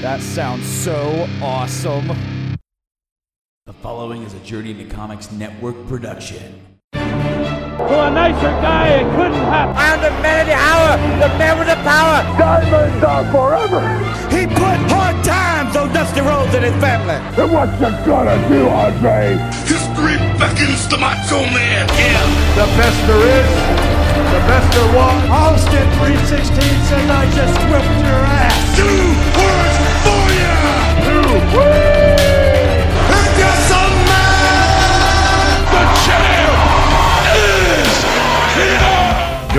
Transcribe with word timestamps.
That 0.00 0.22
sounds 0.22 0.64
so 0.64 1.28
awesome. 1.42 2.08
The 3.66 3.72
following 3.84 4.22
is 4.22 4.32
a 4.32 4.40
Journey 4.40 4.70
into 4.70 4.88
Comics 4.88 5.30
Network 5.30 5.76
production. 5.88 6.56
To 6.94 7.84
a 7.84 8.08
nicer 8.08 8.48
guy, 8.64 8.96
it 8.96 9.08
couldn't 9.12 9.44
happen. 9.44 9.76
I 9.76 9.92
am 9.92 10.00
the 10.00 10.10
man 10.24 10.40
of 10.40 10.46
the 10.48 10.56
hour, 10.56 10.96
the 11.20 11.28
man 11.36 11.58
with 11.60 11.68
the 11.68 11.76
power. 11.84 12.24
Diamonds 12.40 13.04
are 13.04 13.24
forever. 13.28 13.84
He 14.32 14.48
put 14.48 14.80
hard 14.88 15.20
times 15.22 15.76
on 15.76 15.92
Dusty 15.92 16.24
Rhodes 16.24 16.54
and 16.54 16.64
his 16.64 16.76
family. 16.80 17.20
And 17.36 17.52
what 17.52 17.68
you 17.76 17.92
gonna 18.08 18.40
do, 18.48 18.72
Andre? 18.72 19.36
History 19.68 20.16
beckons 20.40 20.88
the 20.88 20.96
macho 20.96 21.44
man. 21.52 21.84
Yeah. 22.00 22.24
The 22.56 22.64
best 22.72 22.96
there 23.04 23.20
is, 23.20 23.48
the 24.32 24.40
best 24.48 24.68
there 24.72 24.96
was. 24.96 25.20
Austin 25.28 25.84
316 26.00 26.56
says 26.88 27.04
I 27.04 27.28
just 27.36 27.56
whipped 27.68 28.00
your 28.00 28.24
ass. 28.24 28.56
Two 28.80 29.39
Do 31.50 31.56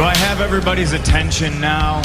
I 0.03 0.13
have 0.19 0.39
everybody's 0.39 0.93
attention 0.93 1.59
now? 1.59 2.01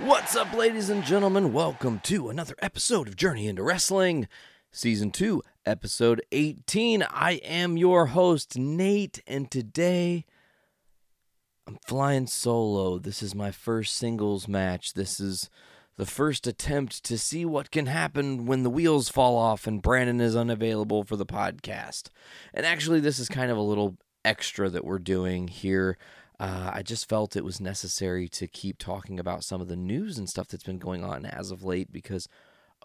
What's 0.00 0.36
up, 0.36 0.52
ladies 0.52 0.90
and 0.90 1.02
gentlemen? 1.02 1.54
Welcome 1.54 2.00
to 2.00 2.28
another 2.28 2.54
episode 2.58 3.08
of 3.08 3.16
Journey 3.16 3.48
into 3.48 3.62
Wrestling, 3.62 4.28
Season 4.72 5.10
2, 5.10 5.42
Episode 5.64 6.20
18. 6.32 7.02
I 7.04 7.40
am 7.42 7.78
your 7.78 8.06
host, 8.06 8.58
Nate, 8.58 9.22
and 9.26 9.50
today 9.50 10.26
I'm 11.66 11.78
flying 11.86 12.26
solo. 12.26 12.98
This 12.98 13.22
is 13.22 13.34
my 13.34 13.50
first 13.50 13.96
singles 13.96 14.48
match. 14.48 14.94
This 14.94 15.20
is 15.20 15.48
the 15.96 16.06
first 16.06 16.46
attempt 16.46 17.04
to 17.04 17.18
see 17.18 17.44
what 17.44 17.70
can 17.70 17.86
happen 17.86 18.46
when 18.46 18.62
the 18.62 18.70
wheels 18.70 19.08
fall 19.08 19.36
off 19.36 19.66
and 19.66 19.82
Brandon 19.82 20.20
is 20.20 20.34
unavailable 20.34 21.04
for 21.04 21.16
the 21.16 21.26
podcast. 21.26 22.08
And 22.52 22.66
actually, 22.66 23.00
this 23.00 23.18
is 23.18 23.28
kind 23.28 23.50
of 23.50 23.56
a 23.56 23.62
little 23.62 23.96
extra 24.24 24.68
that 24.70 24.84
we're 24.84 24.98
doing 24.98 25.48
here. 25.48 25.98
Uh, 26.40 26.72
I 26.74 26.82
just 26.82 27.08
felt 27.08 27.36
it 27.36 27.44
was 27.44 27.60
necessary 27.60 28.28
to 28.30 28.48
keep 28.48 28.78
talking 28.78 29.20
about 29.20 29.44
some 29.44 29.60
of 29.60 29.68
the 29.68 29.76
news 29.76 30.18
and 30.18 30.28
stuff 30.28 30.48
that's 30.48 30.64
been 30.64 30.78
going 30.78 31.04
on 31.04 31.24
as 31.24 31.52
of 31.52 31.62
late 31.62 31.92
because 31.92 32.26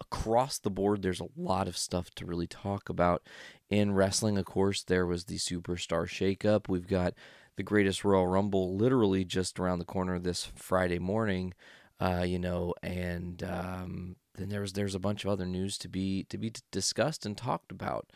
across 0.00 0.58
the 0.58 0.70
board, 0.70 1.02
there's 1.02 1.20
a 1.20 1.28
lot 1.36 1.66
of 1.66 1.76
stuff 1.76 2.10
to 2.16 2.26
really 2.26 2.46
talk 2.46 2.88
about. 2.88 3.22
In 3.68 3.92
wrestling, 3.92 4.38
of 4.38 4.44
course, 4.44 4.84
there 4.84 5.06
was 5.06 5.24
the 5.24 5.38
Superstar 5.38 6.06
Shakeup. 6.06 6.68
We've 6.68 6.86
got 6.86 7.14
the 7.58 7.64
Greatest 7.64 8.04
Royal 8.04 8.28
Rumble 8.28 8.76
literally 8.76 9.24
just 9.24 9.58
around 9.58 9.80
the 9.80 9.84
corner 9.84 10.20
this 10.20 10.44
Friday 10.54 11.00
morning, 11.00 11.52
uh, 11.98 12.24
you 12.24 12.38
know, 12.38 12.72
and 12.84 13.42
um, 13.42 14.14
then 14.36 14.48
there's 14.48 14.74
there's 14.74 14.94
a 14.94 15.00
bunch 15.00 15.24
of 15.24 15.30
other 15.30 15.44
news 15.44 15.76
to 15.78 15.88
be 15.88 16.22
to 16.30 16.38
be 16.38 16.52
discussed 16.70 17.26
and 17.26 17.36
talked 17.36 17.72
about. 17.72 18.06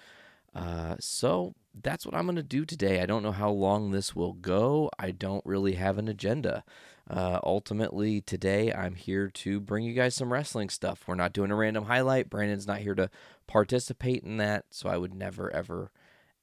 Uh, 0.55 0.95
so 1.01 1.57
that's 1.83 2.07
what 2.07 2.15
I'm 2.15 2.27
going 2.27 2.37
to 2.37 2.43
do 2.45 2.65
today. 2.65 3.01
I 3.01 3.07
don't 3.07 3.25
know 3.25 3.33
how 3.33 3.51
long 3.51 3.91
this 3.91 4.15
will 4.15 4.35
go. 4.35 4.89
I 4.97 5.11
don't 5.11 5.45
really 5.45 5.75
have 5.75 5.99
an 5.99 6.07
agenda. 6.07 6.63
Uh, 7.11 7.41
ultimately, 7.43 8.21
today 8.21 8.73
I'm 8.73 8.95
here 8.95 9.29
to 9.29 9.59
bring 9.59 9.83
you 9.83 9.93
guys 9.93 10.15
some 10.15 10.33
wrestling 10.33 10.69
stuff. 10.69 11.03
We're 11.09 11.17
not 11.17 11.33
doing 11.33 11.51
a 11.51 11.57
random 11.57 11.87
highlight. 11.87 12.31
Brandon's 12.31 12.69
not 12.69 12.79
here 12.79 12.95
to 12.95 13.11
participate 13.49 14.23
in 14.23 14.37
that, 14.37 14.67
so 14.71 14.89
I 14.89 14.99
would 14.99 15.15
never, 15.15 15.53
ever, 15.53 15.91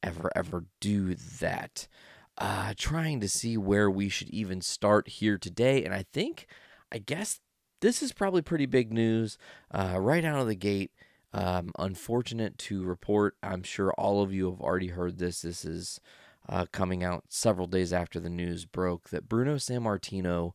ever, 0.04 0.30
ever 0.36 0.66
do 0.82 1.16
that. 1.16 1.88
Uh, 2.40 2.74
trying 2.78 3.20
to 3.20 3.28
see 3.28 3.58
where 3.58 3.92
we 3.92 4.08
should 4.08 4.30
even 4.30 4.62
start 4.62 5.10
here 5.10 5.38
today, 5.38 5.84
and 5.84 5.94
I 5.94 6.06
think, 6.14 6.48
I 6.90 6.98
guess 6.98 7.42
this 7.82 8.02
is 8.02 8.14
probably 8.14 8.42
pretty 8.42 8.66
big 8.66 8.94
news 8.94 9.38
uh, 9.72 9.98
right 10.00 10.24
out 10.24 10.40
of 10.40 10.48
the 10.48 10.56
gate. 10.56 10.92
Um, 11.34 11.72
unfortunate 11.78 12.58
to 12.60 12.84
report, 12.84 13.36
I'm 13.44 13.64
sure 13.64 13.92
all 13.94 14.22
of 14.22 14.34
you 14.34 14.50
have 14.50 14.62
already 14.62 14.88
heard 14.88 15.18
this. 15.18 15.42
This 15.42 15.66
is 15.66 16.00
uh, 16.48 16.66
coming 16.72 17.04
out 17.04 17.26
several 17.30 17.68
days 17.68 17.94
after 17.94 18.20
the 18.20 18.30
news 18.30 18.66
broke 18.66 19.10
that 19.10 19.30
Bruno 19.30 19.56
Sammartino 19.56 20.54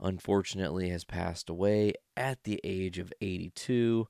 unfortunately 0.00 0.88
has 0.90 1.04
passed 1.04 1.48
away 1.48 1.92
at 2.16 2.42
the 2.44 2.60
age 2.64 2.98
of 2.98 3.12
82. 3.20 4.08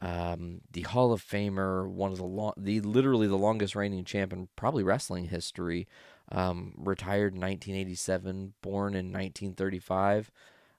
Um, 0.00 0.62
the 0.72 0.82
Hall 0.82 1.12
of 1.12 1.22
Famer, 1.22 1.86
one 1.86 2.10
of 2.10 2.16
the 2.16 2.24
long, 2.24 2.54
the 2.56 2.80
literally 2.80 3.26
the 3.26 3.36
longest 3.36 3.76
reigning 3.76 4.04
champ 4.04 4.32
in 4.32 4.48
probably 4.56 4.82
wrestling 4.82 5.26
history, 5.26 5.86
um, 6.30 6.74
retired 6.76 7.34
in 7.34 7.40
1987, 7.40 8.54
born 8.62 8.94
in 8.94 9.06
1935. 9.06 10.30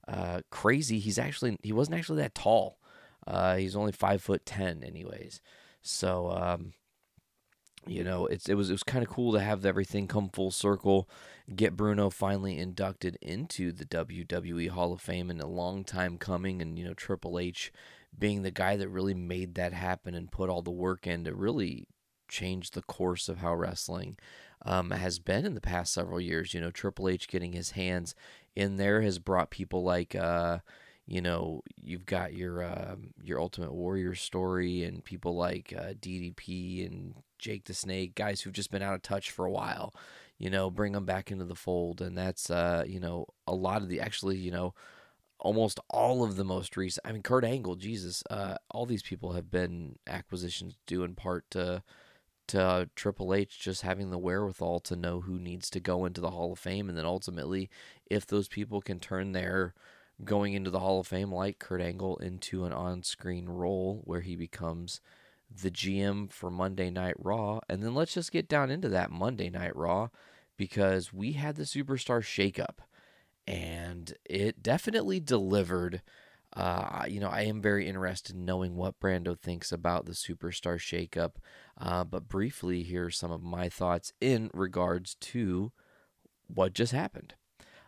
Uh, 0.08 0.42
crazy. 0.50 1.00
He's 1.00 1.20
actually 1.20 1.58
he 1.62 1.72
wasn't 1.72 1.98
actually 1.98 2.22
that 2.22 2.36
tall. 2.36 2.78
Uh, 3.28 3.56
he's 3.58 3.76
only 3.76 3.92
five 3.92 4.22
foot 4.22 4.46
ten, 4.46 4.84
anyways. 4.84 5.42
So, 5.82 6.32
um, 6.32 6.74
you 7.86 8.04
know, 8.04 8.26
it's 8.26 8.50
it 8.50 8.56
was 8.56 8.70
it 8.70 8.74
was 8.74 8.84
kind 8.84 9.04
of 9.04 9.12
cool 9.12 9.34
to 9.34 9.40
have 9.40 9.66
everything 9.66 10.08
come 10.08 10.30
full 10.30 10.52
circle, 10.52 11.10
get 11.56 11.78
Bruno 11.78 12.10
finally 12.10 12.58
inducted 12.58 13.18
into 13.22 13.72
the 13.72 13.86
WWE 13.86 14.70
Hall 14.70 14.94
of 14.94 15.02
Fame, 15.02 15.30
and 15.30 15.42
a 15.42 15.48
long 15.48 15.84
time 15.84 16.18
coming. 16.18 16.62
And 16.62 16.78
you 16.80 16.86
know, 16.86 16.94
Triple 16.94 17.40
H 17.40 17.72
being 18.18 18.42
the 18.42 18.52
guy 18.52 18.76
that 18.76 18.90
really 18.90 19.14
made 19.14 19.56
that 19.56 19.74
happen 19.74 20.14
and 20.16 20.32
put 20.32 20.50
all 20.50 20.62
the 20.62 20.72
work 20.72 21.08
in 21.08 21.24
to 21.24 21.34
really 21.34 21.88
change 22.32 22.72
the 22.72 22.82
course 22.82 23.30
of 23.30 23.40
how 23.40 23.54
wrestling 23.54 24.18
um, 24.66 24.92
has 24.92 25.20
been 25.20 25.46
in 25.46 25.54
the 25.54 25.62
past 25.62 25.94
several 25.94 26.20
years. 26.20 26.54
You 26.54 26.62
know, 26.62 26.72
Triple 26.72 27.10
H 27.10 27.28
getting 27.28 27.54
his 27.54 27.72
hands 27.72 28.16
in 28.56 28.78
there 28.78 29.02
has 29.02 29.20
brought 29.20 29.52
people 29.52 29.84
like. 29.84 30.16
Uh, 30.16 30.60
you 31.08 31.20
know, 31.20 31.62
you've 31.76 32.06
got 32.06 32.34
your 32.34 32.64
um, 32.64 33.14
your 33.22 33.42
Ultimate 33.42 33.74
Warrior 33.74 34.16
story 34.16 34.84
and 34.84 35.04
people 35.04 35.36
like 35.36 35.74
uh, 35.78 35.94
DDP 35.94 36.86
and 36.86 37.16
Jake 37.38 37.66
the 37.66 37.74
Snake, 37.74 38.16
guys 38.16 38.42
who've 38.42 38.54
just 38.54 38.72
been 38.72 38.84
out 38.84 38.94
of 38.94 39.02
touch 39.02 39.30
for 39.30 39.46
a 39.46 39.52
while. 39.52 39.94
You 40.38 40.50
know, 40.50 40.72
bring 40.72 40.94
them 40.94 41.06
back 41.06 41.30
into 41.30 41.44
the 41.44 41.56
fold, 41.56 42.02
and 42.02 42.18
that's 42.18 42.50
uh, 42.50 42.86
you 42.88 43.00
know 43.00 43.26
a 43.46 43.54
lot 43.54 43.82
of 43.82 43.90
the 43.90 44.00
actually 44.00 44.38
you 44.38 44.52
know 44.52 44.74
almost 45.42 45.80
all 45.90 46.24
of 46.24 46.36
the 46.38 46.46
most 46.46 46.78
recent. 46.78 47.06
I 47.06 47.12
mean, 47.12 47.24
Kurt 47.24 47.44
Angle, 47.44 47.76
Jesus, 47.76 48.24
uh, 48.30 48.56
all 48.70 48.86
these 48.86 49.04
people 49.04 49.34
have 49.34 49.50
been 49.50 49.98
acquisitions 50.08 50.78
due 50.86 51.04
in 51.04 51.16
part 51.16 51.46
to 51.52 51.84
to 52.48 52.62
uh, 52.62 52.86
Triple 52.96 53.34
H 53.34 53.60
just 53.60 53.82
having 53.82 54.12
the 54.12 54.18
wherewithal 54.18 54.80
to 54.82 54.96
know 54.96 55.22
who 55.22 55.40
needs 55.40 55.70
to 55.72 55.80
go 55.80 56.06
into 56.06 56.22
the 56.22 56.32
Hall 56.32 56.54
of 56.54 56.60
Fame, 56.60 56.90
and 56.90 56.98
then 56.98 57.06
ultimately, 57.06 57.70
if 58.06 58.26
those 58.26 58.48
people 58.48 58.82
can 58.82 59.00
turn 59.00 59.32
their 59.32 59.74
going 60.24 60.54
into 60.54 60.70
the 60.70 60.80
Hall 60.80 61.00
of 61.00 61.08
Fame 61.08 61.32
like 61.32 61.60
Kurt 61.60 61.82
Angle 61.82 62.18
into 62.18 62.66
an 62.66 62.74
on-screen 62.74 63.48
role 63.48 64.02
where 64.06 64.22
he 64.22 64.36
becomes 64.36 65.02
the 65.50 65.72
GM 65.72 66.32
for 66.32 66.50
Monday 66.50 66.90
Night 66.90 67.16
Raw, 67.18 67.60
and 67.68 67.84
then 67.84 67.94
let's 67.94 68.14
just 68.14 68.32
get 68.32 68.48
down 68.48 68.70
into 68.70 68.90
that 68.90 69.12
Monday 69.12 69.50
Night 69.50 69.76
Raw 69.76 70.10
because 70.58 71.12
we 71.12 71.34
had 71.34 71.56
the 71.56 71.64
Superstar 71.64 72.22
shakeup, 72.22 72.80
and 73.48 74.14
it 74.26 74.62
definitely 74.62 75.20
delivered. 75.20 76.02
Uh, 76.54 77.06
you 77.08 77.20
know, 77.20 77.30
I 77.30 77.44
am 77.44 77.62
very 77.62 77.88
interested 77.88 78.36
in 78.36 78.46
knowing 78.46 78.76
what 78.76 79.00
Brando 79.00 79.38
thinks 79.40 79.72
about 79.72 80.06
the 80.06 80.12
Superstar 80.12 80.78
shakeup. 80.78 81.36
Uh, 81.82 82.04
but 82.04 82.30
briefly, 82.30 82.84
here 82.84 83.06
are 83.06 83.12
some 83.12 83.32
of 83.32 83.42
my 83.42 83.68
thoughts 83.68 84.14
in 84.22 84.52
regards 84.54 85.16
to 85.16 85.72
what 86.48 86.74
just 86.74 86.92
happened. 86.92 87.34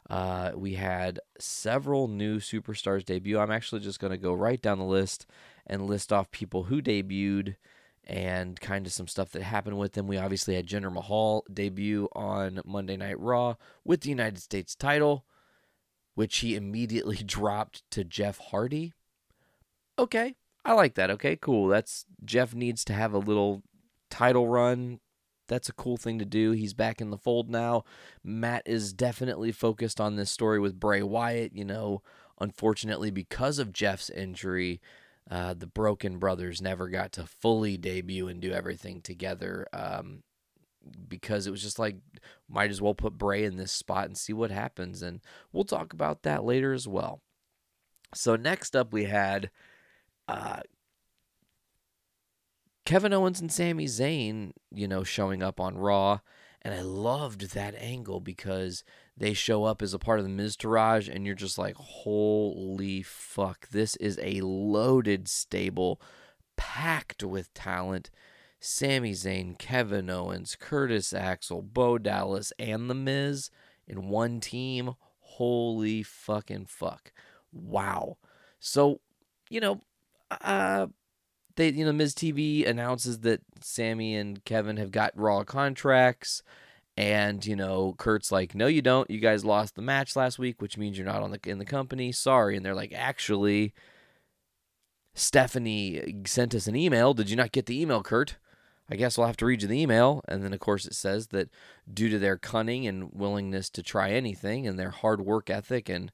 Uh, 0.10 0.52
we 0.56 0.74
had 0.74 1.20
several 1.40 2.08
new 2.08 2.40
superstars 2.40 3.06
debut. 3.06 3.38
I'm 3.38 3.52
actually 3.52 3.82
just 3.82 4.00
going 4.00 4.12
to 4.12 4.18
go 4.18 4.34
right 4.34 4.60
down 4.60 4.80
the 4.80 4.84
list 4.84 5.28
and 5.68 5.86
list 5.86 6.12
off 6.12 6.32
people 6.32 6.64
who 6.64 6.82
debuted 6.82 7.56
and 8.04 8.60
kind 8.60 8.86
of 8.86 8.92
some 8.92 9.08
stuff 9.08 9.30
that 9.32 9.44
happened 9.44 9.78
with 9.78 9.94
them. 9.94 10.08
We 10.08 10.18
obviously 10.18 10.56
had 10.56 10.68
Jinder 10.68 10.92
Mahal 10.92 11.46
debut 11.54 12.10
on 12.14 12.62
Monday 12.66 12.98
Night 12.98 13.20
Raw 13.20 13.56
with 13.86 14.02
the 14.02 14.10
United 14.10 14.42
States 14.42 14.76
title, 14.76 15.24
which 16.16 16.38
he 16.38 16.56
immediately 16.56 17.18
dropped 17.26 17.84
to 17.92 18.04
Jeff 18.04 18.40
Hardy. 18.40 18.94
Okay, 20.00 20.36
I 20.66 20.74
like 20.74 20.96
that. 20.96 21.12
Okay, 21.12 21.36
cool. 21.36 21.68
That's 21.68 22.06
Jeff 22.26 22.56
needs 22.56 22.84
to 22.86 22.94
have 22.94 23.14
a 23.14 23.20
little 23.20 23.62
title 24.14 24.48
run. 24.48 25.00
That's 25.48 25.70
a 25.70 25.74
cool 25.74 25.98
thing 25.98 26.20
to 26.20 26.26
do. 26.26 26.52
He's 26.52 26.74
back 26.74 27.02
in 27.02 27.10
the 27.10 27.18
fold 27.18 27.50
now. 27.50 27.84
Matt 28.24 28.62
is 28.66 28.94
definitely 28.94 29.52
focused 29.52 30.00
on 30.00 30.16
this 30.16 30.30
story 30.30 30.60
with 30.60 30.80
Bray 30.80 31.02
Wyatt. 31.02 31.54
You 31.56 31.66
know, 31.66 32.04
unfortunately, 32.40 33.10
because 33.10 33.58
of 33.58 33.74
Jeff's 33.74 34.10
injury, 34.12 34.80
uh, 35.30 35.56
the 35.56 35.68
Broken 35.68 36.20
Brothers 36.20 36.62
never 36.62 36.90
got 36.90 37.12
to 37.14 37.26
fully 37.26 37.76
debut 37.76 38.28
and 38.28 38.40
do 38.40 38.52
everything 38.52 39.02
together. 39.02 39.68
Um, 39.74 40.22
because 41.08 41.48
it 41.48 41.52
was 41.52 41.64
just 41.64 41.80
like, 41.80 41.96
might 42.48 42.70
as 42.70 42.82
well 42.82 42.94
put 42.94 43.18
Bray 43.18 43.44
in 43.44 43.58
this 43.58 43.72
spot 43.72 44.06
and 44.06 44.18
see 44.18 44.34
what 44.34 44.52
happens. 44.52 45.02
And 45.02 45.22
we'll 45.52 45.64
talk 45.64 45.92
about 45.92 46.24
that 46.24 46.44
later 46.44 46.72
as 46.74 46.88
well. 46.88 47.22
So, 48.14 48.36
next 48.36 48.76
up, 48.76 48.94
we 48.94 49.06
had 49.06 49.50
uh, 50.28 50.60
Kevin 52.86 53.14
Owens 53.14 53.40
and 53.40 53.52
Sami 53.52 53.86
Zayn, 53.86 54.52
you 54.72 54.88
know, 54.88 55.04
showing 55.04 55.42
up 55.42 55.60
on 55.60 55.78
Raw. 55.78 56.20
And 56.62 56.74
I 56.74 56.82
loved 56.82 57.54
that 57.54 57.76
angle 57.76 58.22
because 58.22 58.84
they 59.18 59.34
show 59.34 59.66
up 59.66 59.82
as 59.82 59.94
a 59.94 60.00
part 60.00 60.20
of 60.20 60.26
the 60.26 60.32
Miztourage, 60.32 61.14
and 61.14 61.26
you're 61.26 61.36
just 61.36 61.58
like, 61.58 61.76
holy 61.76 63.04
fuck, 63.04 63.68
this 63.70 63.96
is 63.98 64.18
a 64.22 64.40
loaded 64.42 65.28
stable, 65.28 66.02
packed 66.56 67.24
with 67.24 67.54
talent. 67.54 68.10
Sami 68.62 69.12
Zayn, 69.12 69.60
Kevin 69.60 70.10
Owens, 70.10 70.56
Curtis 70.58 71.12
Axel, 71.12 71.62
Bo 71.62 71.98
Dallas, 71.98 72.54
and 72.58 72.90
The 72.90 72.96
Miz 72.96 73.52
in 73.86 74.08
one 74.08 74.40
team. 74.40 74.94
Holy 75.20 76.02
fucking 76.02 76.68
fuck. 76.68 77.12
Wow. 77.52 78.18
So, 78.62 79.02
you 79.50 79.60
know, 79.60 79.82
uh, 80.32 80.88
they 81.56 81.70
you 81.70 81.86
know 81.86 81.92
Miz 81.92 82.14
TV 82.14 82.68
announces 82.68 83.20
that 83.20 83.42
Sami 83.62 84.16
and 84.16 84.44
Kevin 84.46 84.78
have 84.78 84.92
got 84.92 85.12
Raw 85.16 85.44
contracts, 85.44 86.44
and 86.98 87.46
you 87.46 87.56
know 87.56 87.96
Kurt's 87.98 88.32
like, 88.32 88.56
no, 88.56 88.68
you 88.68 88.82
don't. 88.82 89.10
You 89.10 89.20
guys 89.20 89.46
lost 89.46 89.76
the 89.76 89.82
match 89.82 90.16
last 90.16 90.40
week, 90.40 90.62
which 90.62 90.78
means 90.78 90.98
you're 90.98 91.08
not 91.08 91.24
on 91.24 91.32
the 91.32 91.40
in 91.46 91.60
the 91.60 91.66
company. 91.66 92.12
Sorry, 92.12 92.56
and 92.56 92.66
they're 92.66 92.76
like, 92.76 92.94
actually, 92.94 93.74
Stephanie 95.14 96.24
sent 96.26 96.56
us 96.56 96.68
an 96.68 96.76
email. 96.76 97.14
Did 97.14 97.30
you 97.30 97.36
not 97.36 97.52
get 97.52 97.66
the 97.66 97.80
email, 97.80 98.04
Kurt? 98.04 98.38
I 98.90 98.96
guess 98.96 99.18
we'll 99.18 99.28
have 99.28 99.38
to 99.38 99.46
read 99.46 99.62
you 99.62 99.68
the 99.68 99.82
email. 99.82 100.22
And 100.28 100.44
then, 100.44 100.54
of 100.54 100.60
course, 100.60 100.86
it 100.86 100.94
says 100.94 101.28
that 101.28 101.50
due 101.92 102.10
to 102.10 102.20
their 102.20 102.38
cunning 102.38 102.86
and 102.86 103.12
willingness 103.14 103.70
to 103.72 103.84
try 103.84 104.12
anything 104.12 104.68
and 104.68 104.78
their 104.78 104.90
hard 104.90 105.22
work 105.22 105.50
ethic 105.50 105.88
and 105.88 106.12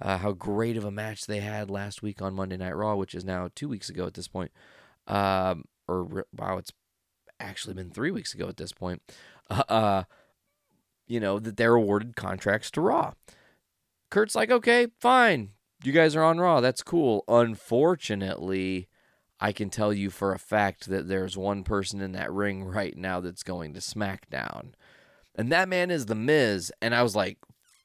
uh, 0.00 0.18
how 0.18 0.32
great 0.32 0.76
of 0.76 0.84
a 0.84 0.90
match 0.90 1.26
they 1.26 1.40
had 1.40 1.70
last 1.70 2.02
week 2.02 2.22
on 2.22 2.34
Monday 2.34 2.56
Night 2.56 2.76
Raw, 2.76 2.94
which 2.94 3.14
is 3.14 3.24
now 3.24 3.48
two 3.54 3.68
weeks 3.68 3.88
ago 3.88 4.06
at 4.06 4.14
this 4.14 4.28
point. 4.28 4.52
Um, 5.06 5.64
or, 5.88 6.26
wow, 6.36 6.58
it's 6.58 6.72
actually 7.40 7.74
been 7.74 7.90
three 7.90 8.10
weeks 8.10 8.34
ago 8.34 8.48
at 8.48 8.56
this 8.56 8.72
point. 8.72 9.02
Uh, 9.50 9.62
uh, 9.68 10.02
you 11.06 11.20
know, 11.20 11.38
that 11.38 11.56
they're 11.56 11.74
awarded 11.74 12.16
contracts 12.16 12.70
to 12.70 12.80
Raw. 12.80 13.12
Kurt's 14.10 14.34
like, 14.34 14.50
okay, 14.50 14.88
fine. 15.00 15.50
You 15.82 15.92
guys 15.92 16.14
are 16.14 16.22
on 16.22 16.38
Raw. 16.38 16.60
That's 16.60 16.82
cool. 16.82 17.24
Unfortunately, 17.28 18.88
I 19.40 19.52
can 19.52 19.70
tell 19.70 19.92
you 19.92 20.10
for 20.10 20.32
a 20.32 20.38
fact 20.38 20.88
that 20.88 21.08
there's 21.08 21.36
one 21.36 21.64
person 21.64 22.00
in 22.00 22.12
that 22.12 22.32
ring 22.32 22.62
right 22.62 22.96
now 22.96 23.20
that's 23.20 23.42
going 23.42 23.74
to 23.74 23.80
SmackDown. 23.80 24.74
And 25.34 25.50
that 25.50 25.68
man 25.68 25.90
is 25.90 26.06
The 26.06 26.14
Miz. 26.14 26.72
And 26.80 26.94
I 26.94 27.02
was 27.02 27.16
like, 27.16 27.38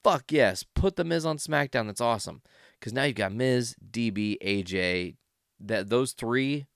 fuck 0.04 0.32
yes, 0.32 0.64
put 0.76 0.96
The 0.98 1.04
Miz 1.04 1.26
on 1.26 1.38
SmackDown. 1.38 1.88
That's 1.88 2.02
awesome. 2.02 2.42
Because 2.80 2.94
now 2.94 3.04
you've 3.04 3.16
got 3.16 3.34
Miz, 3.34 3.76
DB, 3.92 4.38
AJ. 4.44 5.16
That 5.60 5.90
those 5.90 6.12
three 6.12 6.68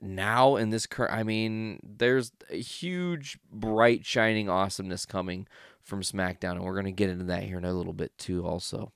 now 0.00 0.56
in 0.56 0.70
this 0.70 0.86
current, 0.86 1.12
I 1.12 1.22
mean, 1.22 1.80
there's 1.82 2.32
a 2.50 2.60
huge, 2.60 3.38
bright, 3.50 4.04
shining 4.04 4.48
awesomeness 4.48 5.06
coming 5.06 5.46
from 5.82 6.02
SmackDown, 6.02 6.52
and 6.52 6.64
we're 6.64 6.74
going 6.74 6.86
to 6.86 6.92
get 6.92 7.10
into 7.10 7.24
that 7.26 7.44
here 7.44 7.58
in 7.58 7.64
a 7.64 7.72
little 7.72 7.92
bit 7.92 8.16
too. 8.18 8.46
Also, 8.46 8.92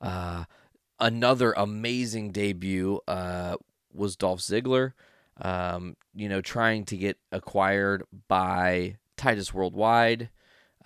uh, 0.00 0.44
another 0.98 1.52
amazing 1.56 2.32
debut 2.32 3.00
uh, 3.06 3.56
was 3.92 4.16
Dolph 4.16 4.40
Ziggler. 4.40 4.92
Um, 5.38 5.96
you 6.14 6.30
know, 6.30 6.40
trying 6.40 6.86
to 6.86 6.96
get 6.96 7.18
acquired 7.30 8.04
by 8.26 8.96
Titus 9.18 9.52
Worldwide, 9.52 10.30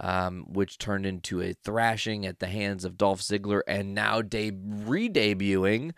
um, 0.01 0.47
which 0.49 0.77
turned 0.79 1.07
into 1.07 1.41
a 1.41 1.53
thrashing 1.53 2.27
at 2.27 2.41
the 2.41 2.49
hands 2.49 2.85
of 2.85 2.99
Dolph 2.99 3.21
Ziggler, 3.21 3.61
and 3.69 3.95
now 3.95 4.23
de- 4.23 4.51
re-debuting 4.51 5.93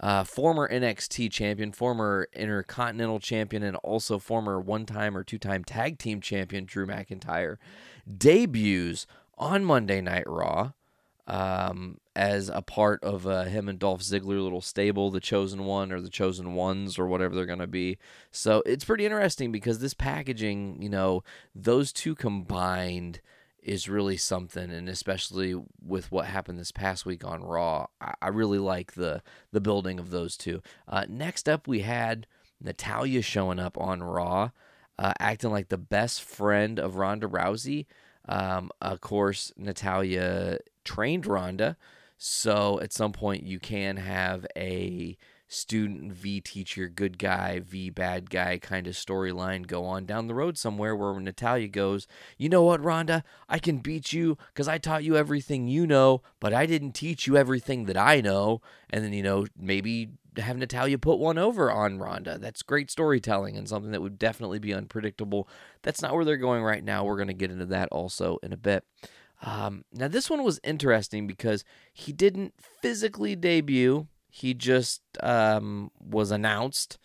uh, 0.00 0.24
former 0.24 0.68
NXT 0.68 1.30
champion, 1.30 1.72
former 1.72 2.28
Intercontinental 2.32 3.18
champion, 3.18 3.62
and 3.62 3.76
also 3.78 4.18
former 4.18 4.60
one-time 4.60 5.16
or 5.16 5.24
two-time 5.24 5.64
tag 5.64 5.98
team 5.98 6.20
champion 6.20 6.64
Drew 6.64 6.86
McIntyre 6.86 7.56
debuts 8.06 9.06
on 9.38 9.64
Monday 9.64 10.00
Night 10.00 10.26
Raw 10.26 10.72
um, 11.26 11.98
as 12.14 12.48
a 12.48 12.62
part 12.62 13.02
of 13.02 13.26
uh, 13.26 13.44
him 13.44 13.68
and 13.68 13.78
Dolph 13.78 14.00
Ziggler 14.00 14.42
little 14.42 14.60
stable, 14.60 15.10
the 15.10 15.20
Chosen 15.20 15.64
One 15.64 15.92
or 15.92 16.00
the 16.00 16.10
Chosen 16.10 16.54
Ones 16.54 16.98
or 16.98 17.06
whatever 17.06 17.34
they're 17.34 17.46
going 17.46 17.58
to 17.58 17.66
be. 17.66 17.98
So 18.30 18.62
it's 18.64 18.84
pretty 18.84 19.04
interesting 19.04 19.50
because 19.50 19.80
this 19.80 19.94
packaging, 19.94 20.80
you 20.80 20.88
know, 20.88 21.24
those 21.54 21.92
two 21.92 22.14
combined 22.14 23.20
is 23.66 23.88
really 23.88 24.16
something, 24.16 24.70
and 24.70 24.88
especially 24.88 25.60
with 25.84 26.12
what 26.12 26.26
happened 26.26 26.56
this 26.56 26.70
past 26.70 27.04
week 27.04 27.24
on 27.24 27.42
Raw, 27.42 27.88
I, 28.00 28.14
I 28.22 28.28
really 28.28 28.60
like 28.60 28.92
the 28.92 29.22
the 29.50 29.60
building 29.60 29.98
of 29.98 30.10
those 30.10 30.36
two. 30.36 30.62
Uh, 30.88 31.04
next 31.08 31.48
up, 31.48 31.66
we 31.66 31.80
had 31.80 32.28
Natalya 32.60 33.22
showing 33.22 33.58
up 33.58 33.76
on 33.76 34.04
Raw, 34.04 34.50
uh, 34.98 35.12
acting 35.18 35.50
like 35.50 35.68
the 35.68 35.76
best 35.76 36.22
friend 36.22 36.78
of 36.78 36.94
Ronda 36.94 37.26
Rousey. 37.26 37.86
Um, 38.28 38.70
of 38.80 39.00
course, 39.00 39.52
Natalya 39.56 40.58
trained 40.84 41.26
Ronda, 41.26 41.76
so 42.16 42.80
at 42.80 42.92
some 42.92 43.12
point 43.12 43.42
you 43.42 43.58
can 43.58 43.96
have 43.96 44.46
a 44.56 45.18
student 45.48 46.12
v 46.12 46.40
teacher, 46.40 46.88
good 46.88 47.18
guy 47.18 47.60
v 47.60 47.90
bad 47.90 48.30
guy 48.30 48.58
kind 48.58 48.86
of 48.86 48.94
storyline 48.94 49.66
go 49.66 49.84
on 49.84 50.04
down 50.04 50.26
the 50.26 50.34
road 50.34 50.58
somewhere 50.58 50.94
where 50.94 51.18
Natalya 51.20 51.68
goes, 51.68 52.06
you 52.36 52.48
know 52.48 52.62
what, 52.62 52.84
Ronda, 52.84 53.22
I 53.48 53.58
can 53.58 53.78
beat 53.78 54.12
you 54.12 54.36
because 54.52 54.68
I 54.68 54.78
taught 54.78 55.04
you 55.04 55.16
everything 55.16 55.68
you 55.68 55.86
know, 55.86 56.22
but 56.40 56.52
I 56.52 56.66
didn't 56.66 56.92
teach 56.92 57.26
you 57.26 57.36
everything 57.36 57.84
that 57.84 57.96
I 57.96 58.20
know. 58.20 58.60
And 58.90 59.04
then, 59.04 59.12
you 59.12 59.22
know, 59.22 59.46
maybe 59.58 60.10
have 60.36 60.56
Natalya 60.56 60.98
put 60.98 61.18
one 61.18 61.38
over 61.38 61.70
on 61.70 61.98
Ronda. 61.98 62.38
That's 62.38 62.62
great 62.62 62.90
storytelling 62.90 63.56
and 63.56 63.68
something 63.68 63.92
that 63.92 64.02
would 64.02 64.18
definitely 64.18 64.58
be 64.58 64.74
unpredictable. 64.74 65.48
That's 65.82 66.02
not 66.02 66.14
where 66.14 66.24
they're 66.24 66.36
going 66.36 66.62
right 66.62 66.84
now. 66.84 67.04
We're 67.04 67.16
going 67.16 67.28
to 67.28 67.34
get 67.34 67.50
into 67.50 67.66
that 67.66 67.88
also 67.90 68.38
in 68.42 68.52
a 68.52 68.56
bit. 68.56 68.84
Um, 69.42 69.84
now, 69.92 70.08
this 70.08 70.30
one 70.30 70.42
was 70.42 70.60
interesting 70.64 71.26
because 71.26 71.64
he 71.92 72.12
didn't 72.12 72.54
physically 72.80 73.36
debut 73.36 74.08
he 74.36 74.52
just 74.52 75.00
um, 75.22 75.90
was 75.98 76.30
announced. 76.30 76.98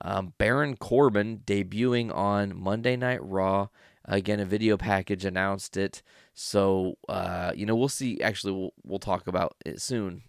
Um, 0.00 0.32
Baron 0.38 0.74
Corbin 0.74 1.42
debuting 1.44 2.14
on 2.14 2.58
Monday 2.58 2.96
Night 2.96 3.22
Raw. 3.22 3.68
Again, 4.06 4.40
a 4.40 4.46
video 4.46 4.78
package 4.78 5.26
announced 5.26 5.76
it. 5.76 6.02
So, 6.32 6.94
uh, 7.06 7.52
you 7.54 7.66
know, 7.66 7.76
we'll 7.76 7.90
see. 7.90 8.22
Actually, 8.22 8.54
we'll, 8.54 8.72
we'll 8.84 8.98
talk 8.98 9.26
about 9.26 9.54
it 9.66 9.82
soon. 9.82 10.22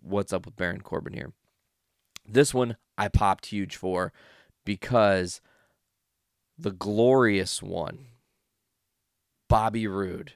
What's 0.00 0.32
up 0.32 0.46
with 0.46 0.56
Baron 0.56 0.80
Corbin 0.80 1.12
here? 1.12 1.32
This 2.26 2.52
one 2.52 2.76
I 2.98 3.06
popped 3.06 3.46
huge 3.46 3.76
for 3.76 4.12
because 4.64 5.40
the 6.58 6.72
glorious 6.72 7.62
one, 7.62 8.06
Bobby 9.48 9.86
Roode, 9.86 10.32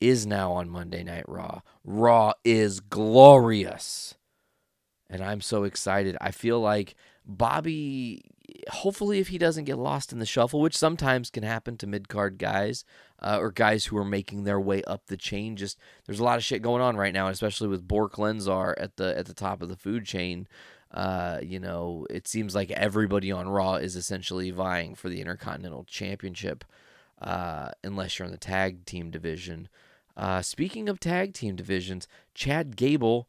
is 0.00 0.26
now 0.26 0.52
on 0.52 0.70
Monday 0.70 1.02
Night 1.02 1.28
Raw. 1.28 1.60
Raw 1.84 2.32
is 2.44 2.80
glorious 2.80 4.14
and 5.14 5.22
I'm 5.22 5.40
so 5.40 5.62
excited. 5.62 6.16
I 6.20 6.32
feel 6.32 6.60
like 6.60 6.96
Bobby, 7.24 8.22
hopefully, 8.68 9.20
if 9.20 9.28
he 9.28 9.38
doesn't 9.38 9.64
get 9.64 9.78
lost 9.78 10.12
in 10.12 10.18
the 10.18 10.26
shuffle, 10.26 10.60
which 10.60 10.76
sometimes 10.76 11.30
can 11.30 11.44
happen 11.44 11.76
to 11.76 11.86
mid 11.86 12.08
card 12.08 12.36
guys 12.36 12.84
uh, 13.22 13.38
or 13.40 13.52
guys 13.52 13.86
who 13.86 13.96
are 13.96 14.04
making 14.04 14.42
their 14.42 14.58
way 14.58 14.82
up 14.82 15.06
the 15.06 15.16
chain, 15.16 15.54
just 15.54 15.78
there's 16.04 16.18
a 16.18 16.24
lot 16.24 16.36
of 16.36 16.44
shit 16.44 16.62
going 16.62 16.82
on 16.82 16.96
right 16.96 17.14
now, 17.14 17.28
especially 17.28 17.68
with 17.68 17.86
Brock 17.86 18.14
Lesnar 18.14 18.74
at 18.76 18.96
the 18.96 19.16
at 19.16 19.26
the 19.26 19.34
top 19.34 19.62
of 19.62 19.68
the 19.68 19.76
food 19.76 20.04
chain. 20.04 20.48
Uh, 20.90 21.38
you 21.40 21.60
know, 21.60 22.08
it 22.10 22.26
seems 22.26 22.52
like 22.56 22.72
everybody 22.72 23.30
on 23.30 23.48
Raw 23.48 23.74
is 23.74 23.94
essentially 23.94 24.50
vying 24.50 24.96
for 24.96 25.08
the 25.08 25.20
Intercontinental 25.20 25.84
Championship, 25.84 26.64
uh, 27.22 27.70
unless 27.84 28.18
you're 28.18 28.26
in 28.26 28.32
the 28.32 28.38
tag 28.38 28.84
team 28.84 29.12
division. 29.12 29.68
Uh, 30.16 30.42
speaking 30.42 30.88
of 30.88 30.98
tag 30.98 31.34
team 31.34 31.54
divisions, 31.54 32.08
Chad 32.34 32.76
Gable 32.76 33.28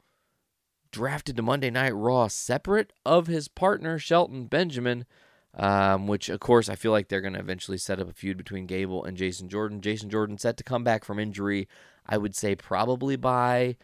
drafted 0.96 1.36
to 1.36 1.42
Monday 1.42 1.70
Night 1.70 1.94
Raw 1.94 2.30
separate 2.30 2.94
of 3.06 3.28
his 3.28 3.50
partner 3.50 4.00
Shelton 4.00 4.46
Benjamin, 4.46 5.06
um, 5.54 6.08
which 6.08 6.30
of 6.30 6.40
course 6.40 6.70
I 6.70 6.76
feel 6.76 6.94
like 6.94 7.10
they're 7.10 7.20
going 7.20 7.34
to 7.34 7.40
eventually 7.42 7.78
set 7.78 8.00
up 8.00 8.10
a 8.10 8.14
feud 8.14 8.38
between 8.38 8.66
Gable 8.66 9.04
and 9.04 9.18
Jason 9.18 9.50
Jordan. 9.50 9.82
Jason 9.82 10.10
Jordan 10.10 10.38
set 10.38 10.56
to 10.56 10.64
come 10.64 10.86
back 10.86 11.04
from 11.04 11.20
injury. 11.20 11.68
I 12.08 12.18
would 12.18 12.34
say 12.34 12.56
probably 12.56 13.18
by 13.18 13.76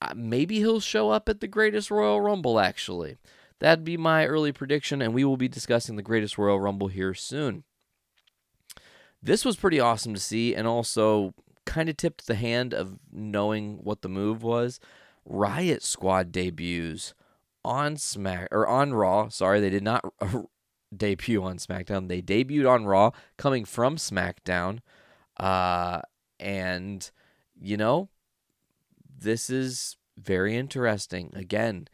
uh, 0.00 0.14
maybe 0.16 0.56
he'll 0.56 0.80
show 0.80 1.10
up 1.10 1.28
at 1.28 1.40
the 1.40 1.48
Greatest 1.48 1.90
Royal 1.90 2.18
Rumble. 2.18 2.58
Actually, 2.58 3.18
that'd 3.58 3.84
be 3.84 3.98
my 3.98 4.24
early 4.24 4.50
prediction, 4.50 5.02
and 5.02 5.12
we 5.12 5.24
will 5.24 5.36
be 5.36 5.48
discussing 5.48 5.96
the 5.96 6.02
Greatest 6.02 6.38
Royal 6.38 6.58
Rumble 6.58 6.88
here 6.88 7.12
soon. 7.12 7.64
This 9.22 9.44
was 9.44 9.56
pretty 9.56 9.80
awesome 9.80 10.14
to 10.14 10.20
see, 10.20 10.54
and 10.54 10.66
also 10.66 11.34
kind 11.66 11.90
of 11.90 11.98
tipped 11.98 12.26
the 12.26 12.36
hand 12.36 12.72
of 12.72 13.00
knowing 13.12 13.80
what 13.82 14.00
the 14.00 14.08
move 14.08 14.42
was. 14.42 14.80
Riot 15.28 15.82
Squad 15.82 16.32
debuts 16.32 17.14
on 17.64 17.96
Smack 17.96 18.48
or 18.50 18.66
on 18.66 18.94
Raw. 18.94 19.28
Sorry, 19.28 19.60
they 19.60 19.70
did 19.70 19.82
not 19.82 20.04
debut 20.96 21.42
on 21.42 21.58
SmackDown. 21.58 22.08
They 22.08 22.22
debuted 22.22 22.68
on 22.68 22.86
Raw, 22.86 23.10
coming 23.36 23.64
from 23.64 23.96
SmackDown. 23.96 24.80
Uh, 25.36 26.00
and 26.40 27.10
you 27.60 27.76
know, 27.76 28.08
this 29.18 29.50
is 29.50 29.96
very 30.16 30.56
interesting. 30.56 31.32
Again, 31.34 31.88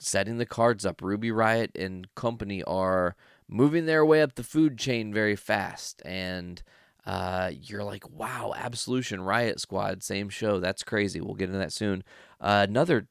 setting 0.00 0.38
the 0.38 0.46
cards 0.46 0.84
up. 0.84 1.00
Ruby 1.00 1.30
Riot 1.30 1.70
and 1.76 2.12
company 2.14 2.62
are 2.64 3.16
moving 3.48 3.86
their 3.86 4.04
way 4.04 4.22
up 4.22 4.34
the 4.34 4.42
food 4.42 4.78
chain 4.78 5.14
very 5.14 5.36
fast, 5.36 6.02
and 6.04 6.62
uh, 7.06 7.52
you're 7.52 7.84
like, 7.84 8.08
wow, 8.10 8.52
Absolution, 8.56 9.20
Riot 9.20 9.60
Squad, 9.60 10.02
same 10.02 10.28
show. 10.28 10.58
That's 10.58 10.82
crazy. 10.82 11.20
We'll 11.20 11.34
get 11.34 11.48
into 11.48 11.58
that 11.58 11.72
soon. 11.72 12.02
Uh, 12.40 12.66
another 12.68 13.06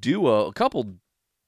duo, 0.00 0.46
a 0.46 0.52
couple, 0.52 0.94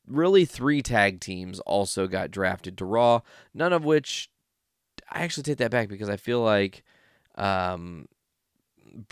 really 0.06 0.44
three 0.44 0.82
tag 0.82 1.20
teams 1.20 1.60
also 1.60 2.08
got 2.08 2.32
drafted 2.32 2.76
to 2.78 2.84
Raw. 2.84 3.20
None 3.54 3.72
of 3.72 3.84
which, 3.84 4.28
I 5.10 5.22
actually 5.22 5.44
take 5.44 5.58
that 5.58 5.70
back 5.70 5.88
because 5.88 6.08
I 6.08 6.16
feel 6.16 6.40
like 6.40 6.82
um, 7.36 8.06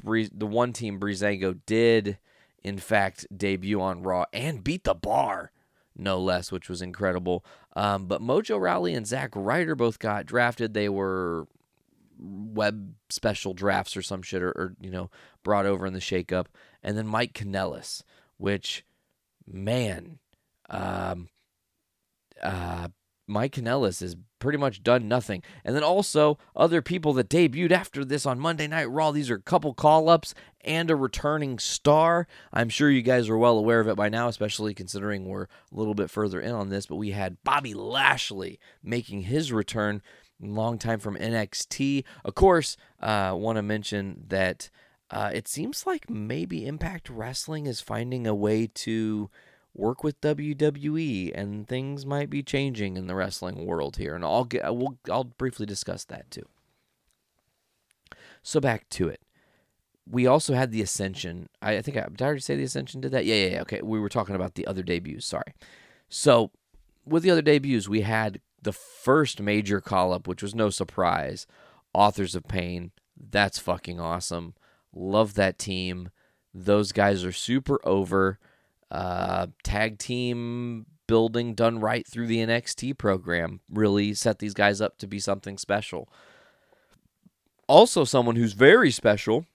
the 0.02 0.46
one 0.46 0.72
team 0.72 0.98
Breezango 0.98 1.60
did 1.66 2.18
in 2.64 2.78
fact 2.78 3.26
debut 3.36 3.80
on 3.80 4.02
Raw 4.02 4.24
and 4.32 4.64
beat 4.64 4.82
the 4.82 4.94
bar, 4.94 5.52
no 5.96 6.18
less, 6.18 6.50
which 6.50 6.68
was 6.68 6.82
incredible. 6.82 7.44
Um, 7.76 8.06
but 8.06 8.20
Mojo 8.20 8.60
Rawley 8.60 8.94
and 8.94 9.06
Zack 9.06 9.30
Ryder 9.36 9.76
both 9.76 10.00
got 10.00 10.26
drafted. 10.26 10.74
They 10.74 10.88
were 10.88 11.46
web 12.18 12.94
special 13.10 13.54
drafts 13.54 13.96
or 13.96 14.02
some 14.02 14.22
shit, 14.22 14.42
or, 14.42 14.50
or 14.50 14.74
you 14.80 14.90
know, 14.90 15.10
brought 15.42 15.66
over 15.66 15.86
in 15.86 15.92
the 15.92 16.00
shakeup. 16.00 16.46
And 16.82 16.96
then 16.96 17.06
Mike 17.06 17.32
Kanellis, 17.32 18.02
which, 18.36 18.84
man, 19.46 20.18
um, 20.68 21.28
uh, 22.42 22.88
Mike 23.26 23.54
Kanellis 23.54 24.00
has 24.00 24.16
pretty 24.38 24.58
much 24.58 24.82
done 24.82 25.08
nothing. 25.08 25.42
And 25.64 25.74
then 25.74 25.82
also 25.82 26.36
other 26.54 26.82
people 26.82 27.14
that 27.14 27.30
debuted 27.30 27.70
after 27.70 28.04
this 28.04 28.26
on 28.26 28.38
Monday 28.38 28.66
Night 28.66 28.90
Raw. 28.90 29.10
These 29.10 29.30
are 29.30 29.36
a 29.36 29.42
couple 29.42 29.72
call 29.72 30.10
ups 30.10 30.34
and 30.60 30.90
a 30.90 30.96
returning 30.96 31.58
star. 31.58 32.26
I'm 32.52 32.68
sure 32.68 32.90
you 32.90 33.00
guys 33.00 33.30
are 33.30 33.38
well 33.38 33.56
aware 33.56 33.80
of 33.80 33.88
it 33.88 33.96
by 33.96 34.10
now, 34.10 34.28
especially 34.28 34.74
considering 34.74 35.24
we're 35.24 35.44
a 35.44 35.48
little 35.72 35.94
bit 35.94 36.10
further 36.10 36.40
in 36.40 36.52
on 36.52 36.68
this. 36.68 36.84
But 36.84 36.96
we 36.96 37.12
had 37.12 37.42
Bobby 37.42 37.72
Lashley 37.72 38.58
making 38.82 39.22
his 39.22 39.50
return, 39.50 40.02
long 40.40 40.78
time 40.78 40.98
from 40.98 41.16
NXT. 41.16 42.04
Of 42.24 42.34
course, 42.34 42.76
uh, 43.00 43.34
want 43.36 43.56
to 43.56 43.62
mention 43.62 44.24
that 44.28 44.70
uh, 45.10 45.30
it 45.32 45.48
seems 45.48 45.86
like 45.86 46.10
maybe 46.10 46.66
Impact 46.66 47.08
Wrestling 47.08 47.66
is 47.66 47.80
finding 47.80 48.26
a 48.26 48.34
way 48.34 48.66
to 48.66 49.30
work 49.74 50.04
with 50.04 50.20
WWE, 50.20 51.32
and 51.34 51.66
things 51.66 52.06
might 52.06 52.30
be 52.30 52.42
changing 52.42 52.96
in 52.96 53.06
the 53.06 53.14
wrestling 53.14 53.66
world 53.66 53.96
here. 53.96 54.14
And 54.14 54.24
I'll 54.24 54.44
get, 54.44 54.62
we'll, 54.74 54.96
I'll 55.10 55.24
briefly 55.24 55.66
discuss 55.66 56.04
that 56.04 56.30
too. 56.30 56.46
So 58.42 58.60
back 58.60 58.88
to 58.90 59.08
it. 59.08 59.20
We 60.08 60.26
also 60.26 60.54
had 60.54 60.70
the 60.70 60.82
Ascension. 60.82 61.48
I, 61.62 61.78
I 61.78 61.82
think 61.82 61.96
I 61.96 62.02
did 62.02 62.22
I 62.22 62.26
already 62.26 62.40
say 62.40 62.56
the 62.56 62.64
Ascension 62.64 63.00
did 63.00 63.12
that. 63.12 63.24
Yeah, 63.24 63.36
yeah, 63.36 63.50
yeah. 63.52 63.60
Okay, 63.62 63.80
we 63.82 63.98
were 63.98 64.10
talking 64.10 64.34
about 64.34 64.54
the 64.54 64.66
other 64.66 64.82
debuts. 64.82 65.26
Sorry. 65.26 65.54
So 66.08 66.50
with 67.06 67.22
the 67.22 67.30
other 67.30 67.42
debuts, 67.42 67.88
we 67.88 68.02
had 68.02 68.40
the 68.64 68.72
first 68.72 69.40
major 69.40 69.80
call 69.80 70.12
up, 70.12 70.26
which 70.26 70.42
was 70.42 70.54
no 70.54 70.70
surprise. 70.70 71.46
Authors 71.92 72.34
of 72.34 72.48
Pain. 72.48 72.90
That's 73.16 73.58
fucking 73.58 74.00
awesome. 74.00 74.54
Love 74.92 75.34
that 75.34 75.58
team. 75.58 76.10
Those 76.52 76.92
guys 76.92 77.24
are 77.24 77.32
super 77.32 77.80
over 77.84 78.38
uh, 78.90 79.48
tag 79.62 79.98
team 79.98 80.86
building 81.06 81.54
done 81.54 81.80
right 81.80 82.06
through 82.06 82.26
the 82.26 82.38
NXT 82.38 82.96
program 82.96 83.60
really 83.68 84.14
set 84.14 84.38
these 84.38 84.54
guys 84.54 84.80
up 84.80 84.96
to 84.98 85.06
be 85.06 85.18
something 85.18 85.58
special. 85.58 86.08
Also, 87.66 88.04
someone 88.04 88.36
who's 88.36 88.52
very 88.52 88.90
special 88.90 89.46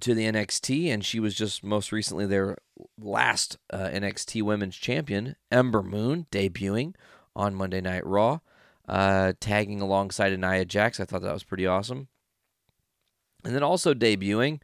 to 0.00 0.14
the 0.14 0.24
NXT, 0.24 0.92
and 0.92 1.04
she 1.04 1.20
was 1.20 1.34
just 1.34 1.64
most 1.64 1.92
recently 1.92 2.26
their 2.26 2.58
last 2.98 3.58
uh, 3.72 3.88
NXT 3.88 4.42
Women's 4.42 4.76
Champion, 4.76 5.36
Ember 5.50 5.82
Moon, 5.82 6.26
debuting 6.30 6.94
on 7.36 7.54
Monday 7.54 7.80
Night 7.80 8.06
Raw, 8.06 8.38
uh, 8.88 9.32
tagging 9.40 9.80
alongside 9.80 10.38
Nia 10.38 10.64
Jax. 10.64 11.00
I 11.00 11.04
thought 11.04 11.22
that 11.22 11.32
was 11.32 11.44
pretty 11.44 11.66
awesome. 11.66 12.08
And 13.44 13.54
then 13.54 13.62
also 13.62 13.94
debuting, 13.94 14.60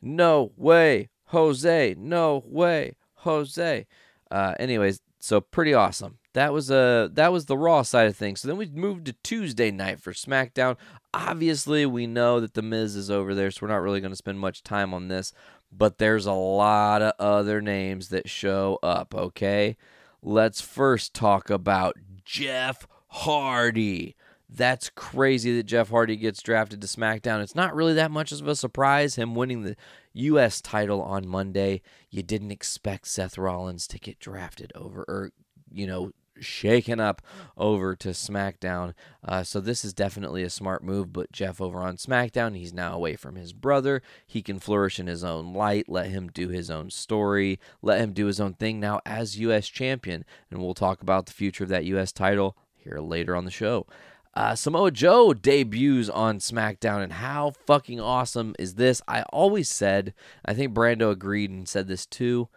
No 0.00 0.52
Way 0.56 1.10
Jose, 1.30 1.94
no 1.96 2.42
way, 2.46 2.96
Jose. 3.16 3.86
Uh, 4.30 4.54
anyways, 4.58 5.00
so 5.20 5.40
pretty 5.40 5.72
awesome. 5.72 6.18
That 6.34 6.52
was 6.52 6.70
uh, 6.70 7.08
that 7.12 7.32
was 7.32 7.46
the 7.46 7.56
Raw 7.56 7.82
side 7.82 8.08
of 8.08 8.16
things. 8.16 8.40
So 8.40 8.48
then 8.48 8.56
we 8.56 8.66
moved 8.66 9.06
to 9.06 9.14
Tuesday 9.22 9.70
night 9.70 10.00
for 10.00 10.12
SmackDown. 10.12 10.76
Obviously, 11.14 11.86
we 11.86 12.06
know 12.06 12.40
that 12.40 12.54
the 12.54 12.62
Miz 12.62 12.96
is 12.96 13.10
over 13.10 13.34
there, 13.34 13.50
so 13.50 13.60
we're 13.62 13.72
not 13.72 13.82
really 13.82 14.00
going 14.00 14.12
to 14.12 14.16
spend 14.16 14.40
much 14.40 14.62
time 14.62 14.92
on 14.92 15.08
this. 15.08 15.32
But 15.72 15.98
there's 15.98 16.26
a 16.26 16.32
lot 16.32 17.02
of 17.02 17.12
other 17.20 17.60
names 17.60 18.08
that 18.08 18.28
show 18.28 18.78
up. 18.82 19.14
Okay, 19.14 19.76
let's 20.22 20.60
first 20.60 21.14
talk 21.14 21.48
about 21.48 21.96
Jeff 22.30 22.86
Hardy. 23.08 24.14
That's 24.48 24.88
crazy 24.90 25.56
that 25.56 25.64
Jeff 25.64 25.90
Hardy 25.90 26.14
gets 26.14 26.40
drafted 26.42 26.80
to 26.80 26.86
SmackDown. 26.86 27.42
It's 27.42 27.56
not 27.56 27.74
really 27.74 27.94
that 27.94 28.12
much 28.12 28.30
of 28.30 28.46
a 28.46 28.54
surprise 28.54 29.16
him 29.16 29.34
winning 29.34 29.64
the 29.64 29.74
U.S. 30.12 30.60
title 30.60 31.02
on 31.02 31.26
Monday. 31.26 31.82
You 32.08 32.22
didn't 32.22 32.52
expect 32.52 33.08
Seth 33.08 33.36
Rollins 33.36 33.88
to 33.88 33.98
get 33.98 34.20
drafted 34.20 34.70
over, 34.76 35.04
or, 35.08 35.32
you 35.72 35.88
know, 35.88 36.12
shaken 36.40 37.00
up 37.00 37.22
over 37.56 37.94
to 37.96 38.08
SmackDown. 38.10 38.94
Uh, 39.24 39.42
so 39.42 39.60
this 39.60 39.84
is 39.84 39.92
definitely 39.92 40.42
a 40.42 40.50
smart 40.50 40.82
move. 40.82 41.12
But 41.12 41.32
Jeff 41.32 41.60
over 41.60 41.80
on 41.80 41.96
SmackDown, 41.96 42.56
he's 42.56 42.72
now 42.72 42.94
away 42.94 43.16
from 43.16 43.36
his 43.36 43.52
brother. 43.52 44.02
He 44.26 44.42
can 44.42 44.58
flourish 44.58 44.98
in 44.98 45.06
his 45.06 45.24
own 45.24 45.52
light. 45.52 45.88
Let 45.88 46.10
him 46.10 46.28
do 46.28 46.48
his 46.48 46.70
own 46.70 46.90
story. 46.90 47.58
Let 47.82 48.00
him 48.00 48.12
do 48.12 48.26
his 48.26 48.40
own 48.40 48.54
thing 48.54 48.80
now 48.80 49.00
as 49.04 49.38
U.S. 49.38 49.68
champion. 49.68 50.24
And 50.50 50.60
we'll 50.60 50.74
talk 50.74 51.02
about 51.02 51.26
the 51.26 51.32
future 51.32 51.64
of 51.64 51.70
that 51.70 51.84
U.S. 51.86 52.12
title 52.12 52.56
here 52.74 52.98
later 53.00 53.36
on 53.36 53.44
the 53.44 53.50
show. 53.50 53.86
Uh, 54.32 54.54
Samoa 54.54 54.92
Joe 54.92 55.34
debuts 55.34 56.08
on 56.08 56.38
SmackDown, 56.38 57.02
and 57.02 57.14
how 57.14 57.52
fucking 57.66 58.00
awesome 58.00 58.54
is 58.58 58.74
this? 58.76 59.02
I 59.08 59.22
always 59.24 59.68
said, 59.68 60.14
I 60.44 60.54
think 60.54 60.72
Brando 60.72 61.10
agreed 61.10 61.50
and 61.50 61.68
said 61.68 61.88
this 61.88 62.06
too, 62.06 62.48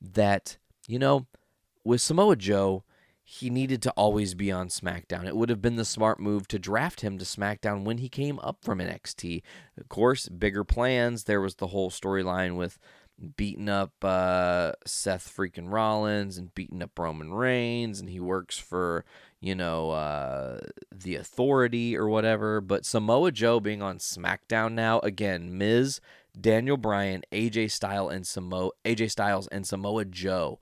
that, 0.00 0.56
you 0.86 0.98
know, 0.98 1.26
with 1.84 2.00
Samoa 2.00 2.36
Joe, 2.36 2.84
he 3.30 3.50
needed 3.50 3.82
to 3.82 3.90
always 3.90 4.32
be 4.32 4.50
on 4.50 4.68
SmackDown. 4.68 5.26
It 5.26 5.36
would 5.36 5.50
have 5.50 5.60
been 5.60 5.76
the 5.76 5.84
smart 5.84 6.18
move 6.18 6.48
to 6.48 6.58
draft 6.58 7.02
him 7.02 7.18
to 7.18 7.26
SmackDown 7.26 7.84
when 7.84 7.98
he 7.98 8.08
came 8.08 8.38
up 8.38 8.64
from 8.64 8.78
NXT. 8.78 9.42
Of 9.78 9.90
course, 9.90 10.30
bigger 10.30 10.64
plans. 10.64 11.24
There 11.24 11.42
was 11.42 11.56
the 11.56 11.66
whole 11.66 11.90
storyline 11.90 12.56
with 12.56 12.78
beating 13.36 13.68
up 13.68 13.92
uh, 14.02 14.72
Seth 14.86 15.30
freaking 15.36 15.70
Rollins 15.70 16.38
and 16.38 16.54
beating 16.54 16.82
up 16.82 16.98
Roman 16.98 17.34
Reigns, 17.34 18.00
and 18.00 18.08
he 18.08 18.18
works 18.18 18.56
for 18.56 19.04
you 19.40 19.54
know, 19.54 19.90
uh, 19.90 20.60
the 20.90 21.16
authority 21.16 21.96
or 21.96 22.08
whatever. 22.08 22.62
But 22.62 22.86
Samoa 22.86 23.30
Joe 23.30 23.60
being 23.60 23.82
on 23.82 23.98
SmackDown 23.98 24.72
now, 24.72 25.00
again, 25.00 25.56
Miz, 25.56 26.00
Daniel 26.38 26.78
Bryan, 26.78 27.22
AJ 27.30 27.72
Styles, 27.72 28.10
and 28.10 28.26
Samoa 28.26 28.70
AJ 28.86 29.10
Styles 29.10 29.48
and 29.48 29.66
Samoa 29.66 30.06
Joe 30.06 30.60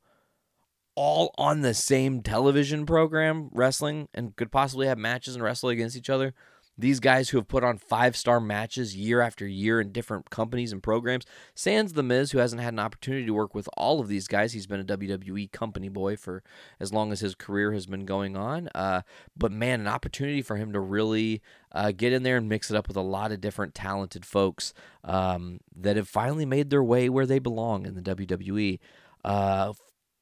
all 0.96 1.32
on 1.36 1.60
the 1.60 1.74
same 1.74 2.22
television 2.22 2.86
program 2.86 3.50
wrestling 3.52 4.08
and 4.14 4.34
could 4.34 4.50
possibly 4.50 4.86
have 4.86 4.98
matches 4.98 5.34
and 5.34 5.44
wrestle 5.44 5.68
against 5.68 5.96
each 5.96 6.10
other. 6.10 6.34
These 6.78 7.00
guys 7.00 7.30
who 7.30 7.38
have 7.38 7.48
put 7.48 7.64
on 7.64 7.78
five 7.78 8.16
star 8.16 8.38
matches 8.38 8.94
year 8.94 9.22
after 9.22 9.46
year 9.46 9.80
in 9.80 9.92
different 9.92 10.28
companies 10.28 10.72
and 10.72 10.82
programs. 10.82 11.24
Sans 11.54 11.94
The 11.94 12.02
Miz, 12.02 12.32
who 12.32 12.38
hasn't 12.38 12.60
had 12.60 12.74
an 12.74 12.78
opportunity 12.78 13.24
to 13.24 13.32
work 13.32 13.54
with 13.54 13.68
all 13.78 13.98
of 13.98 14.08
these 14.08 14.28
guys. 14.28 14.52
He's 14.52 14.66
been 14.66 14.80
a 14.80 14.84
WWE 14.84 15.50
company 15.52 15.88
boy 15.88 16.16
for 16.16 16.42
as 16.78 16.92
long 16.92 17.12
as 17.12 17.20
his 17.20 17.34
career 17.34 17.72
has 17.72 17.86
been 17.86 18.04
going 18.04 18.36
on. 18.36 18.68
Uh, 18.74 19.02
but 19.36 19.52
man, 19.52 19.80
an 19.80 19.88
opportunity 19.88 20.42
for 20.42 20.56
him 20.56 20.72
to 20.72 20.80
really 20.80 21.40
uh, 21.72 21.92
get 21.92 22.12
in 22.12 22.24
there 22.24 22.36
and 22.36 22.48
mix 22.48 22.70
it 22.70 22.76
up 22.76 22.88
with 22.88 22.96
a 22.96 23.02
lot 23.02 23.32
of 23.32 23.40
different 23.40 23.74
talented 23.74 24.26
folks 24.26 24.74
um, 25.02 25.60
that 25.74 25.96
have 25.96 26.08
finally 26.08 26.44
made 26.44 26.68
their 26.68 26.84
way 26.84 27.08
where 27.08 27.26
they 27.26 27.38
belong 27.38 27.86
in 27.86 27.94
the 27.94 28.02
WWE. 28.02 28.78
Uh, 29.24 29.72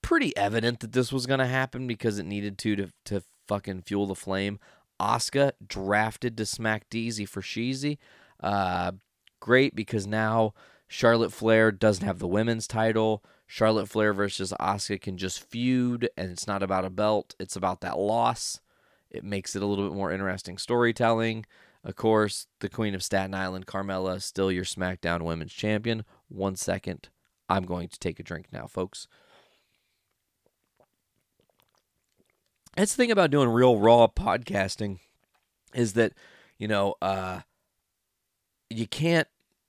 pretty 0.04 0.36
evident 0.36 0.80
that 0.80 0.92
this 0.92 1.10
was 1.10 1.24
going 1.24 1.40
to 1.40 1.46
happen 1.46 1.86
because 1.86 2.18
it 2.18 2.26
needed 2.26 2.58
to 2.58 2.76
to 2.76 2.90
to 3.06 3.22
fucking 3.48 3.82
fuel 3.82 4.06
the 4.06 4.14
flame. 4.14 4.60
Asuka 5.00 5.52
drafted 5.66 6.36
to 6.36 6.46
smack 6.46 6.88
Deezy 6.90 7.26
for 7.26 7.40
Sheezy. 7.40 7.98
Uh, 8.38 8.92
great 9.40 9.74
because 9.74 10.06
now 10.06 10.52
Charlotte 10.86 11.32
Flair 11.32 11.72
doesn't 11.72 12.06
have 12.06 12.18
the 12.18 12.28
women's 12.28 12.66
title. 12.68 13.24
Charlotte 13.46 13.88
Flair 13.88 14.12
versus 14.12 14.52
Asuka 14.60 15.00
can 15.00 15.16
just 15.16 15.42
feud, 15.42 16.08
and 16.16 16.30
it's 16.30 16.46
not 16.46 16.62
about 16.62 16.84
a 16.84 16.90
belt, 16.90 17.34
it's 17.40 17.56
about 17.56 17.80
that 17.80 17.98
loss. 17.98 18.60
It 19.10 19.24
makes 19.24 19.56
it 19.56 19.62
a 19.62 19.66
little 19.66 19.88
bit 19.88 19.96
more 19.96 20.12
interesting 20.12 20.58
storytelling. 20.58 21.46
Of 21.82 21.96
course, 21.96 22.46
the 22.60 22.68
Queen 22.68 22.94
of 22.94 23.02
Staten 23.02 23.34
Island, 23.34 23.66
Carmella, 23.66 24.20
still 24.22 24.50
your 24.50 24.64
SmackDown 24.64 25.22
Women's 25.22 25.52
Champion. 25.52 26.04
One 26.28 26.56
second, 26.56 27.08
I'm 27.48 27.64
going 27.64 27.88
to 27.88 27.98
take 27.98 28.18
a 28.18 28.22
drink 28.22 28.46
now, 28.52 28.66
folks. 28.66 29.06
That's 32.76 32.94
the 32.94 33.02
thing 33.02 33.10
about 33.10 33.30
doing 33.30 33.48
real 33.48 33.78
raw 33.78 34.06
podcasting 34.08 34.98
is 35.74 35.92
that, 35.94 36.12
you 36.58 36.68
know, 36.68 36.94
uh, 37.00 37.40
you 38.70 38.86
can't 38.86 39.28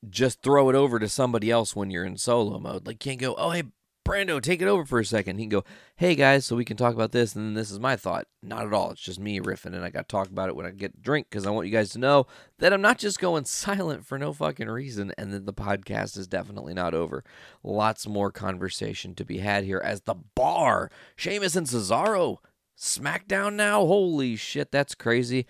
just 0.10 0.42
throw 0.42 0.70
it 0.70 0.76
over 0.76 1.00
to 1.00 1.10
somebody 1.10 1.52
else 1.52 1.76
when 1.76 1.92
you're 1.92 2.06
in 2.06 2.18
solo 2.18 2.60
mode. 2.60 2.86
Like, 2.86 3.06
you 3.06 3.12
can't 3.12 3.22
go, 3.22 3.36
oh, 3.38 3.52
hey, 3.52 3.64
Brando, 4.06 4.40
take 4.40 4.62
it 4.62 4.68
over 4.68 4.86
for 4.86 5.00
a 5.00 5.06
second. 5.06 5.38
He 5.40 5.46
can 5.46 5.50
go, 5.50 5.64
hey 5.96 6.14
guys, 6.14 6.46
so 6.46 6.56
we 6.56 6.64
can 6.64 6.78
talk 6.78 6.94
about 6.94 7.12
this, 7.12 7.36
and 7.36 7.44
then 7.44 7.54
this 7.56 7.72
is 7.72 7.80
my 7.80 7.96
thought. 7.96 8.28
Not 8.44 8.68
at 8.68 8.74
all. 8.74 8.92
It's 8.92 9.02
just 9.02 9.20
me 9.20 9.40
riffing, 9.40 9.74
and 9.74 9.84
I 9.84 9.90
got 9.90 10.08
to 10.08 10.12
talk 10.12 10.28
about 10.30 10.48
it 10.48 10.56
when 10.56 10.68
I 10.68 10.70
get 10.70 10.94
a 10.94 11.02
drink 11.02 11.28
because 11.28 11.48
I 11.48 11.50
want 11.50 11.66
you 11.66 11.74
guys 11.74 11.90
to 11.92 12.00
know 12.00 12.28
that 12.60 12.72
I'm 12.72 12.84
not 12.84 13.00
just 13.00 13.20
going 13.20 13.46
silent 13.46 14.06
for 14.06 14.20
no 14.20 14.32
fucking 14.32 14.70
reason, 14.70 15.12
and 15.18 15.34
that 15.34 15.48
the 15.48 15.54
podcast 15.54 16.20
is 16.20 16.28
definitely 16.28 16.76
not 16.76 16.94
over. 16.94 17.24
Lots 17.64 18.08
more 18.08 18.32
conversation 18.32 19.16
to 19.16 19.26
be 19.26 19.40
had 19.40 19.64
here 19.64 19.82
as 19.84 20.02
the 20.02 20.16
bar, 20.36 20.92
Sheamus 21.16 21.56
and 21.56 21.66
Cesaro, 21.66 22.38
SmackDown 22.78 23.54
now. 23.54 23.86
Holy 23.86 24.36
shit, 24.36 24.72
that's 24.72 24.96
crazy 24.96 25.46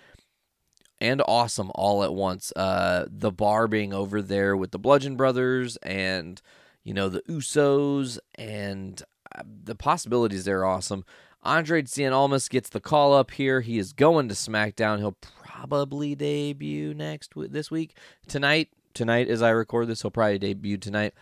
and 1.01 1.21
awesome 1.27 1.71
all 1.75 2.03
at 2.03 2.13
once. 2.13 2.53
Uh, 2.55 3.05
the 3.09 3.31
bar 3.31 3.67
being 3.67 3.93
over 3.93 4.21
there 4.21 4.55
with 4.55 4.71
the 4.71 4.79
Bludgeon 4.79 5.15
Brothers 5.17 5.77
and 5.77 6.41
you 6.85 6.93
know, 6.93 7.09
the 7.09 7.21
Usos, 7.23 8.19
and 8.35 9.01
uh, 9.35 9.41
the 9.63 9.75
possibilities 9.75 10.45
there 10.45 10.61
are 10.61 10.65
awesome. 10.65 11.03
Andre 11.43 11.81
Cien 11.81 12.13
Almas 12.13 12.47
gets 12.47 12.69
the 12.69 12.79
call 12.79 13.13
up 13.13 13.31
here. 13.31 13.61
He 13.61 13.77
is 13.77 13.91
going 13.91 14.29
to 14.29 14.35
SmackDown. 14.35 14.99
He'll 14.99 15.17
probably 15.19 16.15
debut 16.15 16.93
next 16.93 17.33
this 17.35 17.69
week 17.69 17.97
tonight. 18.27 18.69
Tonight, 18.93 19.27
as 19.27 19.41
I 19.41 19.49
record 19.49 19.87
this, 19.87 20.03
he'll 20.03 20.11
probably 20.11 20.39
debut 20.39 20.77
tonight. 20.77 21.13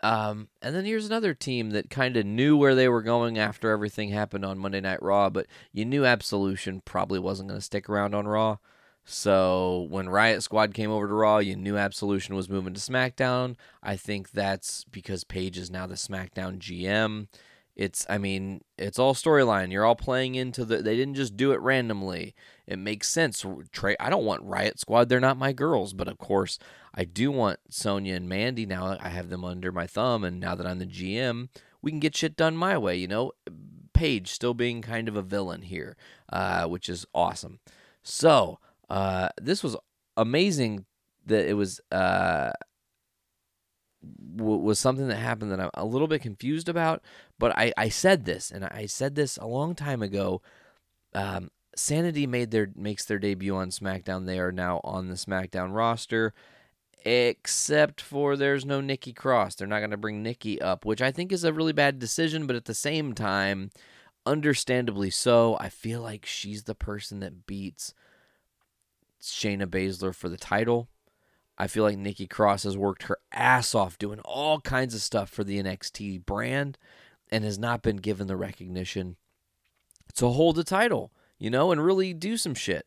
Um, 0.00 0.48
and 0.62 0.74
then 0.74 0.84
here's 0.84 1.06
another 1.06 1.34
team 1.34 1.70
that 1.70 1.90
kind 1.90 2.16
of 2.16 2.24
knew 2.24 2.56
where 2.56 2.74
they 2.74 2.88
were 2.88 3.02
going 3.02 3.38
after 3.38 3.70
everything 3.70 4.10
happened 4.10 4.44
on 4.44 4.58
Monday 4.58 4.80
Night 4.80 5.02
Raw, 5.02 5.28
but 5.28 5.46
you 5.72 5.84
knew 5.84 6.04
Absolution 6.04 6.82
probably 6.84 7.18
wasn't 7.18 7.48
going 7.48 7.58
to 7.58 7.64
stick 7.64 7.88
around 7.88 8.14
on 8.14 8.28
Raw. 8.28 8.58
So 9.04 9.86
when 9.88 10.10
Riot 10.10 10.42
Squad 10.42 10.74
came 10.74 10.90
over 10.90 11.08
to 11.08 11.14
Raw, 11.14 11.38
you 11.38 11.56
knew 11.56 11.78
Absolution 11.78 12.36
was 12.36 12.50
moving 12.50 12.74
to 12.74 12.80
SmackDown. 12.80 13.56
I 13.82 13.96
think 13.96 14.32
that's 14.32 14.84
because 14.84 15.24
Paige 15.24 15.56
is 15.56 15.70
now 15.70 15.86
the 15.86 15.94
SmackDown 15.94 16.58
GM. 16.58 17.28
It's, 17.74 18.04
I 18.10 18.18
mean, 18.18 18.60
it's 18.76 18.98
all 18.98 19.14
storyline. 19.14 19.72
You're 19.72 19.86
all 19.86 19.94
playing 19.94 20.34
into 20.34 20.64
the. 20.64 20.82
They 20.82 20.94
didn't 20.96 21.14
just 21.14 21.36
do 21.36 21.52
it 21.52 21.60
randomly. 21.60 22.34
It 22.66 22.78
makes 22.78 23.08
sense. 23.08 23.46
Trey, 23.72 23.96
I 23.98 24.10
don't 24.10 24.26
want 24.26 24.42
Riot 24.42 24.78
Squad. 24.78 25.08
They're 25.08 25.20
not 25.20 25.38
my 25.38 25.52
girls, 25.52 25.94
but 25.94 26.08
of 26.08 26.18
course, 26.18 26.58
I 26.98 27.04
do 27.04 27.30
want 27.30 27.60
Sonya 27.70 28.16
and 28.16 28.28
Mandy. 28.28 28.66
Now 28.66 28.96
I 29.00 29.10
have 29.10 29.28
them 29.28 29.44
under 29.44 29.70
my 29.70 29.86
thumb, 29.86 30.24
and 30.24 30.40
now 30.40 30.56
that 30.56 30.66
I'm 30.66 30.80
the 30.80 30.84
GM, 30.84 31.48
we 31.80 31.92
can 31.92 32.00
get 32.00 32.16
shit 32.16 32.34
done 32.34 32.56
my 32.56 32.76
way. 32.76 32.96
You 32.96 33.06
know, 33.06 33.30
Paige 33.92 34.32
still 34.32 34.52
being 34.52 34.82
kind 34.82 35.06
of 35.06 35.14
a 35.14 35.22
villain 35.22 35.62
here, 35.62 35.96
uh, 36.32 36.66
which 36.66 36.88
is 36.88 37.06
awesome. 37.14 37.60
So 38.02 38.58
uh, 38.90 39.28
this 39.40 39.62
was 39.62 39.76
amazing 40.16 40.86
that 41.24 41.48
it 41.48 41.54
was 41.54 41.80
uh, 41.92 42.50
w- 44.36 44.60
was 44.60 44.80
something 44.80 45.06
that 45.06 45.18
happened 45.18 45.52
that 45.52 45.60
I'm 45.60 45.70
a 45.74 45.86
little 45.86 46.08
bit 46.08 46.20
confused 46.20 46.68
about. 46.68 47.00
But 47.38 47.56
I, 47.56 47.72
I 47.76 47.90
said 47.90 48.24
this, 48.24 48.50
and 48.50 48.64
I 48.64 48.86
said 48.86 49.14
this 49.14 49.36
a 49.36 49.46
long 49.46 49.76
time 49.76 50.02
ago. 50.02 50.42
Um, 51.14 51.52
Sanity 51.76 52.26
made 52.26 52.50
their 52.50 52.72
makes 52.74 53.04
their 53.04 53.20
debut 53.20 53.54
on 53.54 53.70
SmackDown. 53.70 54.26
They 54.26 54.40
are 54.40 54.50
now 54.50 54.80
on 54.82 55.06
the 55.06 55.14
SmackDown 55.14 55.72
roster, 55.72 56.34
except 57.04 58.00
for 58.00 58.36
there's 58.36 58.64
no 58.64 58.80
Nikki 58.80 59.12
Cross. 59.12 59.56
They're 59.56 59.68
not 59.68 59.78
going 59.80 59.90
to 59.90 59.96
bring 59.96 60.22
Nikki 60.22 60.60
up, 60.60 60.84
which 60.84 61.02
I 61.02 61.10
think 61.12 61.32
is 61.32 61.44
a 61.44 61.52
really 61.52 61.72
bad 61.72 61.98
decision. 61.98 62.46
But 62.46 62.56
at 62.56 62.66
the 62.66 62.74
same 62.74 63.14
time, 63.14 63.70
understandably 64.26 65.10
so. 65.10 65.56
I 65.60 65.68
feel 65.68 66.02
like 66.02 66.26
she's 66.26 66.64
the 66.64 66.74
person 66.74 67.20
that 67.20 67.46
beats 67.46 67.94
Shayna 69.22 69.66
Baszler 69.66 70.14
for 70.14 70.28
the 70.28 70.36
title. 70.36 70.88
I 71.56 71.66
feel 71.66 71.82
like 71.82 71.98
Nikki 71.98 72.26
Cross 72.26 72.62
has 72.62 72.76
worked 72.76 73.04
her 73.04 73.18
ass 73.32 73.74
off 73.74 73.98
doing 73.98 74.20
all 74.20 74.60
kinds 74.60 74.94
of 74.94 75.00
stuff 75.00 75.28
for 75.28 75.42
the 75.42 75.60
NXT 75.60 76.24
brand 76.24 76.78
and 77.30 77.42
has 77.42 77.58
not 77.58 77.82
been 77.82 77.96
given 77.96 78.28
the 78.28 78.36
recognition 78.36 79.16
to 80.14 80.28
hold 80.28 80.56
the 80.56 80.64
title, 80.64 81.12
you 81.38 81.50
know, 81.50 81.72
and 81.72 81.84
really 81.84 82.14
do 82.14 82.36
some 82.36 82.54
shit. 82.54 82.86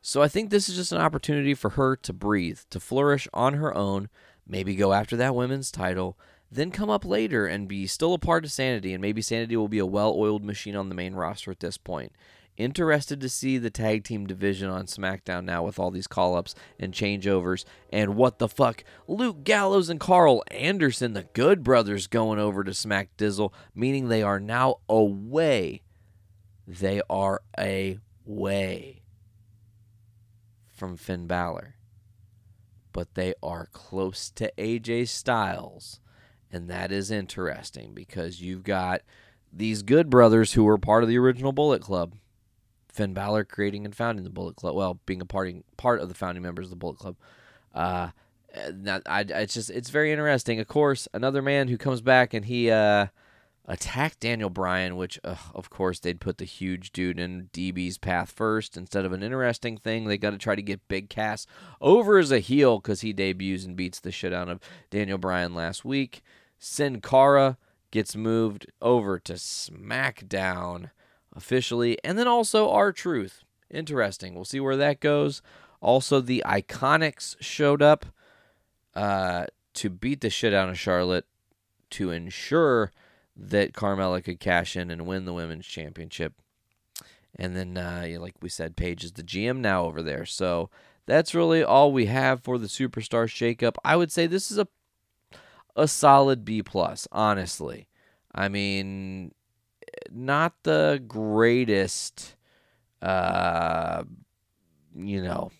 So 0.00 0.22
I 0.22 0.28
think 0.28 0.50
this 0.50 0.68
is 0.68 0.76
just 0.76 0.92
an 0.92 1.00
opportunity 1.00 1.54
for 1.54 1.70
her 1.70 1.96
to 1.96 2.12
breathe, 2.12 2.60
to 2.70 2.80
flourish 2.80 3.26
on 3.34 3.54
her 3.54 3.76
own, 3.76 4.08
maybe 4.46 4.76
go 4.76 4.92
after 4.92 5.16
that 5.16 5.34
women's 5.34 5.70
title, 5.70 6.16
then 6.50 6.70
come 6.70 6.88
up 6.88 7.04
later 7.04 7.46
and 7.46 7.68
be 7.68 7.86
still 7.86 8.14
a 8.14 8.18
part 8.18 8.44
of 8.44 8.52
Sanity, 8.52 8.94
and 8.94 9.02
maybe 9.02 9.20
Sanity 9.20 9.56
will 9.56 9.68
be 9.68 9.78
a 9.78 9.86
well 9.86 10.14
oiled 10.16 10.44
machine 10.44 10.76
on 10.76 10.88
the 10.88 10.94
main 10.94 11.14
roster 11.14 11.50
at 11.50 11.60
this 11.60 11.76
point. 11.76 12.12
Interested 12.56 13.20
to 13.20 13.28
see 13.28 13.58
the 13.58 13.70
tag 13.70 14.02
team 14.02 14.26
division 14.26 14.68
on 14.68 14.86
SmackDown 14.86 15.44
now 15.44 15.62
with 15.62 15.78
all 15.78 15.90
these 15.92 16.08
call 16.08 16.34
ups 16.34 16.56
and 16.80 16.92
changeovers. 16.92 17.64
And 17.92 18.16
what 18.16 18.38
the 18.38 18.48
fuck? 18.48 18.82
Luke 19.06 19.44
Gallows 19.44 19.88
and 19.88 20.00
Karl 20.00 20.42
Anderson, 20.50 21.12
the 21.12 21.22
Good 21.22 21.62
Brothers, 21.62 22.08
going 22.08 22.40
over 22.40 22.64
to 22.64 22.74
Smack 22.74 23.16
Dizzle, 23.16 23.52
meaning 23.76 24.08
they 24.08 24.22
are 24.22 24.40
now 24.40 24.76
away. 24.88 25.82
They 26.66 27.00
are 27.08 27.42
away 27.56 29.02
from 30.78 30.96
Finn 30.96 31.26
Balor. 31.26 31.74
But 32.92 33.14
they 33.14 33.34
are 33.42 33.68
close 33.72 34.30
to 34.30 34.52
AJ 34.56 35.08
Styles. 35.08 36.00
And 36.50 36.70
that 36.70 36.90
is 36.90 37.10
interesting 37.10 37.92
because 37.92 38.40
you've 38.40 38.64
got 38.64 39.02
these 39.52 39.82
Good 39.82 40.08
Brothers 40.08 40.54
who 40.54 40.64
were 40.64 40.78
part 40.78 41.02
of 41.02 41.08
the 41.08 41.18
original 41.18 41.52
Bullet 41.52 41.82
Club 41.82 42.14
Finn 42.98 43.14
Balor 43.14 43.44
creating 43.44 43.84
and 43.84 43.94
founding 43.94 44.24
the 44.24 44.30
Bullet 44.30 44.56
Club. 44.56 44.74
Well, 44.74 44.98
being 45.06 45.20
a 45.20 45.26
parting 45.26 45.62
part 45.76 46.00
of 46.00 46.08
the 46.08 46.14
founding 46.14 46.42
members 46.42 46.66
of 46.66 46.70
the 46.70 46.76
Bullet 46.76 46.98
Club. 46.98 47.16
Uh, 47.74 48.08
that 48.54 49.02
I, 49.06 49.20
it's 49.20 49.54
just 49.54 49.70
it's 49.70 49.90
very 49.90 50.10
interesting. 50.10 50.58
Of 50.58 50.66
course, 50.66 51.06
another 51.14 51.40
man 51.40 51.68
who 51.68 51.76
comes 51.78 52.00
back 52.00 52.34
and 52.34 52.44
he 52.44 52.70
uh, 52.70 53.06
attacked 53.68 54.20
Daniel 54.20 54.48
Bryan, 54.48 54.96
which 54.96 55.20
uh, 55.22 55.36
of 55.54 55.68
course 55.68 56.00
they'd 56.00 56.20
put 56.20 56.38
the 56.38 56.46
huge 56.46 56.90
dude 56.90 57.20
in 57.20 57.50
DB's 57.52 57.98
path 57.98 58.32
first 58.32 58.78
instead 58.78 59.04
of 59.04 59.12
an 59.12 59.22
interesting 59.22 59.76
thing. 59.76 60.06
They 60.06 60.16
got 60.16 60.30
to 60.30 60.38
try 60.38 60.56
to 60.56 60.62
get 60.62 60.88
Big 60.88 61.10
Cass 61.10 61.46
over 61.80 62.18
as 62.18 62.32
a 62.32 62.38
heel 62.38 62.78
because 62.78 63.02
he 63.02 63.12
debuts 63.12 63.64
and 63.64 63.76
beats 63.76 64.00
the 64.00 64.10
shit 64.10 64.32
out 64.32 64.48
of 64.48 64.60
Daniel 64.90 65.18
Bryan 65.18 65.54
last 65.54 65.84
week. 65.84 66.22
Sin 66.58 67.02
Cara 67.02 67.58
gets 67.90 68.16
moved 68.16 68.66
over 68.80 69.18
to 69.18 69.34
SmackDown 69.34 70.90
officially, 71.36 71.98
and 72.02 72.18
then 72.18 72.26
also 72.26 72.70
R-Truth. 72.70 73.44
Interesting. 73.70 74.34
We'll 74.34 74.46
see 74.46 74.60
where 74.60 74.76
that 74.76 74.98
goes. 74.98 75.42
Also, 75.80 76.20
the 76.20 76.42
Iconics 76.46 77.36
showed 77.38 77.82
up 77.82 78.06
uh, 78.94 79.46
to 79.74 79.90
beat 79.90 80.22
the 80.22 80.30
shit 80.30 80.54
out 80.54 80.70
of 80.70 80.78
Charlotte 80.78 81.26
to 81.90 82.10
ensure 82.10 82.92
that 83.38 83.72
Carmella 83.72 84.22
could 84.22 84.40
cash 84.40 84.76
in 84.76 84.90
and 84.90 85.06
win 85.06 85.24
the 85.24 85.32
women's 85.32 85.66
championship. 85.66 86.34
And 87.36 87.56
then, 87.56 87.76
uh, 87.76 88.18
like 88.18 88.34
we 88.40 88.48
said, 88.48 88.76
Paige 88.76 89.04
is 89.04 89.12
the 89.12 89.22
GM 89.22 89.58
now 89.58 89.84
over 89.84 90.02
there. 90.02 90.26
So 90.26 90.70
that's 91.06 91.34
really 91.34 91.62
all 91.62 91.92
we 91.92 92.06
have 92.06 92.42
for 92.42 92.58
the 92.58 92.66
Superstar 92.66 93.26
Shakeup. 93.26 93.76
I 93.84 93.96
would 93.96 94.10
say 94.10 94.26
this 94.26 94.50
is 94.50 94.58
a 94.58 94.66
a 95.76 95.86
solid 95.86 96.44
B 96.44 96.60
plus, 96.60 97.06
honestly. 97.12 97.86
I 98.34 98.48
mean, 98.48 99.32
not 100.10 100.54
the 100.64 101.02
greatest 101.06 102.34
uh 103.00 104.02
you 104.96 105.22
know 105.22 105.52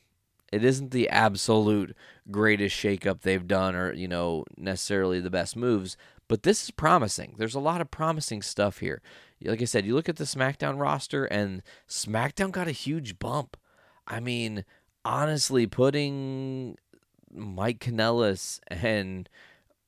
it 0.52 0.64
isn't 0.64 0.90
the 0.90 1.08
absolute 1.08 1.94
greatest 2.30 2.74
shakeup 2.76 3.20
they've 3.20 3.46
done 3.46 3.76
or 3.76 3.92
you 3.92 4.08
know 4.08 4.44
necessarily 4.56 5.20
the 5.20 5.30
best 5.30 5.56
moves 5.56 5.96
but 6.28 6.42
this 6.42 6.62
is 6.62 6.70
promising. 6.70 7.34
There's 7.38 7.54
a 7.54 7.60
lot 7.60 7.80
of 7.80 7.90
promising 7.90 8.42
stuff 8.42 8.78
here. 8.78 9.00
Like 9.42 9.62
i 9.62 9.64
said 9.64 9.86
you 9.86 9.94
look 9.94 10.08
at 10.08 10.16
the 10.16 10.24
smackdown 10.24 10.78
roster 10.80 11.24
and 11.24 11.62
smackdown 11.88 12.50
got 12.50 12.68
a 12.68 12.72
huge 12.72 13.18
bump. 13.18 13.56
I 14.06 14.20
mean 14.20 14.64
honestly 15.04 15.66
putting 15.66 16.76
mike 17.32 17.78
kanellis 17.78 18.60
and 18.68 19.28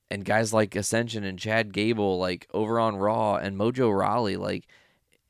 and 0.09 0.25
guys 0.25 0.53
like 0.53 0.75
Ascension 0.75 1.23
and 1.23 1.39
Chad 1.39 1.73
Gable 1.73 2.17
like 2.17 2.47
over 2.53 2.79
on 2.79 2.97
Raw 2.97 3.35
and 3.35 3.57
Mojo 3.57 3.95
Rawley 3.97 4.35
like 4.35 4.67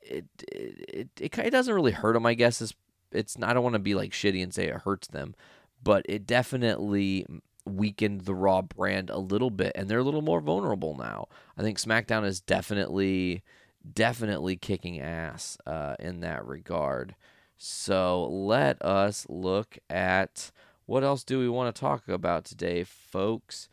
it 0.00 0.24
it 0.50 1.08
it, 1.20 1.38
it 1.38 1.50
doesn't 1.50 1.74
really 1.74 1.92
hurt 1.92 2.14
them 2.14 2.26
I 2.26 2.34
guess. 2.34 2.60
It's 2.60 2.74
it's 3.10 3.36
I 3.42 3.52
don't 3.52 3.62
want 3.62 3.74
to 3.74 3.80
be 3.80 3.94
like 3.94 4.12
shitty 4.12 4.42
and 4.42 4.52
say 4.54 4.66
it 4.66 4.82
hurts 4.82 5.08
them 5.08 5.34
but 5.82 6.06
it 6.08 6.26
definitely 6.26 7.26
weakened 7.64 8.22
the 8.22 8.34
Raw 8.34 8.62
brand 8.62 9.10
a 9.10 9.18
little 9.18 9.50
bit 9.50 9.72
and 9.74 9.88
they're 9.88 9.98
a 9.98 10.04
little 10.04 10.22
more 10.22 10.40
vulnerable 10.40 10.96
now. 10.96 11.28
I 11.56 11.62
think 11.62 11.78
SmackDown 11.78 12.24
is 12.24 12.40
definitely 12.40 13.42
definitely 13.90 14.56
kicking 14.56 15.00
ass 15.00 15.56
uh, 15.66 15.96
in 15.98 16.20
that 16.20 16.46
regard. 16.46 17.14
So 17.56 18.24
let 18.26 18.80
us 18.82 19.26
look 19.28 19.78
at 19.90 20.50
what 20.86 21.04
else 21.04 21.24
do 21.24 21.38
we 21.38 21.48
want 21.48 21.74
to 21.74 21.80
talk 21.80 22.08
about 22.08 22.44
today, 22.44 22.84
folks. 22.84 23.68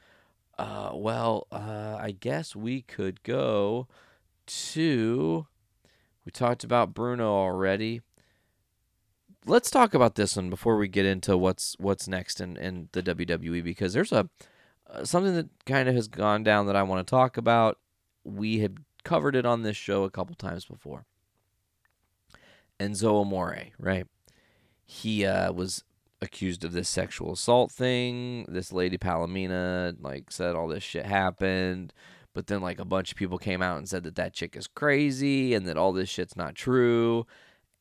Uh, 0.58 0.92
well, 0.94 1.48
uh, 1.52 1.98
I 2.00 2.16
guess 2.20 2.56
we 2.56 2.82
could 2.82 3.24
go 3.24 3.88
to. 4.46 5.48
We 6.26 6.32
talked 6.32 6.64
about 6.64 6.94
Bruno 6.94 7.32
already. 7.32 8.02
Let's 9.46 9.72
talk 9.72 9.94
about 9.94 10.16
this 10.16 10.36
one 10.36 10.50
before 10.50 10.78
we 10.78 10.88
get 10.88 11.06
into 11.06 11.38
what's 11.38 11.76
what's 11.80 12.08
next 12.08 12.42
in, 12.42 12.58
in 12.58 12.90
the 12.92 13.02
WWE 13.02 13.64
because 13.64 13.94
there's 13.94 14.12
a 14.12 14.30
uh, 14.90 15.06
something 15.06 15.36
that 15.36 15.50
kind 15.66 15.88
of 15.88 15.96
has 15.96 16.08
gone 16.08 16.44
down 16.44 16.66
that 16.68 16.76
I 16.76 16.84
want 16.84 17.06
to 17.06 17.10
talk 17.10 17.38
about. 17.38 17.78
We 18.24 18.60
had 18.60 18.80
covered 19.04 19.36
it 19.36 19.46
on 19.46 19.64
this 19.64 19.78
show 19.78 20.04
a 20.04 20.10
couple 20.10 20.36
times 20.36 20.66
before. 20.66 21.06
Enzo 22.80 23.22
Amore, 23.22 23.68
right? 23.78 24.08
He 24.86 25.26
uh, 25.26 25.52
was 25.52 25.84
accused 26.22 26.64
of 26.64 26.72
this 26.72 26.90
sexual 26.90 27.34
assault 27.34 27.72
thing. 27.72 28.46
This 28.48 28.74
lady 28.74 28.98
Philomena 28.98 29.96
like 30.02 30.32
said 30.32 30.56
all 30.56 30.68
this 30.68 30.84
shit 30.84 31.06
happened, 31.06 31.94
but 32.34 32.48
then 32.48 32.62
like 32.62 32.80
a 32.80 32.86
bunch 32.86 33.12
of 33.12 33.18
people 33.18 33.38
came 33.38 33.62
out 33.62 33.78
and 33.78 33.88
said 33.88 34.04
that 34.04 34.16
that 34.16 34.34
chick 34.34 34.56
is 34.56 34.68
crazy 34.68 35.54
and 35.54 35.68
that 35.68 35.78
all 35.78 35.94
this 35.94 36.10
shit's 36.10 36.36
not 36.36 36.56
true. 36.56 37.26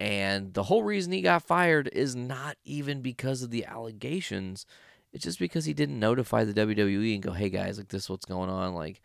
And 0.01 0.55
the 0.55 0.65
whole 0.65 0.83
reason 0.83 1.13
he 1.13 1.23
got 1.23 1.43
fired 1.43 1.89
is 1.93 2.15
not 2.15 2.57
even 2.65 3.03
because 3.03 3.43
of 3.43 3.51
the 3.51 3.65
allegations. 3.65 4.65
It's 5.13 5.25
just 5.25 5.39
because 5.39 5.65
he 5.65 5.75
didn't 5.75 5.99
notify 5.99 6.45
the 6.45 6.55
WWE 6.55 7.15
and 7.15 7.23
go, 7.23 7.33
"Hey 7.33 7.49
guys, 7.51 7.79
like 7.79 7.89
this 7.89 8.05
is 8.05 8.11
what's 8.11 8.27
going 8.27 8.51
on." 8.51 8.75
Like 8.75 9.01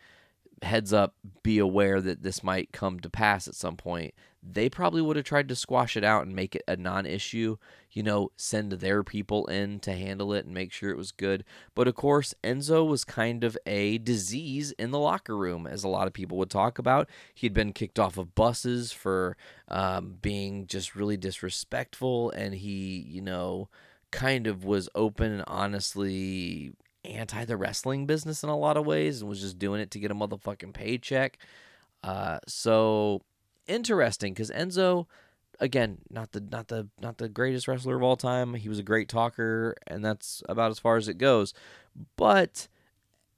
heads 0.62 0.94
up, 0.94 1.16
be 1.42 1.60
aware 1.60 2.02
that 2.02 2.24
this 2.24 2.44
might 2.44 2.72
come 2.72 3.00
to 3.00 3.10
pass 3.10 3.48
at 3.48 3.56
some 3.56 3.76
point. 3.78 4.14
They 4.46 4.70
probably 4.70 5.02
would 5.02 5.16
have 5.16 5.26
tried 5.26 5.48
to 5.50 5.56
squash 5.56 5.96
it 5.96 6.04
out 6.04 6.26
and 6.26 6.36
make 6.36 6.56
it 6.56 6.64
a 6.68 6.76
non 6.76 7.06
issue, 7.06 7.58
you 7.92 8.04
know, 8.04 8.32
send 8.36 8.74
their 8.74 9.04
people 9.04 9.46
in 9.46 9.80
to 9.82 9.94
handle 9.94 10.34
it 10.34 10.46
and 10.46 10.54
make 10.54 10.74
sure 10.74 10.90
it 10.90 10.98
was 10.98 11.12
good. 11.12 11.46
But 11.74 11.88
of 11.88 11.96
course, 11.96 12.34
Enzo 12.44 12.86
was 12.86 13.06
kind 13.06 13.44
of 13.44 13.58
a 13.66 14.00
disease 14.00 14.72
in 14.74 14.92
the 14.92 15.00
locker 15.00 15.38
room, 15.38 15.66
as 15.66 15.84
a 15.84 15.88
lot 15.88 16.08
of 16.08 16.14
people 16.14 16.38
would 16.38 16.50
talk 16.50 16.78
about. 16.78 17.10
He'd 17.34 17.54
been 17.54 17.72
kicked 17.72 18.00
off 18.00 18.18
of 18.18 18.36
buses 18.36 18.92
for 18.92 19.38
um, 19.70 20.18
being 20.22 20.68
just 20.68 20.96
really 20.96 21.18
disrespectful, 21.18 22.32
and 22.32 22.54
he, 22.54 23.06
you 23.08 23.22
know, 23.22 23.70
kind 24.12 24.46
of 24.46 24.66
was 24.66 24.90
open 24.94 25.32
and 25.32 25.44
honestly 25.48 26.74
anti 27.06 27.46
the 27.46 27.58
wrestling 27.58 28.06
business 28.06 28.44
in 28.44 28.50
a 28.50 28.58
lot 28.58 28.78
of 28.78 28.86
ways 28.86 29.22
and 29.22 29.30
was 29.30 29.42
just 29.42 29.60
doing 29.60 29.82
it 29.82 29.92
to 29.92 30.00
get 30.00 30.12
a 30.12 30.16
motherfucking 30.16 30.74
paycheck. 30.74 31.38
Uh, 32.04 32.40
so 32.48 33.22
interesting 33.68 34.34
because 34.34 34.52
Enzo, 34.52 35.08
again, 35.60 36.00
not 36.10 36.32
the 36.32 36.42
not 36.42 36.68
the 36.68 36.88
not 37.02 37.18
the 37.18 37.30
greatest 37.30 37.68
wrestler 37.68 37.96
of 37.96 38.04
all 38.04 38.16
time. 38.18 38.54
He 38.56 38.70
was 38.70 38.80
a 38.80 38.84
great 38.84 39.10
talker, 39.10 39.76
and 39.88 40.04
that's 40.04 40.44
about 40.48 40.72
as 40.72 40.80
far 40.80 40.98
as 40.98 41.08
it 41.08 41.18
goes. 41.18 41.54
But 42.16 42.68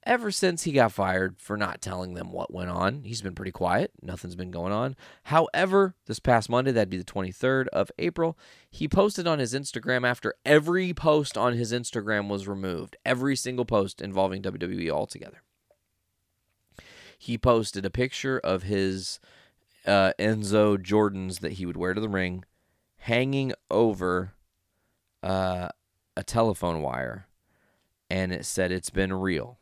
ever 0.06 0.30
since 0.32 0.64
he 0.64 0.72
got 0.72 0.92
fired 0.92 1.36
for 1.40 1.58
not 1.58 1.82
telling 1.82 2.14
them 2.14 2.32
what 2.32 2.54
went 2.54 2.70
on, 2.70 3.04
he's 3.04 3.22
been 3.22 3.34
pretty 3.36 3.52
quiet. 3.52 3.92
Nothing's 4.02 4.36
been 4.36 4.52
going 4.52 4.72
on. 4.72 4.96
However, 5.24 5.96
this 6.06 6.20
past 6.20 6.50
Monday, 6.50 6.72
that'd 6.72 6.90
be 6.90 6.98
the 6.98 7.04
23rd 7.04 7.68
of 7.70 7.92
April, 7.98 8.38
he 8.70 8.88
posted 8.88 9.26
on 9.28 9.40
his 9.40 9.54
Instagram 9.54 10.08
after 10.08 10.36
every 10.46 10.94
post 10.94 11.38
on 11.38 11.54
his 11.54 11.74
Instagram 11.74 12.30
was 12.30 12.48
removed, 12.48 12.96
every 13.06 13.36
single 13.36 13.66
post 13.66 14.02
involving 14.02 14.42
WWE 14.44 14.90
altogether. 14.90 15.42
He 17.18 17.38
posted 17.38 17.86
a 17.86 17.90
picture 17.90 18.40
of 18.40 18.64
his 18.64 19.20
uh, 19.86 20.14
Enzo 20.20 20.78
Jordans 20.78 21.40
that 21.40 21.54
he 21.54 21.66
would 21.66 21.78
wear 21.78 21.94
to 21.94 22.02
the 22.02 22.10
ring 22.10 22.44
hanging 22.98 23.54
over 23.70 24.34
uh, 25.22 25.70
a 26.18 26.24
telephone 26.24 26.82
wire, 26.82 27.28
and 28.10 28.32
it 28.32 28.46
said, 28.46 28.72
It's 28.72 28.90
been 28.90 29.14
real 29.14 29.60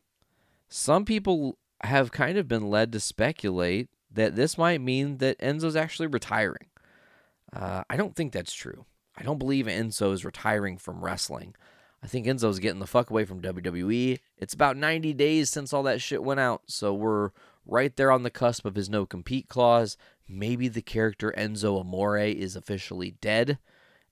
some 0.75 1.05
people 1.05 1.59
have 1.83 2.11
kind 2.11 2.35
of 2.35 2.47
been 2.47 2.67
led 2.67 2.91
to 2.91 2.99
speculate 2.99 3.89
that 4.11 4.35
this 4.35 4.57
might 4.57 4.81
mean 4.81 5.19
that 5.19 5.37
Enzo's 5.37 5.75
actually 5.75 6.07
retiring. 6.07 6.65
Uh, 7.55 7.83
I 7.91 7.95
don't 7.95 8.15
think 8.15 8.33
that's 8.33 8.55
true. 8.55 8.85
I 9.15 9.21
don't 9.21 9.37
believe 9.37 9.67
Enzo 9.67 10.11
is 10.11 10.25
retiring 10.25 10.79
from 10.79 11.05
wrestling. 11.05 11.53
I 12.03 12.07
think 12.07 12.25
Enzo's 12.25 12.57
getting 12.57 12.79
the 12.79 12.87
fuck 12.87 13.11
away 13.11 13.23
from 13.23 13.39
WWE. 13.39 14.17
It's 14.35 14.55
about 14.55 14.75
90 14.75 15.13
days 15.13 15.51
since 15.51 15.73
all 15.73 15.83
that 15.83 16.01
shit 16.01 16.23
went 16.23 16.39
out, 16.39 16.63
so 16.65 16.91
we're 16.91 17.29
right 17.67 17.95
there 17.95 18.11
on 18.11 18.23
the 18.23 18.31
cusp 18.31 18.65
of 18.65 18.73
his 18.73 18.89
no 18.89 19.05
compete 19.05 19.47
clause. 19.47 19.95
Maybe 20.27 20.67
the 20.67 20.81
character 20.81 21.33
Enzo 21.37 21.79
Amore 21.79 22.19
is 22.19 22.55
officially 22.55 23.11
dead, 23.21 23.59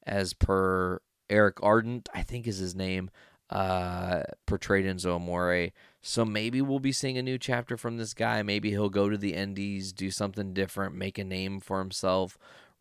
as 0.06 0.34
per 0.34 1.02
Eric 1.30 1.64
Ardent, 1.64 2.10
I 2.14 2.24
think 2.24 2.48
is 2.48 2.58
his 2.58 2.76
name, 2.76 3.10
uh, 3.50 4.24
portrayed 4.46 4.86
Enzo 4.86 5.16
Amore. 5.16 5.70
So 6.02 6.26
maybe 6.26 6.62
we'll 6.62 6.80
be 6.80 6.92
seeing 6.92 7.18
a 7.18 7.24
new 7.24 7.38
chapter 7.38 7.78
from 7.78 7.98
this 7.98 8.14
guy. 8.14 8.42
Maybe 8.44 8.72
he'll 8.72 8.90
go 8.90 9.10
to 9.10 9.18
the 9.18 9.34
Indies, 9.34 9.94
do 9.94 10.12
something 10.12 10.54
different, 10.54 10.96
make 10.96 11.18
a 11.18 11.24
name 11.24 11.60
for 11.60 11.80
himself, 11.80 12.38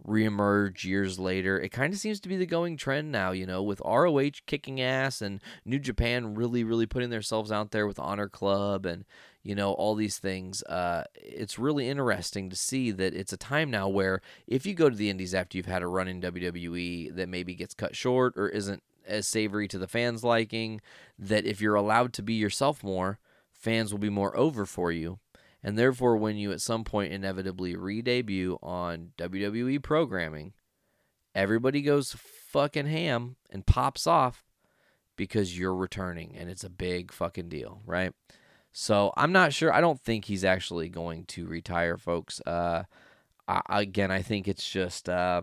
reemerge 0.07 0.85
years 0.85 1.19
later. 1.19 1.59
It 1.59 1.71
kind 1.71 1.93
of 1.93 1.99
seems 1.99 2.21
to 2.21 2.29
be 2.29 2.37
the 2.37 2.47
going 2.47 2.77
trend 2.77 3.13
now, 3.13 3.33
you 3.33 3.47
know, 3.47 3.63
with 3.63 3.83
ROH 3.85 4.41
kicking 4.47 4.81
ass 4.81 5.21
and 5.21 5.41
New 5.65 5.79
Japan 5.79 6.35
really, 6.35 6.65
really 6.65 6.87
putting 6.87 7.11
themselves 7.11 7.53
out 7.53 7.71
there 7.71 7.87
with 7.87 7.99
Honor 7.99 8.29
Club 8.29 8.87
and, 8.87 9.05
you 9.43 9.55
know, 9.55 9.73
all 9.73 9.95
these 9.95 10.19
things. 10.19 10.63
Uh, 10.65 11.05
it's 11.15 11.59
really 11.59 11.89
interesting 11.89 12.51
to 12.51 12.57
see 12.57 12.91
that 12.91 13.15
it's 13.15 13.33
a 13.33 13.39
time 13.39 13.71
now 13.71 13.89
where 13.89 14.21
if 14.47 14.67
you 14.67 14.75
go 14.75 14.91
to 14.91 14.97
the 14.97 15.11
Indies 15.11 15.35
after 15.35 15.57
you've 15.57 15.67
had 15.67 15.83
a 15.83 15.87
run 15.87 16.09
in 16.09 16.21
WWE 16.21 17.15
that 17.15 17.29
maybe 17.29 17.55
gets 17.55 17.75
cut 17.75 17.97
short 17.97 18.35
or 18.37 18.49
isn't 18.49 18.83
as 19.07 19.27
savory 19.27 19.67
to 19.69 19.79
the 19.79 19.89
fans' 19.89 20.25
liking, 20.25 20.81
that 21.19 21.45
if 21.45 21.61
you're 21.61 21.75
allowed 21.75 22.13
to 22.15 22.23
be 22.23 22.35
yourself 22.35 22.85
more, 22.85 23.19
fans 23.53 23.93
will 23.93 23.99
be 23.99 24.11
more 24.11 24.37
over 24.37 24.65
for 24.65 24.93
you. 24.93 25.19
And 25.63 25.79
therefore, 25.79 26.17
when 26.17 26.37
you 26.37 26.53
at 26.53 26.61
some 26.61 26.85
point 26.85 27.13
inevitably 27.13 27.77
re 27.77 28.01
debut 28.03 28.59
on 28.63 29.13
WWE 29.19 29.83
programming, 29.83 30.55
everybody 31.35 31.83
goes 31.83 32.17
fucking 32.49 32.87
ham 32.87 33.37
and 33.51 33.67
pops 33.67 34.07
off 34.07 34.45
because 35.17 35.59
you're 35.59 35.75
returning 35.75 36.35
and 36.37 36.49
it's 36.49 36.65
a 36.65 36.71
big 36.71 37.13
fucking 37.13 37.49
deal, 37.49 37.83
right? 37.85 38.13
So 38.73 39.13
I'm 39.17 39.33
not 39.33 39.53
sure. 39.53 39.73
I 39.73 39.81
don't 39.81 40.01
think 40.01 40.25
he's 40.25 40.45
actually 40.45 40.89
going 40.89 41.25
to 41.27 41.47
retire, 41.47 41.97
folks. 41.97 42.41
Uh, 42.47 42.85
I, 43.47 43.61
again, 43.69 44.11
I 44.11 44.23
think 44.23 44.49
it's 44.49 44.69
just 44.69 45.09
uh, 45.09 45.43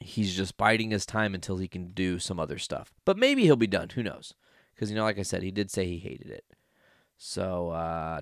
he's 0.00 0.34
just 0.34 0.56
biding 0.56 0.90
his 0.90 1.04
time 1.04 1.34
until 1.34 1.56
he 1.56 1.68
can 1.68 1.88
do 1.88 2.18
some 2.18 2.38
other 2.38 2.58
stuff. 2.58 2.94
But 3.04 3.18
maybe 3.18 3.42
he'll 3.42 3.56
be 3.56 3.66
done. 3.66 3.90
Who 3.90 4.02
knows? 4.02 4.34
Because, 4.74 4.90
you 4.90 4.96
know, 4.96 5.04
like 5.04 5.18
I 5.18 5.22
said, 5.22 5.42
he 5.42 5.50
did 5.50 5.70
say 5.70 5.86
he 5.86 5.98
hated 5.98 6.30
it. 6.30 6.44
So, 7.16 7.70
uh, 7.70 8.20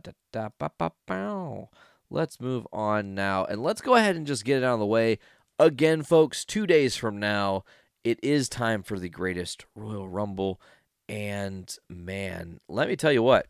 let's 2.10 2.40
move 2.40 2.66
on 2.72 3.14
now. 3.14 3.44
And 3.44 3.62
let's 3.62 3.80
go 3.80 3.94
ahead 3.94 4.16
and 4.16 4.26
just 4.26 4.44
get 4.44 4.58
it 4.58 4.64
out 4.64 4.74
of 4.74 4.80
the 4.80 4.86
way. 4.86 5.18
Again, 5.58 6.02
folks, 6.02 6.44
two 6.44 6.66
days 6.66 6.96
from 6.96 7.18
now, 7.18 7.64
it 8.02 8.18
is 8.22 8.48
time 8.48 8.82
for 8.82 8.98
the 8.98 9.08
greatest 9.08 9.64
Royal 9.74 10.08
Rumble. 10.08 10.60
And, 11.08 11.74
man, 11.88 12.60
let 12.68 12.88
me 12.88 12.96
tell 12.96 13.12
you 13.12 13.22
what. 13.22 13.46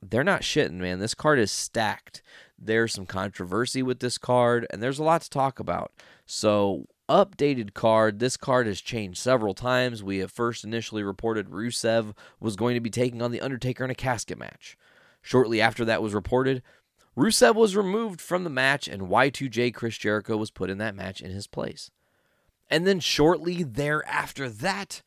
They're 0.00 0.24
not 0.24 0.42
shitting, 0.42 0.74
man. 0.74 1.00
This 1.00 1.14
card 1.14 1.38
is 1.38 1.50
stacked. 1.50 2.22
There's 2.58 2.94
some 2.94 3.06
controversy 3.06 3.82
with 3.82 4.00
this 4.00 4.16
card, 4.16 4.66
and 4.70 4.82
there's 4.82 4.98
a 4.98 5.04
lot 5.04 5.22
to 5.22 5.30
talk 5.30 5.58
about. 5.58 5.92
So, 6.24 6.86
updated 7.08 7.74
card. 7.74 8.18
This 8.18 8.36
card 8.36 8.66
has 8.66 8.80
changed 8.80 9.18
several 9.18 9.54
times. 9.54 10.02
We 10.02 10.18
have 10.18 10.30
first 10.30 10.64
initially 10.64 11.02
reported 11.02 11.50
Rusev 11.50 12.14
was 12.40 12.56
going 12.56 12.74
to 12.74 12.80
be 12.80 12.90
taking 12.90 13.22
on 13.22 13.30
The 13.30 13.40
Undertaker 13.40 13.84
in 13.84 13.90
a 13.90 13.94
casket 13.94 14.38
match. 14.38 14.76
Shortly 15.22 15.60
after 15.60 15.84
that 15.84 16.02
was 16.02 16.14
reported, 16.14 16.62
Rusev 17.16 17.54
was 17.54 17.76
removed 17.76 18.20
from 18.20 18.44
the 18.44 18.50
match 18.50 18.86
and 18.86 19.02
Y2J 19.02 19.74
Chris 19.74 19.98
Jericho 19.98 20.36
was 20.36 20.50
put 20.50 20.70
in 20.70 20.78
that 20.78 20.94
match 20.94 21.20
in 21.20 21.30
his 21.30 21.46
place. 21.46 21.90
And 22.70 22.86
then 22.86 23.00
shortly 23.00 23.62
thereafter 23.62 24.48
that, 24.48 25.02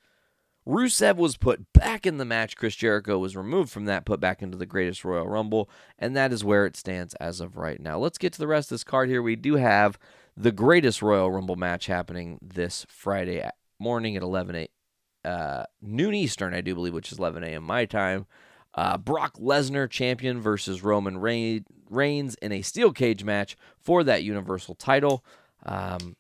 Rusev 0.67 1.15
was 1.15 1.37
put 1.37 1.73
back 1.73 2.05
in 2.05 2.17
the 2.17 2.25
match. 2.25 2.55
Chris 2.55 2.75
Jericho 2.75 3.17
was 3.17 3.35
removed 3.35 3.71
from 3.71 3.85
that, 3.85 4.05
put 4.05 4.19
back 4.19 4.41
into 4.41 4.57
the 4.57 4.65
greatest 4.65 5.03
Royal 5.03 5.27
Rumble, 5.27 5.69
and 5.97 6.15
that 6.15 6.31
is 6.31 6.43
where 6.43 6.65
it 6.65 6.77
stands 6.77 7.15
as 7.15 7.39
of 7.39 7.57
right 7.57 7.79
now. 7.79 7.97
Let's 7.97 8.19
get 8.19 8.33
to 8.33 8.39
the 8.39 8.47
rest 8.47 8.67
of 8.67 8.75
this 8.75 8.83
card 8.83 9.09
here. 9.09 9.23
We 9.23 9.35
do 9.35 9.55
have 9.55 9.97
the 10.37 10.51
greatest 10.51 11.01
Royal 11.01 11.31
Rumble 11.31 11.55
match 11.55 11.87
happening 11.87 12.39
this 12.41 12.85
Friday 12.89 13.47
morning 13.79 14.15
at 14.15 14.23
11 14.23 14.55
a, 14.55 15.27
uh, 15.27 15.65
noon 15.81 16.13
Eastern, 16.13 16.53
I 16.53 16.61
do 16.61 16.75
believe, 16.75 16.93
which 16.93 17.11
is 17.11 17.19
11 17.19 17.43
a.m. 17.43 17.63
my 17.63 17.85
time. 17.85 18.25
Uh, 18.73 18.97
Brock 18.97 19.37
Lesnar 19.37 19.89
champion 19.89 20.39
versus 20.39 20.83
Roman 20.83 21.17
Reigns 21.19 22.35
in 22.35 22.51
a 22.51 22.61
steel 22.61 22.93
cage 22.93 23.23
match 23.23 23.57
for 23.79 24.03
that 24.03 24.23
Universal 24.23 24.75
title. 24.75 25.25
Um, 25.65 26.15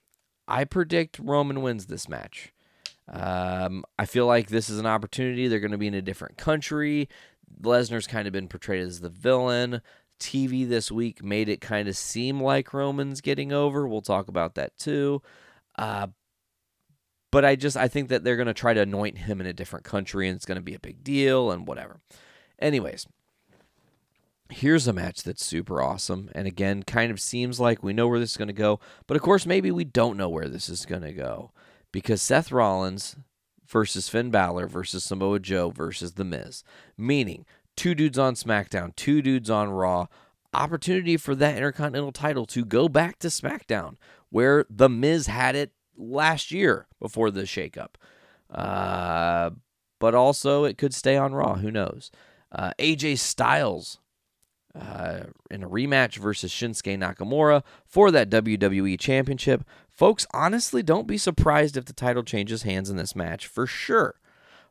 I 0.47 0.65
predict 0.65 1.17
Roman 1.19 1.61
wins 1.61 1.85
this 1.85 2.09
match. 2.09 2.53
Um, 3.07 3.83
I 3.97 4.05
feel 4.05 4.25
like 4.25 4.49
this 4.49 4.69
is 4.69 4.79
an 4.79 4.85
opportunity. 4.85 5.47
They're 5.47 5.59
going 5.59 5.71
to 5.71 5.77
be 5.77 5.87
in 5.87 5.93
a 5.93 6.01
different 6.01 6.37
country. 6.37 7.07
Lesnar's 7.61 8.07
kind 8.07 8.27
of 8.27 8.33
been 8.33 8.47
portrayed 8.47 8.81
as 8.81 8.99
the 8.99 9.09
villain. 9.09 9.81
TV 10.21 10.67
this 10.67 10.91
week 10.91 11.23
made 11.23 11.49
it 11.49 11.59
kind 11.59 11.87
of 11.87 11.97
seem 11.97 12.41
like 12.41 12.73
Roman's 12.73 13.19
getting 13.19 13.51
over. 13.51 13.87
We'll 13.87 14.01
talk 14.01 14.27
about 14.27 14.55
that 14.55 14.77
too. 14.77 15.21
Uh, 15.77 16.07
but 17.31 17.43
I 17.43 17.55
just 17.55 17.75
I 17.75 17.87
think 17.87 18.09
that 18.09 18.23
they're 18.23 18.35
going 18.35 18.47
to 18.47 18.53
try 18.53 18.73
to 18.73 18.81
anoint 18.81 19.17
him 19.17 19.41
in 19.41 19.47
a 19.47 19.53
different 19.53 19.85
country 19.85 20.27
and 20.27 20.35
it's 20.35 20.45
going 20.45 20.57
to 20.57 20.61
be 20.61 20.75
a 20.75 20.79
big 20.79 21.03
deal 21.03 21.51
and 21.51 21.67
whatever. 21.67 21.99
Anyways, 22.59 23.07
here's 24.49 24.87
a 24.87 24.93
match 24.93 25.23
that's 25.23 25.45
super 25.45 25.81
awesome. 25.81 26.29
And 26.35 26.47
again, 26.47 26.83
kind 26.83 27.11
of 27.11 27.19
seems 27.19 27.59
like 27.59 27.81
we 27.81 27.93
know 27.93 28.07
where 28.07 28.19
this 28.19 28.31
is 28.31 28.37
going 28.37 28.47
to 28.49 28.53
go. 28.53 28.79
But 29.07 29.17
of 29.17 29.23
course, 29.23 29.45
maybe 29.45 29.71
we 29.71 29.85
don't 29.85 30.17
know 30.17 30.29
where 30.29 30.47
this 30.47 30.69
is 30.69 30.85
going 30.85 31.01
to 31.01 31.13
go 31.13 31.51
because 31.91 32.21
Seth 32.21 32.51
Rollins 32.51 33.15
versus 33.65 34.09
Finn 34.09 34.29
Balor 34.29 34.67
versus 34.67 35.03
Samoa 35.03 35.39
Joe 35.39 35.69
versus 35.69 36.13
The 36.13 36.25
Miz. 36.25 36.63
Meaning, 36.97 37.45
two 37.75 37.95
dudes 37.95 38.17
on 38.17 38.35
SmackDown, 38.35 38.95
two 38.95 39.21
dudes 39.21 39.49
on 39.49 39.69
Raw. 39.69 40.07
Opportunity 40.53 41.15
for 41.15 41.33
that 41.35 41.55
Intercontinental 41.55 42.11
title 42.11 42.45
to 42.47 42.65
go 42.65 42.89
back 42.89 43.19
to 43.19 43.29
SmackDown, 43.29 43.95
where 44.29 44.65
The 44.69 44.89
Miz 44.89 45.27
had 45.27 45.55
it 45.55 45.71
last 45.97 46.51
year 46.51 46.87
before 46.99 47.31
the 47.31 47.43
shakeup. 47.43 47.95
Uh, 48.49 49.51
but 49.99 50.13
also, 50.13 50.65
it 50.65 50.77
could 50.77 50.93
stay 50.93 51.15
on 51.15 51.33
Raw. 51.33 51.55
Who 51.55 51.71
knows? 51.71 52.11
Uh, 52.51 52.71
AJ 52.79 53.19
Styles 53.19 53.99
uh, 54.75 55.21
in 55.49 55.63
a 55.63 55.69
rematch 55.69 56.17
versus 56.17 56.51
Shinsuke 56.51 56.97
Nakamura 56.97 57.63
for 57.85 58.11
that 58.11 58.29
WWE 58.29 58.99
Championship. 58.99 59.63
Folks, 59.89 60.25
honestly, 60.33 60.83
don't 60.83 61.07
be 61.07 61.17
surprised 61.17 61.77
if 61.77 61.85
the 61.85 61.93
title 61.93 62.23
changes 62.23 62.63
hands 62.63 62.89
in 62.89 62.97
this 62.97 63.15
match 63.15 63.47
for 63.47 63.67
sure. 63.67 64.19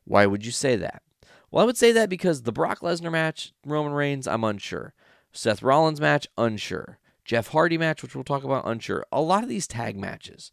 Why 0.04 0.26
would 0.26 0.44
you 0.44 0.52
say 0.52 0.76
that? 0.76 1.02
Well, 1.50 1.62
I 1.62 1.66
would 1.66 1.76
say 1.76 1.92
that 1.92 2.08
because 2.08 2.42
the 2.42 2.52
Brock 2.52 2.80
Lesnar 2.80 3.10
match, 3.10 3.52
Roman 3.64 3.92
Reigns, 3.92 4.26
I'm 4.26 4.44
unsure. 4.44 4.94
Seth 5.32 5.62
Rollins 5.62 6.00
match, 6.00 6.28
unsure. 6.38 6.98
Jeff 7.24 7.48
Hardy 7.48 7.78
match, 7.78 8.02
which 8.02 8.14
we'll 8.14 8.24
talk 8.24 8.44
about, 8.44 8.66
unsure. 8.66 9.04
A 9.12 9.20
lot 9.20 9.42
of 9.42 9.48
these 9.48 9.66
tag 9.66 9.96
matches, 9.96 10.52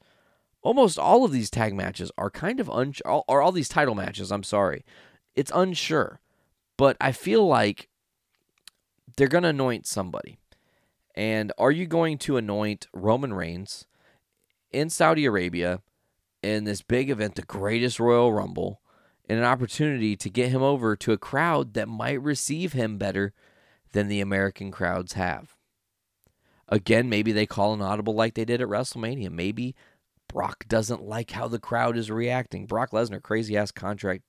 almost 0.61 0.99
all 0.99 1.23
of 1.23 1.31
these 1.31 1.49
tag 1.49 1.73
matches 1.73 2.11
are 2.17 2.29
kind 2.29 2.59
of 2.59 2.69
unsure, 2.69 3.23
or 3.27 3.41
all 3.41 3.51
these 3.51 3.69
title 3.69 3.95
matches, 3.95 4.31
I'm 4.31 4.43
sorry. 4.43 4.83
It's 5.35 5.51
unsure. 5.53 6.19
But 6.77 6.97
I 6.99 7.11
feel 7.11 7.47
like 7.47 7.89
they're 9.15 9.27
going 9.27 9.43
to 9.43 9.49
anoint 9.49 9.87
somebody. 9.87 10.39
And 11.15 11.51
are 11.57 11.71
you 11.71 11.87
going 11.87 12.19
to 12.19 12.37
anoint 12.37 12.87
Roman 12.93 13.33
Reigns 13.33 13.87
in 14.71 14.89
Saudi 14.89 15.25
Arabia 15.25 15.81
in 16.43 16.65
this 16.65 16.83
big 16.83 17.09
event, 17.09 17.35
the 17.35 17.41
greatest 17.41 17.99
Royal 17.99 18.31
Rumble, 18.31 18.81
in 19.27 19.37
an 19.37 19.43
opportunity 19.43 20.15
to 20.15 20.29
get 20.29 20.49
him 20.49 20.63
over 20.63 20.95
to 20.95 21.11
a 21.11 21.17
crowd 21.17 21.73
that 21.73 21.87
might 21.87 22.21
receive 22.21 22.73
him 22.73 22.97
better 22.97 23.33
than 23.91 24.07
the 24.07 24.21
American 24.21 24.71
crowds 24.71 25.13
have? 25.13 25.55
Again, 26.69 27.09
maybe 27.09 27.31
they 27.31 27.45
call 27.45 27.73
an 27.73 27.81
audible 27.81 28.13
like 28.13 28.33
they 28.33 28.45
did 28.45 28.61
at 28.61 28.67
WrestleMania. 28.67 29.31
Maybe 29.31 29.75
Brock 30.27 30.65
doesn't 30.67 31.01
like 31.01 31.31
how 31.31 31.47
the 31.47 31.59
crowd 31.59 31.97
is 31.97 32.11
reacting. 32.11 32.65
Brock 32.65 32.91
Lesnar, 32.91 33.21
crazy 33.21 33.55
ass 33.55 33.71
contract 33.71 34.23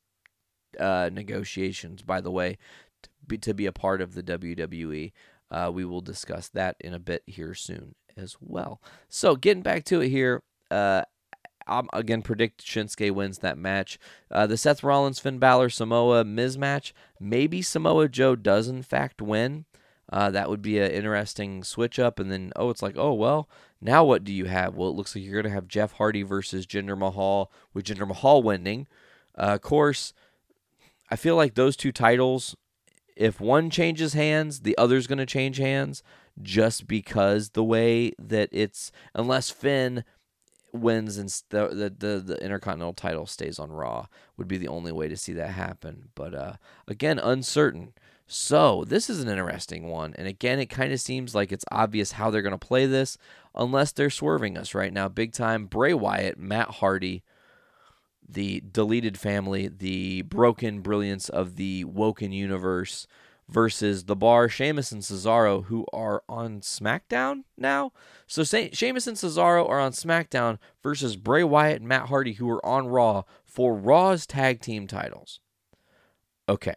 uh, 0.78 1.10
negotiations, 1.12 2.02
by 2.02 2.20
the 2.20 2.30
way, 2.30 2.58
to 3.02 3.10
be, 3.26 3.38
to 3.38 3.54
be 3.54 3.66
a 3.66 3.72
part 3.72 4.00
of 4.00 4.14
the 4.14 4.22
WWE. 4.22 5.12
Uh, 5.50 5.70
we 5.72 5.84
will 5.84 6.00
discuss 6.00 6.48
that 6.50 6.76
in 6.80 6.94
a 6.94 6.98
bit 6.98 7.22
here 7.26 7.54
soon 7.54 7.94
as 8.16 8.36
well. 8.40 8.80
So, 9.08 9.34
getting 9.34 9.62
back 9.62 9.84
to 9.84 10.00
it 10.00 10.10
here, 10.10 10.42
uh, 10.70 11.02
I'm 11.68 11.88
again 11.92 12.22
predict 12.22 12.64
Shinsuke 12.64 13.10
wins 13.12 13.38
that 13.38 13.58
match. 13.58 13.98
Uh, 14.30 14.46
the 14.46 14.56
Seth 14.56 14.82
Rollins, 14.82 15.18
Finn 15.18 15.38
Balor, 15.38 15.70
Samoa 15.70 16.24
Miz 16.24 16.56
match. 16.56 16.94
Maybe 17.20 17.62
Samoa 17.62 18.08
Joe 18.08 18.36
does 18.36 18.68
in 18.68 18.82
fact 18.82 19.20
win. 19.20 19.64
Uh, 20.10 20.30
that 20.30 20.48
would 20.48 20.62
be 20.62 20.78
an 20.78 20.90
interesting 20.90 21.62
switch 21.62 21.98
up. 21.98 22.18
And 22.18 22.32
then, 22.32 22.52
oh, 22.56 22.70
it's 22.70 22.82
like, 22.82 22.96
oh, 22.96 23.12
well, 23.12 23.48
now 23.80 24.04
what 24.04 24.24
do 24.24 24.32
you 24.32 24.46
have? 24.46 24.74
Well, 24.74 24.88
it 24.88 24.96
looks 24.96 25.14
like 25.14 25.22
you're 25.22 25.34
going 25.34 25.50
to 25.50 25.54
have 25.54 25.68
Jeff 25.68 25.92
Hardy 25.92 26.22
versus 26.22 26.66
Jinder 26.66 26.96
Mahal, 26.96 27.52
with 27.74 27.84
Jinder 27.84 28.08
Mahal 28.08 28.42
winning. 28.42 28.86
Uh, 29.36 29.54
of 29.54 29.60
course, 29.60 30.14
I 31.10 31.16
feel 31.16 31.36
like 31.36 31.54
those 31.54 31.76
two 31.76 31.92
titles, 31.92 32.56
if 33.16 33.40
one 33.40 33.68
changes 33.68 34.14
hands, 34.14 34.60
the 34.60 34.76
other's 34.78 35.06
going 35.06 35.18
to 35.18 35.26
change 35.26 35.58
hands 35.58 36.02
just 36.40 36.86
because 36.86 37.50
the 37.50 37.64
way 37.64 38.12
that 38.18 38.48
it's, 38.50 38.90
unless 39.14 39.50
Finn 39.50 40.04
wins 40.72 41.16
and 41.16 41.28
the, 41.50 41.68
the, 41.68 41.90
the 41.90 42.20
the 42.20 42.44
intercontinental 42.44 42.92
title 42.92 43.26
stays 43.26 43.58
on 43.58 43.70
raw 43.72 44.06
would 44.36 44.48
be 44.48 44.58
the 44.58 44.68
only 44.68 44.92
way 44.92 45.08
to 45.08 45.16
see 45.16 45.32
that 45.32 45.50
happen. 45.50 46.10
But 46.14 46.34
uh 46.34 46.52
again 46.86 47.18
uncertain. 47.18 47.92
So 48.26 48.84
this 48.84 49.08
is 49.08 49.22
an 49.22 49.28
interesting 49.28 49.88
one. 49.88 50.14
And 50.16 50.28
again 50.28 50.58
it 50.58 50.66
kind 50.66 50.92
of 50.92 51.00
seems 51.00 51.34
like 51.34 51.52
it's 51.52 51.64
obvious 51.70 52.12
how 52.12 52.30
they're 52.30 52.42
going 52.42 52.58
to 52.58 52.58
play 52.58 52.86
this 52.86 53.16
unless 53.54 53.92
they're 53.92 54.10
swerving 54.10 54.58
us 54.58 54.74
right 54.74 54.92
now. 54.92 55.08
Big 55.08 55.32
time 55.32 55.66
bray 55.66 55.94
wyatt 55.94 56.38
matt 56.38 56.68
hardy 56.68 57.22
the 58.28 58.62
deleted 58.70 59.18
family 59.18 59.68
the 59.68 60.22
broken 60.22 60.80
brilliance 60.80 61.28
of 61.28 61.56
the 61.56 61.84
woken 61.84 62.30
universe 62.30 63.06
versus 63.48 64.04
the 64.04 64.16
bar 64.16 64.48
Sheamus 64.48 64.92
and 64.92 65.02
Cesaro, 65.02 65.64
who 65.64 65.86
are 65.92 66.22
on 66.28 66.60
SmackDown 66.60 67.44
now. 67.56 67.92
So 68.26 68.42
Say- 68.42 68.70
Sheamus 68.72 69.06
and 69.06 69.16
Cesaro 69.16 69.68
are 69.68 69.80
on 69.80 69.92
SmackDown 69.92 70.58
versus 70.82 71.16
Bray 71.16 71.44
Wyatt 71.44 71.80
and 71.80 71.88
Matt 71.88 72.08
Hardy, 72.08 72.34
who 72.34 72.48
are 72.50 72.64
on 72.64 72.88
Raw 72.88 73.22
for 73.46 73.74
Raw's 73.74 74.26
tag 74.26 74.60
team 74.60 74.86
titles. 74.86 75.40
Okay. 76.48 76.76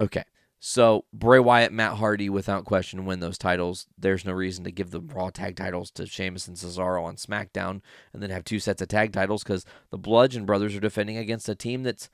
Okay. 0.00 0.24
So 0.64 1.06
Bray 1.12 1.40
Wyatt, 1.40 1.72
Matt 1.72 1.94
Hardy, 1.94 2.28
without 2.30 2.64
question, 2.64 3.04
win 3.04 3.18
those 3.18 3.36
titles. 3.36 3.88
There's 3.98 4.24
no 4.24 4.32
reason 4.32 4.62
to 4.62 4.70
give 4.70 4.90
the 4.90 5.00
Raw 5.00 5.30
tag 5.30 5.56
titles 5.56 5.90
to 5.92 6.06
Sheamus 6.06 6.46
and 6.46 6.56
Cesaro 6.56 7.02
on 7.02 7.16
SmackDown, 7.16 7.80
and 8.12 8.22
then 8.22 8.30
have 8.30 8.44
two 8.44 8.60
sets 8.60 8.80
of 8.80 8.86
tag 8.86 9.12
titles 9.12 9.42
because 9.42 9.64
the 9.90 9.98
Bludgeon 9.98 10.46
Brothers 10.46 10.76
are 10.76 10.80
defending 10.80 11.16
against 11.16 11.48
a 11.48 11.56
team 11.56 11.82
that's 11.82 12.08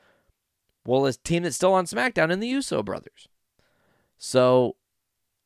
well, 0.88 1.04
a 1.04 1.12
team 1.12 1.42
that's 1.42 1.56
still 1.56 1.74
on 1.74 1.84
SmackDown 1.84 2.30
in 2.30 2.40
the 2.40 2.48
Uso 2.48 2.82
brothers. 2.82 3.28
So 4.16 4.76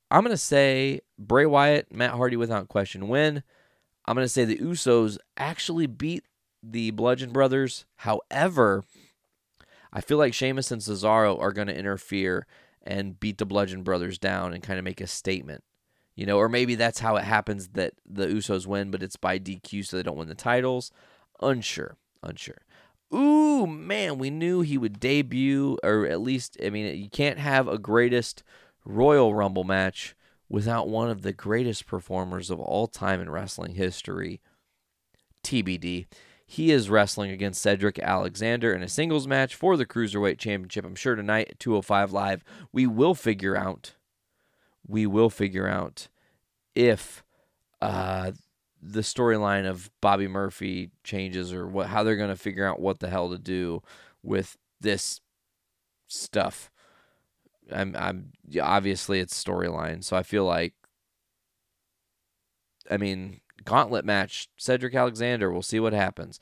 I'm 0.08 0.22
going 0.22 0.30
to 0.30 0.36
say 0.36 1.00
Bray 1.18 1.46
Wyatt, 1.46 1.92
Matt 1.92 2.12
Hardy 2.12 2.36
without 2.36 2.68
question 2.68 3.08
win. 3.08 3.42
I'm 4.06 4.14
going 4.14 4.24
to 4.24 4.28
say 4.28 4.44
the 4.44 4.58
Usos 4.58 5.18
actually 5.36 5.88
beat 5.88 6.22
the 6.62 6.92
Bludgeon 6.92 7.32
Brothers. 7.32 7.86
However, 7.96 8.84
I 9.92 10.00
feel 10.00 10.16
like 10.16 10.32
Sheamus 10.32 10.70
and 10.70 10.80
Cesaro 10.80 11.40
are 11.40 11.52
going 11.52 11.66
to 11.66 11.76
interfere 11.76 12.46
and 12.80 13.18
beat 13.18 13.38
the 13.38 13.44
Bludgeon 13.44 13.82
Brothers 13.82 14.18
down 14.18 14.54
and 14.54 14.62
kind 14.62 14.78
of 14.78 14.84
make 14.84 15.00
a 15.00 15.08
statement. 15.08 15.64
You 16.14 16.24
know, 16.24 16.38
or 16.38 16.48
maybe 16.48 16.76
that's 16.76 17.00
how 17.00 17.16
it 17.16 17.24
happens 17.24 17.70
that 17.70 17.94
the 18.08 18.28
Usos 18.28 18.68
win, 18.68 18.92
but 18.92 19.02
it's 19.02 19.16
by 19.16 19.40
DQ 19.40 19.86
so 19.86 19.96
they 19.96 20.04
don't 20.04 20.18
win 20.18 20.28
the 20.28 20.36
titles. 20.36 20.92
Unsure. 21.40 21.96
Unsure 22.22 22.62
ooh, 23.14 23.66
man, 23.66 24.18
we 24.18 24.30
knew 24.30 24.60
he 24.60 24.78
would 24.78 25.00
debut, 25.00 25.78
or 25.82 26.06
at 26.06 26.20
least, 26.20 26.56
I 26.64 26.70
mean, 26.70 26.96
you 27.00 27.10
can't 27.10 27.38
have 27.38 27.68
a 27.68 27.78
greatest 27.78 28.42
Royal 28.84 29.34
Rumble 29.34 29.64
match 29.64 30.14
without 30.48 30.88
one 30.88 31.10
of 31.10 31.22
the 31.22 31.32
greatest 31.32 31.86
performers 31.86 32.50
of 32.50 32.60
all 32.60 32.86
time 32.86 33.20
in 33.20 33.30
wrestling 33.30 33.74
history, 33.74 34.40
TBD. 35.42 36.06
He 36.44 36.70
is 36.70 36.90
wrestling 36.90 37.30
against 37.30 37.62
Cedric 37.62 37.98
Alexander 37.98 38.74
in 38.74 38.82
a 38.82 38.88
singles 38.88 39.26
match 39.26 39.54
for 39.54 39.76
the 39.76 39.86
Cruiserweight 39.86 40.38
Championship. 40.38 40.84
I'm 40.84 40.94
sure 40.94 41.14
tonight 41.14 41.48
at 41.50 41.58
205 41.58 42.12
Live, 42.12 42.44
we 42.72 42.86
will 42.86 43.14
figure 43.14 43.56
out, 43.56 43.94
we 44.86 45.06
will 45.06 45.30
figure 45.30 45.66
out 45.66 46.08
if 46.74 47.24
uh, 47.80 48.32
the 48.82 49.00
storyline 49.00 49.64
of 49.64 49.90
Buddy 50.00 50.26
Murphy 50.26 50.90
changes 51.04 51.52
or 51.52 51.68
what 51.68 51.86
how 51.86 52.02
they're 52.02 52.16
going 52.16 52.30
to 52.30 52.36
figure 52.36 52.66
out 52.66 52.80
what 52.80 52.98
the 52.98 53.08
hell 53.08 53.30
to 53.30 53.38
do 53.38 53.82
with 54.22 54.56
this 54.80 55.20
stuff. 56.08 56.70
I'm 57.70 57.94
I'm 57.96 58.32
obviously 58.60 59.20
it's 59.20 59.42
storyline, 59.42 60.02
so 60.02 60.16
I 60.16 60.22
feel 60.24 60.44
like 60.44 60.74
I 62.90 62.96
mean, 62.96 63.40
gauntlet 63.64 64.04
match, 64.04 64.48
Cedric 64.56 64.94
Alexander, 64.94 65.52
we'll 65.52 65.62
see 65.62 65.80
what 65.80 65.92
happens. 65.92 66.40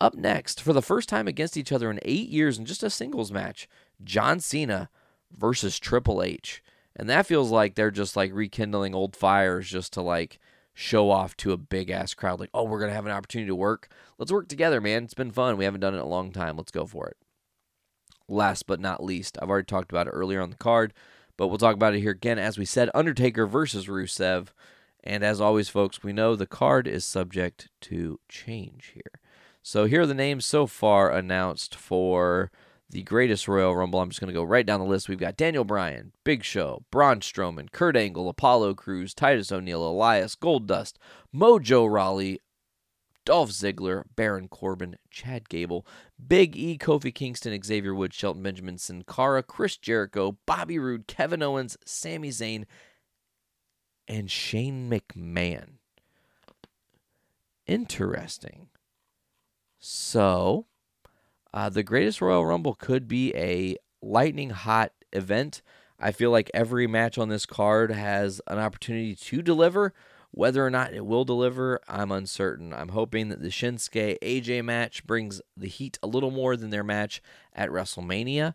Up 0.00 0.14
next, 0.14 0.60
for 0.60 0.72
the 0.72 0.82
first 0.82 1.08
time 1.08 1.28
against 1.28 1.56
each 1.56 1.72
other 1.72 1.90
in 1.90 2.00
8 2.02 2.28
years 2.28 2.58
in 2.58 2.64
just 2.64 2.82
a 2.82 2.90
singles 2.90 3.30
match, 3.30 3.68
John 4.02 4.40
Cena 4.40 4.90
versus 5.30 5.78
Triple 5.78 6.22
H. 6.22 6.62
And 6.96 7.08
that 7.10 7.26
feels 7.26 7.50
like 7.50 7.74
they're 7.74 7.90
just 7.90 8.16
like 8.16 8.32
rekindling 8.32 8.94
old 8.94 9.16
fires 9.16 9.68
just 9.68 9.92
to 9.94 10.02
like 10.02 10.38
show 10.74 11.10
off 11.10 11.36
to 11.38 11.52
a 11.52 11.56
big 11.56 11.88
ass 11.90 12.14
crowd 12.14 12.40
like, 12.40 12.50
oh, 12.52 12.64
we're 12.64 12.80
going 12.80 12.90
to 12.90 12.94
have 12.94 13.06
an 13.06 13.12
opportunity 13.12 13.48
to 13.48 13.54
work. 13.54 13.88
Let's 14.18 14.32
work 14.32 14.48
together, 14.48 14.80
man. 14.80 15.04
It's 15.04 15.14
been 15.14 15.30
fun. 15.30 15.56
We 15.56 15.64
haven't 15.64 15.80
done 15.80 15.94
it 15.94 15.98
in 15.98 16.02
a 16.02 16.08
long 16.08 16.32
time. 16.32 16.56
Let's 16.56 16.72
go 16.72 16.84
for 16.84 17.06
it. 17.06 17.16
Last 18.28 18.66
but 18.66 18.80
not 18.80 19.02
least, 19.02 19.38
I've 19.40 19.50
already 19.50 19.66
talked 19.66 19.92
about 19.92 20.08
it 20.08 20.10
earlier 20.10 20.40
on 20.40 20.50
the 20.50 20.56
card, 20.56 20.92
but 21.36 21.48
we'll 21.48 21.58
talk 21.58 21.74
about 21.74 21.94
it 21.94 22.00
here 22.00 22.10
again. 22.10 22.38
As 22.38 22.58
we 22.58 22.64
said, 22.64 22.90
Undertaker 22.94 23.46
versus 23.46 23.86
Rusev. 23.86 24.48
And 25.02 25.22
as 25.22 25.40
always, 25.40 25.68
folks, 25.68 26.02
we 26.02 26.12
know 26.12 26.34
the 26.34 26.46
card 26.46 26.88
is 26.88 27.04
subject 27.04 27.68
to 27.82 28.18
change 28.28 28.92
here. 28.94 29.20
So 29.62 29.84
here 29.84 30.02
are 30.02 30.06
the 30.06 30.14
names 30.14 30.46
so 30.46 30.66
far 30.66 31.10
announced 31.10 31.74
for 31.74 32.50
the 32.94 33.02
greatest 33.02 33.48
Royal 33.48 33.74
Rumble. 33.74 34.00
I'm 34.00 34.08
just 34.08 34.20
going 34.20 34.32
to 34.32 34.38
go 34.38 34.44
right 34.44 34.64
down 34.64 34.78
the 34.78 34.86
list. 34.86 35.08
We've 35.08 35.18
got 35.18 35.36
Daniel 35.36 35.64
Bryan, 35.64 36.12
Big 36.22 36.44
Show, 36.44 36.84
Braun 36.92 37.18
Strowman, 37.18 37.72
Kurt 37.72 37.96
Angle, 37.96 38.28
Apollo 38.28 38.74
Crews, 38.74 39.14
Titus 39.14 39.50
O'Neil, 39.50 39.86
Elias, 39.86 40.36
Goldust, 40.36 40.92
Mojo 41.34 41.92
Rawley, 41.92 42.38
Dolph 43.24 43.50
Ziggler, 43.50 44.04
Baron 44.14 44.46
Corbin, 44.46 44.96
Chad 45.10 45.48
Gable, 45.48 45.84
Big 46.24 46.56
E, 46.56 46.78
Kofi 46.78 47.12
Kingston, 47.12 47.60
Xavier 47.60 47.96
Woods, 47.96 48.14
Shelton 48.14 48.44
Benjamin, 48.44 48.78
Sin 48.78 49.02
Cara, 49.02 49.42
Chris 49.42 49.76
Jericho, 49.76 50.38
Bobby 50.46 50.78
Roode, 50.78 51.08
Kevin 51.08 51.42
Owens, 51.42 51.76
Sami 51.84 52.30
Zayn, 52.30 52.64
and 54.06 54.30
Shane 54.30 54.88
McMahon. 54.88 55.78
Interesting. 57.66 58.68
So, 59.80 60.66
uh, 61.54 61.68
the 61.68 61.84
Greatest 61.84 62.20
Royal 62.20 62.44
Rumble 62.44 62.74
could 62.74 63.06
be 63.06 63.32
a 63.36 63.76
lightning 64.02 64.50
hot 64.50 64.92
event. 65.12 65.62
I 66.00 66.10
feel 66.10 66.32
like 66.32 66.50
every 66.52 66.88
match 66.88 67.16
on 67.16 67.28
this 67.28 67.46
card 67.46 67.92
has 67.92 68.40
an 68.48 68.58
opportunity 68.58 69.14
to 69.14 69.40
deliver. 69.40 69.94
Whether 70.32 70.66
or 70.66 70.70
not 70.70 70.92
it 70.92 71.06
will 71.06 71.24
deliver, 71.24 71.78
I'm 71.88 72.10
uncertain. 72.10 72.74
I'm 72.74 72.88
hoping 72.88 73.28
that 73.28 73.40
the 73.40 73.50
Shinsuke 73.50 74.18
AJ 74.20 74.64
match 74.64 75.06
brings 75.06 75.40
the 75.56 75.68
heat 75.68 75.96
a 76.02 76.08
little 76.08 76.32
more 76.32 76.56
than 76.56 76.70
their 76.70 76.82
match 76.82 77.22
at 77.52 77.70
WrestleMania, 77.70 78.54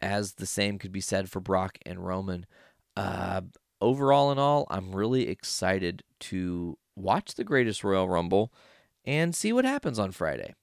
as 0.00 0.32
the 0.32 0.46
same 0.46 0.78
could 0.78 0.92
be 0.92 1.02
said 1.02 1.28
for 1.28 1.40
Brock 1.40 1.76
and 1.84 2.06
Roman. 2.06 2.46
Uh, 2.96 3.42
overall, 3.82 4.32
in 4.32 4.38
all, 4.38 4.66
I'm 4.70 4.94
really 4.94 5.28
excited 5.28 6.04
to 6.20 6.78
watch 6.96 7.34
the 7.34 7.44
Greatest 7.44 7.84
Royal 7.84 8.08
Rumble 8.08 8.50
and 9.04 9.36
see 9.36 9.52
what 9.52 9.66
happens 9.66 9.98
on 9.98 10.10
Friday. 10.10 10.54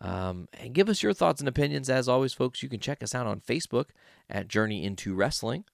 Um, 0.00 0.48
and 0.52 0.74
give 0.74 0.88
us 0.88 1.02
your 1.02 1.14
thoughts 1.14 1.40
and 1.40 1.48
opinions. 1.48 1.88
As 1.88 2.08
always, 2.08 2.34
folks, 2.34 2.62
you 2.62 2.68
can 2.68 2.80
check 2.80 3.02
us 3.02 3.14
out 3.14 3.26
on 3.26 3.40
Facebook 3.40 3.86
at 4.28 4.48
Journey 4.48 4.84
Into 4.84 5.14
Wrestling 5.14 5.64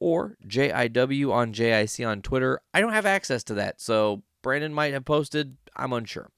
or 0.00 0.36
JIW 0.46 1.32
on 1.32 1.52
JIC 1.52 2.08
on 2.08 2.22
Twitter. 2.22 2.60
I 2.72 2.80
don't 2.80 2.92
have 2.92 3.06
access 3.06 3.44
to 3.44 3.54
that, 3.54 3.80
so 3.80 4.22
Brandon 4.42 4.72
might 4.72 4.92
have 4.92 5.04
posted. 5.04 5.56
I'm 5.76 5.92
unsure. 5.92 6.30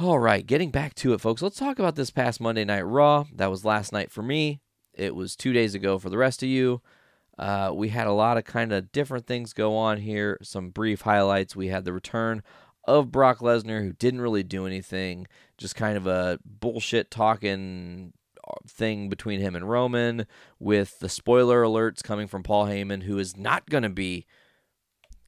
All 0.00 0.18
right, 0.18 0.44
getting 0.44 0.70
back 0.70 0.94
to 0.96 1.14
it, 1.14 1.20
folks. 1.20 1.40
Let's 1.40 1.58
talk 1.58 1.78
about 1.78 1.94
this 1.94 2.10
past 2.10 2.40
Monday 2.40 2.64
Night 2.64 2.82
Raw. 2.82 3.26
That 3.32 3.50
was 3.50 3.64
last 3.64 3.92
night 3.92 4.10
for 4.10 4.22
me. 4.22 4.60
It 4.92 5.14
was 5.14 5.36
two 5.36 5.52
days 5.52 5.74
ago 5.74 5.98
for 5.98 6.10
the 6.10 6.18
rest 6.18 6.42
of 6.42 6.48
you. 6.48 6.82
Uh, 7.38 7.70
we 7.72 7.88
had 7.88 8.06
a 8.06 8.12
lot 8.12 8.36
of 8.36 8.44
kind 8.44 8.72
of 8.72 8.92
different 8.92 9.26
things 9.26 9.52
go 9.52 9.76
on 9.76 9.98
here. 9.98 10.38
Some 10.42 10.70
brief 10.70 11.02
highlights. 11.02 11.56
We 11.56 11.68
had 11.68 11.84
the 11.84 11.92
return 11.92 12.42
of 12.86 13.10
Brock 13.10 13.38
Lesnar, 13.38 13.82
who 13.82 13.92
didn't 13.92 14.20
really 14.20 14.42
do 14.42 14.66
anything, 14.66 15.26
just 15.58 15.76
kind 15.76 15.96
of 15.96 16.06
a 16.06 16.38
bullshit 16.44 17.10
talking 17.10 18.12
thing 18.66 19.08
between 19.08 19.40
him 19.40 19.56
and 19.56 19.68
Roman, 19.68 20.26
with 20.58 20.98
the 20.98 21.08
spoiler 21.08 21.62
alerts 21.62 22.02
coming 22.02 22.26
from 22.26 22.42
Paul 22.42 22.66
Heyman, 22.66 23.04
who 23.04 23.18
is 23.18 23.36
not 23.36 23.68
going 23.70 23.82
to 23.82 23.88
be. 23.88 24.26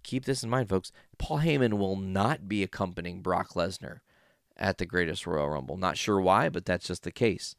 Keep 0.02 0.24
this 0.24 0.42
in 0.42 0.50
mind, 0.50 0.68
folks. 0.68 0.92
Paul 1.18 1.40
Heyman 1.40 1.74
will 1.74 1.96
not 1.96 2.48
be 2.48 2.62
accompanying 2.62 3.22
Brock 3.22 3.54
Lesnar 3.54 4.00
at 4.56 4.78
the 4.78 4.86
Greatest 4.86 5.26
Royal 5.26 5.50
Rumble. 5.50 5.76
Not 5.76 5.96
sure 5.96 6.20
why, 6.20 6.48
but 6.48 6.64
that's 6.64 6.86
just 6.86 7.02
the 7.02 7.10
case. 7.10 7.56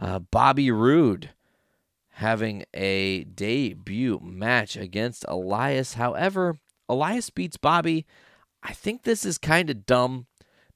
Uh, 0.00 0.18
Bobby 0.18 0.70
Roode 0.70 1.30
having 2.14 2.64
a 2.74 3.24
debut 3.24 4.20
match 4.22 4.76
against 4.76 5.24
Elias. 5.28 5.94
However, 5.94 6.58
Elias 6.88 7.30
beats 7.30 7.56
Bobby. 7.56 8.06
I 8.62 8.72
think 8.72 9.02
this 9.02 9.24
is 9.24 9.38
kind 9.38 9.70
of 9.70 9.86
dumb 9.86 10.26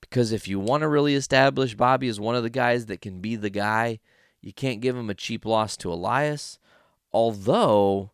because 0.09 0.33
if 0.33 0.47
you 0.47 0.61
want 0.61 0.83
to 0.83 0.89
really 0.89 1.15
establish 1.15 1.75
Bobby 1.75 2.09
as 2.09 2.21
one 2.21 2.35
of 2.35 2.43
the 2.43 2.51
guys 2.51 2.87
that 2.87 3.01
can 3.01 3.21
be 3.21 3.37
the 3.37 3.51
guy, 3.51 4.01
you 4.41 4.53
can't 4.53 4.81
give 4.81 4.97
him 4.97 5.09
a 5.09 5.15
cheap 5.15 5.47
loss 5.47 5.77
to 5.79 5.93
Elias. 5.93 6.59
Although 7.13 8.11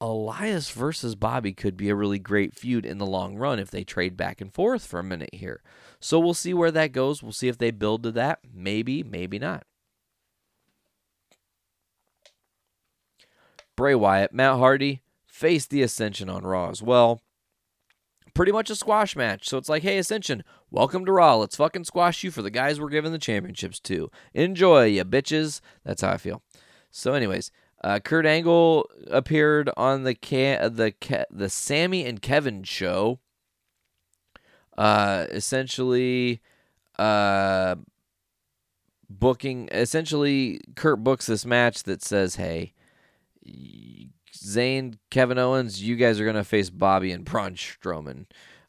Elias 0.00 0.70
versus 0.70 1.14
Bobby 1.14 1.52
could 1.52 1.76
be 1.76 1.88
a 1.88 1.94
really 1.94 2.18
great 2.18 2.54
feud 2.54 2.84
in 2.84 2.98
the 2.98 3.06
long 3.06 3.36
run 3.36 3.58
if 3.58 3.70
they 3.70 3.84
trade 3.84 4.16
back 4.16 4.40
and 4.40 4.52
forth 4.52 4.84
for 4.84 4.98
a 4.98 5.04
minute 5.04 5.34
here. 5.34 5.62
So 6.00 6.18
we'll 6.18 6.34
see 6.34 6.52
where 6.52 6.72
that 6.72 6.92
goes. 6.92 7.22
We'll 7.22 7.32
see 7.32 7.48
if 7.48 7.58
they 7.58 7.70
build 7.70 8.02
to 8.02 8.12
that. 8.12 8.40
Maybe, 8.52 9.02
maybe 9.02 9.38
not. 9.38 9.64
Bray 13.76 13.94
Wyatt, 13.94 14.32
Matt 14.32 14.58
Hardy 14.58 15.02
faced 15.26 15.70
the 15.70 15.82
Ascension 15.82 16.28
on 16.28 16.44
Raw 16.44 16.70
as 16.70 16.82
well. 16.82 17.20
Pretty 18.36 18.52
much 18.52 18.68
a 18.68 18.76
squash 18.76 19.16
match. 19.16 19.48
So 19.48 19.56
it's 19.56 19.70
like, 19.70 19.82
hey, 19.82 19.96
Ascension, 19.96 20.44
welcome 20.70 21.06
to 21.06 21.12
Raw. 21.12 21.36
Let's 21.36 21.56
fucking 21.56 21.84
squash 21.84 22.22
you 22.22 22.30
for 22.30 22.42
the 22.42 22.50
guys 22.50 22.78
we're 22.78 22.90
giving 22.90 23.12
the 23.12 23.18
championships 23.18 23.80
to. 23.80 24.10
Enjoy, 24.34 24.84
you 24.84 25.06
bitches. 25.06 25.62
That's 25.86 26.02
how 26.02 26.10
I 26.10 26.18
feel. 26.18 26.42
So, 26.90 27.14
anyways, 27.14 27.50
uh, 27.82 27.98
Kurt 28.00 28.26
Angle 28.26 28.90
appeared 29.10 29.70
on 29.78 30.02
the 30.02 30.12
the 30.12 31.24
the 31.30 31.48
Sami 31.48 32.04
and 32.04 32.20
Kevin 32.20 32.62
show. 32.62 33.20
Uh, 34.76 35.24
essentially, 35.30 36.42
uh, 36.98 37.76
booking. 39.08 39.70
Essentially, 39.72 40.60
Kurt 40.74 41.02
books 41.02 41.24
this 41.24 41.46
match 41.46 41.84
that 41.84 42.02
says, 42.02 42.36
"Hey, 42.36 42.74
Zayn, 44.36 44.98
Kevin 45.10 45.38
Owens, 45.38 45.82
you 45.82 45.96
guys 45.96 46.20
are 46.20 46.26
gonna 46.26 46.44
face 46.44 46.70
Bobby 46.70 47.12
and 47.12 47.24
Braun 47.24 47.54
Strowman. 47.54 48.26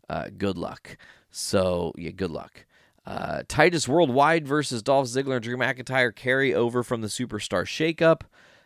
Uh, 0.10 0.30
good 0.38 0.58
luck." 0.58 0.98
So 1.32 1.94
yeah, 1.98 2.12
good 2.12 2.32
luck. 2.32 2.66
Uh, 3.06 3.44
Titus 3.48 3.88
Worldwide 3.88 4.46
versus 4.46 4.84
Dolph 4.84 5.08
Ziggler 5.08 5.36
and 5.36 5.44
Drew 5.44 5.56
McIntyre 5.56 6.14
carry 6.14 6.54
over 6.54 6.84
from 6.84 7.02
the 7.02 7.08
Superstar 7.08 7.64
Shakeup. 7.64 8.24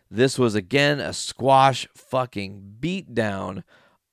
This 0.09 0.39
was 0.39 0.55
again 0.55 0.99
a 0.99 1.13
squash 1.13 1.87
fucking 1.93 2.77
beatdown 2.79 3.63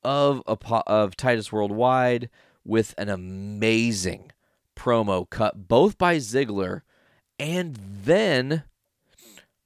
of 0.05 0.42
of 0.46 1.16
Titus 1.16 1.51
Worldwide 1.51 2.29
with 2.64 2.94
an 2.98 3.09
amazing 3.09 4.31
promo 4.77 5.29
cut 5.29 5.66
both 5.66 5.98
by 5.98 6.16
Ziggler 6.16 6.83
and 7.38 7.77
then 8.05 8.64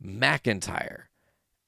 McIntyre. 0.02 1.04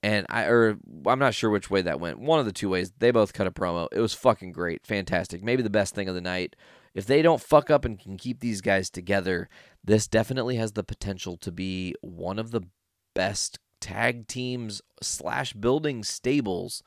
And 0.04 0.26
I 0.28 0.44
or 0.44 0.76
I'm 1.06 1.18
not 1.18 1.32
sure 1.32 1.48
which 1.48 1.70
way 1.70 1.80
that 1.80 1.98
went. 1.98 2.18
One 2.18 2.38
of 2.38 2.44
the 2.44 2.52
two 2.52 2.68
ways. 2.68 2.92
They 2.98 3.10
both 3.10 3.32
cut 3.32 3.46
a 3.46 3.50
promo. 3.50 3.88
It 3.90 4.00
was 4.00 4.12
fucking 4.12 4.52
great. 4.52 4.86
Fantastic. 4.86 5.42
Maybe 5.42 5.62
the 5.62 5.70
best 5.70 5.94
thing 5.94 6.10
of 6.10 6.14
the 6.14 6.20
night. 6.20 6.56
If 6.92 7.06
they 7.06 7.22
don't 7.22 7.40
fuck 7.40 7.70
up 7.70 7.86
and 7.86 7.98
can 7.98 8.18
keep 8.18 8.40
these 8.40 8.60
guys 8.60 8.90
together, 8.90 9.48
this 9.82 10.06
definitely 10.06 10.56
has 10.56 10.72
the 10.72 10.84
potential 10.84 11.38
to 11.38 11.50
be 11.50 11.94
one 12.02 12.38
of 12.38 12.50
the 12.50 12.60
best 13.14 13.58
tag 13.80 14.28
teams 14.28 14.82
slash 15.00 15.54
building 15.54 16.04
stables 16.04 16.82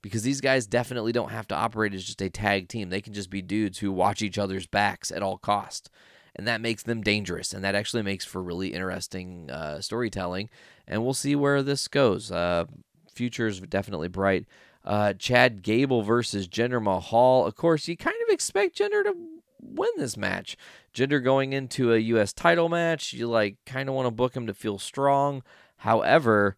because 0.00 0.22
these 0.22 0.40
guys 0.40 0.66
definitely 0.66 1.12
don't 1.12 1.30
have 1.30 1.46
to 1.48 1.54
operate 1.54 1.92
as 1.92 2.04
just 2.04 2.22
a 2.22 2.30
tag 2.30 2.68
team. 2.68 2.88
They 2.88 3.02
can 3.02 3.12
just 3.12 3.28
be 3.28 3.42
dudes 3.42 3.80
who 3.80 3.92
watch 3.92 4.22
each 4.22 4.38
other's 4.38 4.66
backs 4.66 5.12
at 5.12 5.22
all 5.22 5.36
cost. 5.36 5.90
And 6.34 6.48
that 6.48 6.62
makes 6.62 6.84
them 6.84 7.02
dangerous. 7.02 7.52
And 7.52 7.62
that 7.62 7.74
actually 7.74 8.02
makes 8.02 8.24
for 8.24 8.42
really 8.42 8.72
interesting 8.72 9.50
uh, 9.50 9.82
storytelling. 9.82 10.48
And 10.86 11.04
we'll 11.04 11.14
see 11.14 11.36
where 11.36 11.62
this 11.62 11.88
goes. 11.88 12.30
Uh, 12.30 12.64
future 13.12 13.46
is 13.46 13.60
definitely 13.60 14.08
bright. 14.08 14.46
Uh, 14.84 15.12
Chad 15.12 15.62
Gable 15.62 16.02
versus 16.02 16.48
Jinder 16.48 16.82
Mahal. 16.82 17.46
Of 17.46 17.54
course, 17.54 17.86
you 17.86 17.96
kind 17.96 18.16
of 18.26 18.32
expect 18.32 18.78
Jinder 18.78 19.04
to 19.04 19.14
win 19.60 19.90
this 19.96 20.16
match. 20.16 20.56
Jinder 20.94 21.22
going 21.22 21.52
into 21.52 21.92
a 21.92 21.98
U.S. 21.98 22.32
title 22.32 22.68
match, 22.68 23.12
you 23.12 23.26
like 23.28 23.56
kind 23.64 23.88
of 23.88 23.94
want 23.94 24.06
to 24.06 24.10
book 24.10 24.36
him 24.36 24.46
to 24.46 24.54
feel 24.54 24.78
strong. 24.78 25.42
However, 25.78 26.56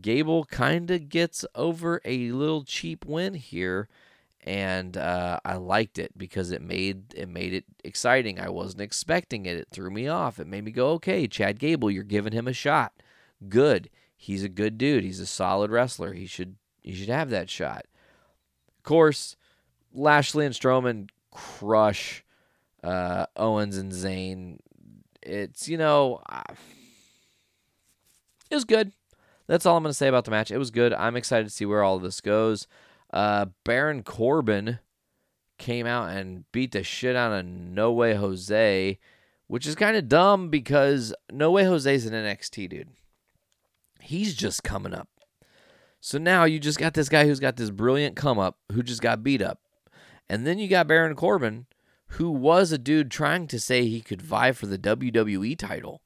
Gable 0.00 0.44
kind 0.46 0.90
of 0.90 1.08
gets 1.08 1.44
over 1.54 2.00
a 2.04 2.30
little 2.32 2.64
cheap 2.64 3.04
win 3.04 3.34
here, 3.34 3.88
and 4.42 4.96
uh, 4.96 5.38
I 5.44 5.56
liked 5.56 5.98
it 5.98 6.16
because 6.16 6.50
it 6.50 6.62
made 6.62 7.14
it 7.14 7.28
made 7.28 7.52
it 7.54 7.64
exciting. 7.84 8.40
I 8.40 8.48
wasn't 8.48 8.82
expecting 8.82 9.46
it. 9.46 9.56
It 9.56 9.68
threw 9.70 9.90
me 9.90 10.08
off. 10.08 10.40
It 10.40 10.46
made 10.46 10.64
me 10.64 10.72
go, 10.72 10.90
okay, 10.92 11.28
Chad 11.28 11.58
Gable, 11.58 11.90
you're 11.90 12.02
giving 12.02 12.32
him 12.32 12.48
a 12.48 12.52
shot. 12.52 12.92
Good. 13.48 13.90
He's 14.16 14.42
a 14.42 14.48
good 14.48 14.78
dude. 14.78 15.04
He's 15.04 15.20
a 15.20 15.26
solid 15.26 15.70
wrestler. 15.70 16.12
He 16.12 16.26
should 16.26 16.56
he 16.82 16.94
should 16.94 17.08
have 17.08 17.30
that 17.30 17.50
shot. 17.50 17.86
Of 18.76 18.82
course, 18.82 19.36
Lashley 19.92 20.46
and 20.46 20.54
Strowman 20.54 21.08
crush 21.30 22.24
uh, 22.82 23.26
Owens 23.36 23.76
and 23.76 23.92
Zayn. 23.92 24.58
It's 25.22 25.68
you 25.68 25.76
know, 25.76 26.20
it 28.50 28.54
was 28.54 28.64
good. 28.64 28.92
That's 29.46 29.66
all 29.66 29.76
I'm 29.76 29.82
going 29.82 29.90
to 29.90 29.94
say 29.94 30.08
about 30.08 30.24
the 30.24 30.30
match. 30.30 30.50
It 30.50 30.58
was 30.58 30.70
good. 30.70 30.92
I'm 30.92 31.16
excited 31.16 31.44
to 31.44 31.54
see 31.54 31.66
where 31.66 31.82
all 31.82 31.96
of 31.96 32.02
this 32.02 32.20
goes. 32.20 32.66
Uh, 33.12 33.46
Baron 33.64 34.02
Corbin 34.02 34.80
came 35.58 35.86
out 35.86 36.10
and 36.10 36.50
beat 36.52 36.72
the 36.72 36.82
shit 36.82 37.16
out 37.16 37.32
of 37.32 37.44
No 37.46 37.92
Way 37.92 38.14
Jose, 38.14 38.98
which 39.46 39.66
is 39.66 39.74
kind 39.74 39.96
of 39.96 40.08
dumb 40.08 40.48
because 40.48 41.14
No 41.32 41.50
Way 41.52 41.64
Jose 41.64 41.94
is 41.94 42.06
an 42.06 42.12
NXT 42.12 42.68
dude. 42.68 42.88
He's 44.06 44.34
just 44.34 44.62
coming 44.62 44.94
up. 44.94 45.08
So 46.00 46.18
now 46.18 46.44
you 46.44 46.58
just 46.58 46.78
got 46.78 46.94
this 46.94 47.08
guy 47.08 47.26
who's 47.26 47.40
got 47.40 47.56
this 47.56 47.70
brilliant 47.70 48.16
come 48.16 48.38
up 48.38 48.58
who 48.72 48.82
just 48.82 49.02
got 49.02 49.22
beat 49.22 49.42
up. 49.42 49.60
And 50.28 50.46
then 50.46 50.58
you 50.58 50.68
got 50.68 50.88
Baron 50.88 51.16
Corbin, 51.16 51.66
who 52.10 52.30
was 52.30 52.72
a 52.72 52.78
dude 52.78 53.10
trying 53.10 53.46
to 53.48 53.60
say 53.60 53.84
he 53.84 54.00
could 54.00 54.22
vie 54.22 54.52
for 54.52 54.66
the 54.66 54.78
WWE 54.78 55.58
title 55.58 56.02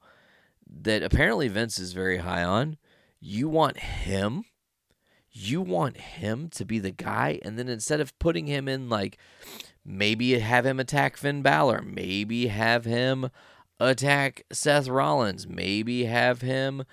that 0.66 1.02
apparently 1.02 1.48
Vince 1.48 1.78
is 1.78 1.92
very 1.92 2.18
high 2.18 2.44
on. 2.44 2.76
You 3.20 3.48
want 3.48 3.78
him? 3.78 4.44
You 5.30 5.60
want 5.60 5.96
him 5.96 6.48
to 6.50 6.64
be 6.64 6.78
the 6.78 6.90
guy? 6.90 7.38
And 7.42 7.58
then 7.58 7.68
instead 7.68 8.00
of 8.00 8.18
putting 8.18 8.46
him 8.46 8.68
in 8.68 8.88
like 8.88 9.18
Maybe 9.84 10.38
have 10.38 10.66
him 10.66 10.78
attack 10.78 11.16
Finn 11.16 11.42
Balor. 11.42 11.82
Maybe 11.82 12.48
have 12.48 12.84
him 12.84 13.30
attack 13.78 14.44
Seth 14.52 14.88
Rollins. 14.88 15.48
Maybe 15.48 16.04
have 16.04 16.42
him 16.42 16.84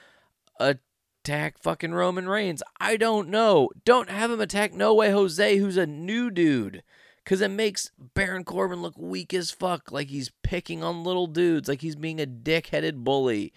attack 0.60 0.82
fucking 1.28 1.93
Roman 1.93 2.28
Reigns. 2.28 2.63
I 2.80 2.97
don't 2.97 3.30
know. 3.30 3.69
Don't 3.86 4.09
have 4.09 4.32
him 4.32 4.41
attack 4.41 4.73
No 4.73 4.93
Way 4.93 5.11
Jose, 5.11 5.57
who's 5.57 5.78
a 5.78 5.86
new 5.86 6.30
dude. 6.30 6.84
Because 7.23 7.41
it 7.41 7.49
makes 7.49 7.91
Baron 7.97 8.43
Corbin 8.43 8.82
look 8.82 8.97
weak 8.97 9.34
as 9.34 9.51
fuck. 9.51 9.91
Like 9.91 10.07
he's 10.07 10.32
picking 10.43 10.84
on 10.84 11.03
little 11.03 11.28
dudes. 11.28 11.67
Like 11.67 11.82
he's 11.82 11.95
being 11.95 12.21
a 12.21 12.25
dick 12.25 12.67
headed 12.67 13.03
bully. 13.03 13.51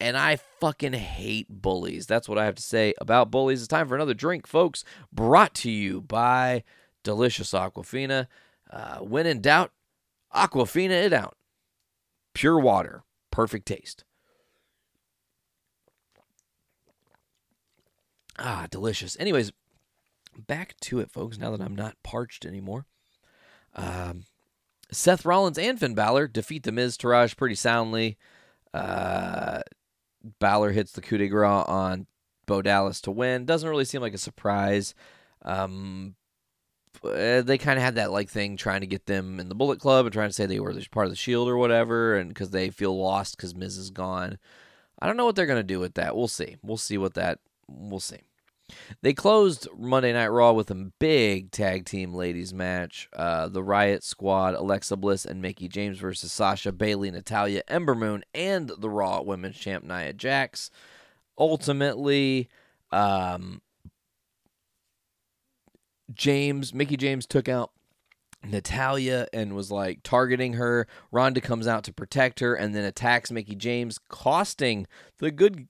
And 0.00 0.16
I 0.16 0.36
fucking 0.60 0.94
hate 0.94 1.48
bullies. 1.48 2.06
That's 2.06 2.28
what 2.28 2.38
I 2.38 2.46
have 2.46 2.54
to 2.54 2.62
say 2.62 2.94
about 2.98 3.30
bullies. 3.30 3.60
It's 3.60 3.68
time 3.68 3.88
for 3.88 3.94
another 3.94 4.14
drink, 4.14 4.46
folks. 4.46 4.82
Brought 5.12 5.54
to 5.56 5.70
you 5.70 6.00
by 6.00 6.64
Delicious 7.04 7.52
Aquafina. 7.52 8.26
Uh, 8.70 8.98
when 8.98 9.26
in 9.26 9.40
doubt, 9.40 9.72
Aquafina 10.34 11.04
it 11.04 11.12
out. 11.12 11.36
Pure 12.34 12.60
water, 12.60 13.04
perfect 13.30 13.66
taste. 13.66 14.04
Ah, 18.38 18.66
delicious. 18.70 19.16
Anyways, 19.18 19.52
back 20.36 20.74
to 20.80 21.00
it, 21.00 21.10
folks. 21.10 21.38
Now 21.38 21.50
that 21.50 21.60
I'm 21.60 21.76
not 21.76 21.96
parched 22.02 22.44
anymore. 22.44 22.86
Um, 23.74 24.24
Seth 24.90 25.24
Rollins 25.24 25.58
and 25.58 25.78
Finn 25.78 25.94
Balor 25.94 26.28
defeat 26.28 26.62
the 26.62 26.70
Miztourage 26.70 27.36
pretty 27.36 27.54
soundly. 27.54 28.16
Uh, 28.72 29.62
Balor 30.38 30.72
hits 30.72 30.92
the 30.92 31.00
coup 31.00 31.18
de 31.18 31.28
grace 31.28 31.64
on 31.66 32.06
Bo 32.46 32.62
Dallas 32.62 33.00
to 33.02 33.10
win. 33.10 33.44
Doesn't 33.44 33.68
really 33.68 33.84
seem 33.84 34.00
like 34.00 34.14
a 34.14 34.18
surprise. 34.18 34.94
Um, 35.42 36.14
uh, 37.04 37.42
they 37.42 37.58
kind 37.58 37.78
of 37.78 37.84
had 37.84 37.96
that 37.96 38.12
like 38.12 38.28
thing 38.28 38.56
trying 38.56 38.80
to 38.80 38.86
get 38.86 39.06
them 39.06 39.38
in 39.40 39.48
the 39.48 39.54
Bullet 39.54 39.80
Club 39.80 40.06
and 40.06 40.12
trying 40.12 40.28
to 40.28 40.32
say 40.32 40.46
they 40.46 40.60
were 40.60 40.74
part 40.90 41.06
of 41.06 41.12
the 41.12 41.16
Shield 41.16 41.48
or 41.48 41.56
whatever, 41.56 42.16
and 42.16 42.28
because 42.28 42.50
they 42.50 42.70
feel 42.70 42.98
lost 42.98 43.36
because 43.36 43.54
Miz 43.54 43.76
is 43.76 43.90
gone. 43.90 44.38
I 44.98 45.06
don't 45.06 45.16
know 45.16 45.26
what 45.26 45.36
they're 45.36 45.46
gonna 45.46 45.62
do 45.62 45.80
with 45.80 45.94
that. 45.94 46.16
We'll 46.16 46.28
see. 46.28 46.56
We'll 46.62 46.76
see 46.76 46.96
what 46.98 47.14
that. 47.14 47.40
We'll 47.68 48.00
see. 48.00 48.20
They 49.02 49.12
closed 49.12 49.68
Monday 49.78 50.12
Night 50.12 50.28
Raw 50.28 50.52
with 50.52 50.70
a 50.70 50.90
big 50.98 51.50
tag 51.50 51.84
team 51.84 52.14
ladies 52.14 52.52
match. 52.52 53.08
Uh, 53.12 53.48
the 53.48 53.62
Riot 53.62 54.02
Squad, 54.02 54.54
Alexa 54.54 54.96
Bliss 54.96 55.24
and 55.24 55.40
Mickie 55.40 55.68
James 55.68 55.98
versus 55.98 56.32
Sasha, 56.32 56.72
Bayley, 56.72 57.10
Natalya, 57.10 57.62
Ember 57.68 57.94
Moon, 57.94 58.24
and 58.34 58.70
the 58.78 58.90
Raw 58.90 59.22
Women's 59.22 59.56
Champ 59.56 59.84
Nia 59.84 60.12
Jax. 60.12 60.70
Ultimately, 61.38 62.48
um, 62.90 63.60
James, 66.12 66.72
Mickie 66.72 66.96
James 66.96 67.26
took 67.26 67.48
out 67.48 67.70
Natalya 68.44 69.26
and 69.32 69.54
was 69.54 69.70
like 69.70 70.02
targeting 70.02 70.54
her. 70.54 70.86
Ronda 71.10 71.40
comes 71.40 71.66
out 71.66 71.84
to 71.84 71.92
protect 71.92 72.40
her 72.40 72.54
and 72.54 72.74
then 72.74 72.84
attacks 72.84 73.30
Mickie 73.30 73.56
James, 73.56 73.98
costing 74.08 74.86
the 75.18 75.30
good 75.30 75.68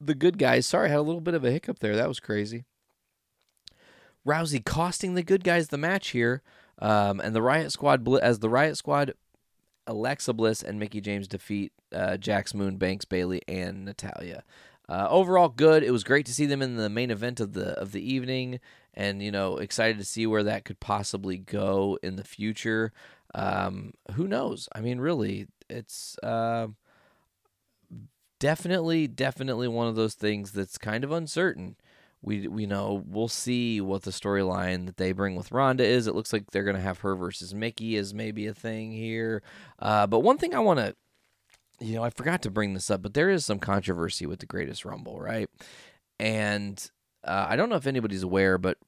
the 0.00 0.14
good 0.14 0.38
guys. 0.38 0.66
Sorry, 0.66 0.88
I 0.88 0.90
had 0.90 0.98
a 0.98 1.02
little 1.02 1.20
bit 1.20 1.34
of 1.34 1.44
a 1.44 1.50
hiccup 1.50 1.78
there. 1.78 1.96
That 1.96 2.08
was 2.08 2.20
crazy. 2.20 2.64
Rousey 4.26 4.64
costing 4.64 5.14
the 5.14 5.22
good 5.22 5.44
guys 5.44 5.68
the 5.68 5.78
match 5.78 6.08
here, 6.08 6.42
um, 6.80 7.20
and 7.20 7.34
the 7.34 7.42
Riot 7.42 7.72
Squad 7.72 8.06
as 8.18 8.40
the 8.40 8.48
Riot 8.48 8.76
Squad, 8.76 9.14
Alexa 9.86 10.32
Bliss 10.34 10.62
and 10.62 10.78
Mickie 10.78 11.00
James 11.00 11.26
defeat 11.26 11.72
uh, 11.92 12.16
Jax 12.16 12.54
Moon, 12.54 12.76
Banks 12.76 13.04
Bayley, 13.04 13.42
and 13.48 13.84
Natalya. 13.84 14.44
Uh, 14.88 15.06
overall, 15.10 15.48
good. 15.48 15.82
It 15.82 15.90
was 15.90 16.04
great 16.04 16.26
to 16.26 16.34
see 16.34 16.46
them 16.46 16.62
in 16.62 16.76
the 16.76 16.88
main 16.88 17.10
event 17.10 17.40
of 17.40 17.52
the 17.52 17.78
of 17.78 17.92
the 17.92 18.00
evening, 18.00 18.60
and 18.94 19.22
you 19.22 19.30
know, 19.30 19.58
excited 19.58 19.98
to 19.98 20.04
see 20.04 20.26
where 20.26 20.42
that 20.42 20.64
could 20.64 20.80
possibly 20.80 21.38
go 21.38 21.98
in 22.02 22.16
the 22.16 22.24
future. 22.24 22.92
Um, 23.34 23.92
who 24.14 24.26
knows? 24.26 24.68
I 24.74 24.80
mean, 24.80 24.98
really, 24.98 25.46
it's 25.68 26.18
uh, 26.22 26.68
definitely, 28.38 29.06
definitely 29.06 29.68
one 29.68 29.88
of 29.88 29.96
those 29.96 30.14
things 30.14 30.52
that's 30.52 30.78
kind 30.78 31.04
of 31.04 31.12
uncertain. 31.12 31.76
We 32.20 32.48
we 32.48 32.66
know 32.66 33.04
we'll 33.06 33.28
see 33.28 33.80
what 33.80 34.02
the 34.02 34.10
storyline 34.10 34.86
that 34.86 34.96
they 34.96 35.12
bring 35.12 35.36
with 35.36 35.52
Ronda 35.52 35.84
is. 35.84 36.06
It 36.08 36.14
looks 36.16 36.32
like 36.32 36.50
they're 36.50 36.64
gonna 36.64 36.80
have 36.80 36.98
her 37.00 37.14
versus 37.14 37.54
Mickie 37.54 37.96
as 37.96 38.12
maybe 38.12 38.46
a 38.46 38.54
thing 38.54 38.90
here. 38.90 39.42
Uh, 39.78 40.06
but 40.08 40.20
one 40.20 40.38
thing 40.38 40.54
I 40.54 40.58
want 40.58 40.80
to 40.80 40.96
you 41.80 41.94
know, 41.94 42.02
I 42.02 42.10
forgot 42.10 42.42
to 42.42 42.50
bring 42.50 42.74
this 42.74 42.90
up, 42.90 43.02
but 43.02 43.14
there 43.14 43.30
is 43.30 43.44
some 43.46 43.58
controversy 43.58 44.26
with 44.26 44.40
the 44.40 44.46
Greatest 44.46 44.84
Rumble, 44.84 45.20
right? 45.20 45.48
And 46.18 46.90
uh, 47.24 47.46
I 47.48 47.56
don't 47.56 47.68
know 47.68 47.76
if 47.76 47.86
anybody's 47.86 48.22
aware, 48.22 48.58
but 48.58 48.78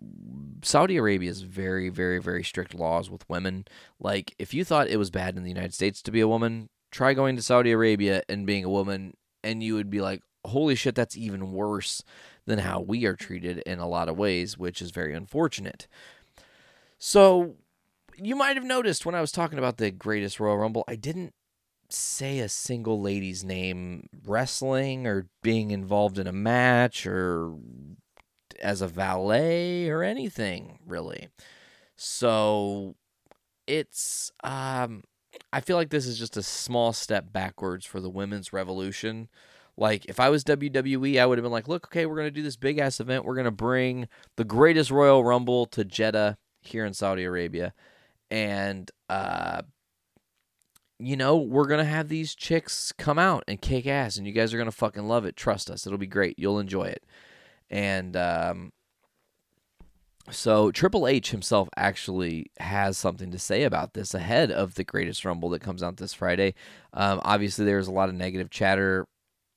Saudi 0.63 0.97
Arabia 0.97 1.31
has 1.31 1.43
very, 1.43 1.89
very, 1.89 2.19
very 2.21 2.43
strict 2.43 2.75
laws 2.75 3.11
with 3.11 3.29
women. 3.29 3.67
Like, 3.99 4.35
if 4.39 4.53
you 4.53 4.65
thought 4.65 4.89
it 4.89 4.99
was 4.99 5.11
bad 5.11 5.37
in 5.37 5.43
the 5.43 5.51
United 5.51 5.75
States 5.75 6.03
to 6.03 6.11
be 6.11 6.21
a 6.21 6.29
woman, 6.29 6.69
try 6.91 7.15
going 7.15 7.37
to 7.37 7.43
Saudi 7.43 7.71
Arabia 7.71 8.23
and 8.29 8.47
being 8.47 8.65
a 8.65 8.71
woman, 8.71 9.15
and 9.43 9.63
you 9.63 9.75
would 9.75 9.91
be 9.91 10.01
like, 10.01 10.23
holy 10.45 10.75
shit, 10.75 10.95
that's 10.95 11.17
even 11.17 11.53
worse 11.53 12.03
than 12.47 12.61
how 12.61 12.81
we 12.81 13.05
are 13.05 13.17
treated 13.17 13.59
in 13.59 13.79
a 13.79 13.89
lot 13.89 14.09
of 14.09 14.19
ways, 14.19 14.57
which 14.57 14.81
is 14.81 14.91
very 14.91 15.15
unfortunate. 15.15 15.87
So, 16.99 17.57
you 18.17 18.37
might 18.37 18.57
have 18.57 18.65
noticed 18.65 19.07
when 19.07 19.15
I 19.15 19.21
was 19.21 19.33
talking 19.33 19.59
about 19.59 19.79
the 19.79 19.91
Greatest 19.91 20.41
Royal 20.41 20.59
Rumble, 20.59 20.85
I 20.87 20.97
didn't 20.97 21.33
say 21.93 22.39
a 22.39 22.49
single 22.49 23.01
lady's 23.01 23.45
name 23.45 24.09
wrestling 24.25 25.07
or 25.07 25.27
being 25.43 25.71
involved 25.71 26.19
in 26.19 26.27
a 26.27 26.33
match 26.33 27.07
or 27.07 27.55
as 28.61 28.81
a 28.81 28.87
valet 28.87 29.89
or 29.89 30.03
anything 30.03 30.79
really. 30.87 31.29
So 31.97 32.95
it's 33.67 34.31
um 34.45 35.03
I 35.53 35.61
feel 35.61 35.77
like 35.77 35.91
this 35.91 36.07
is 36.07 36.19
just 36.19 36.37
a 36.37 36.43
small 36.43 36.93
step 36.93 37.33
backwards 37.33 37.87
for 37.87 38.01
the 38.01 38.11
women's 38.11 38.53
revolution. 38.53 39.29
Like 39.77 40.05
if 40.07 40.21
I 40.21 40.29
was 40.29 40.45
WWE, 40.45 41.21
I 41.21 41.27
would 41.27 41.39
have 41.39 41.43
been 41.45 41.53
like, 41.53 41.69
"Look, 41.69 41.87
okay, 41.87 42.07
we're 42.07 42.17
going 42.17 42.27
to 42.27 42.31
do 42.31 42.43
this 42.43 42.57
big 42.57 42.79
ass 42.79 43.01
event. 43.01 43.25
We're 43.25 43.35
going 43.35 43.45
to 43.45 43.51
bring 43.51 44.09
the 44.37 44.45
greatest 44.45 44.91
Royal 44.91 45.25
Rumble 45.25 45.67
to 45.67 45.85
Jeddah 45.85 46.37
here 46.61 46.85
in 46.85 46.95
Saudi 46.95 47.25
Arabia." 47.25 47.73
And 48.31 48.91
uh 49.09 49.63
you 51.01 51.17
know, 51.17 51.37
we're 51.37 51.67
going 51.67 51.79
to 51.79 51.85
have 51.85 52.09
these 52.09 52.35
chicks 52.35 52.93
come 52.93 53.19
out 53.19 53.43
and 53.49 53.61
kick 53.61 53.87
ass, 53.87 54.19
and 54.19 54.27
you 54.27 54.33
guys 54.35 54.53
are 54.53 54.59
going 54.59 54.67
to 54.67 54.77
fucking 54.77 55.09
love 55.09 55.25
it. 55.25 55.35
Trust 55.35 55.71
us. 55.71 55.87
It'll 55.87 55.99
be 55.99 56.07
great. 56.07 56.39
You'll 56.39 56.59
enjoy 56.59 56.85
it. 56.85 57.05
And 57.71 58.17
um, 58.17 58.73
so 60.31 60.71
Triple 60.71 61.07
H 61.07 61.31
himself 61.31 61.69
actually 61.77 62.51
has 62.59 62.97
something 62.99 63.31
to 63.31 63.39
say 63.39 63.65
about 63.65 63.95
this 63.95 64.15
ahead 64.15 64.51
of 64.51 64.75
the 64.75 64.85
Greatest 64.85 65.25
Rumble 65.25 65.51
that 65.51 65.63
comes 65.63 65.83
out 65.83 65.97
this 65.97 66.15
Friday. 66.15 66.55
Um, 66.93 67.21
obviously, 67.25 67.65
there's 67.65 67.89
a 67.89 67.93
lot 67.93 68.09
of 68.09 68.15
negative 68.15 68.51
chatter, 68.51 69.07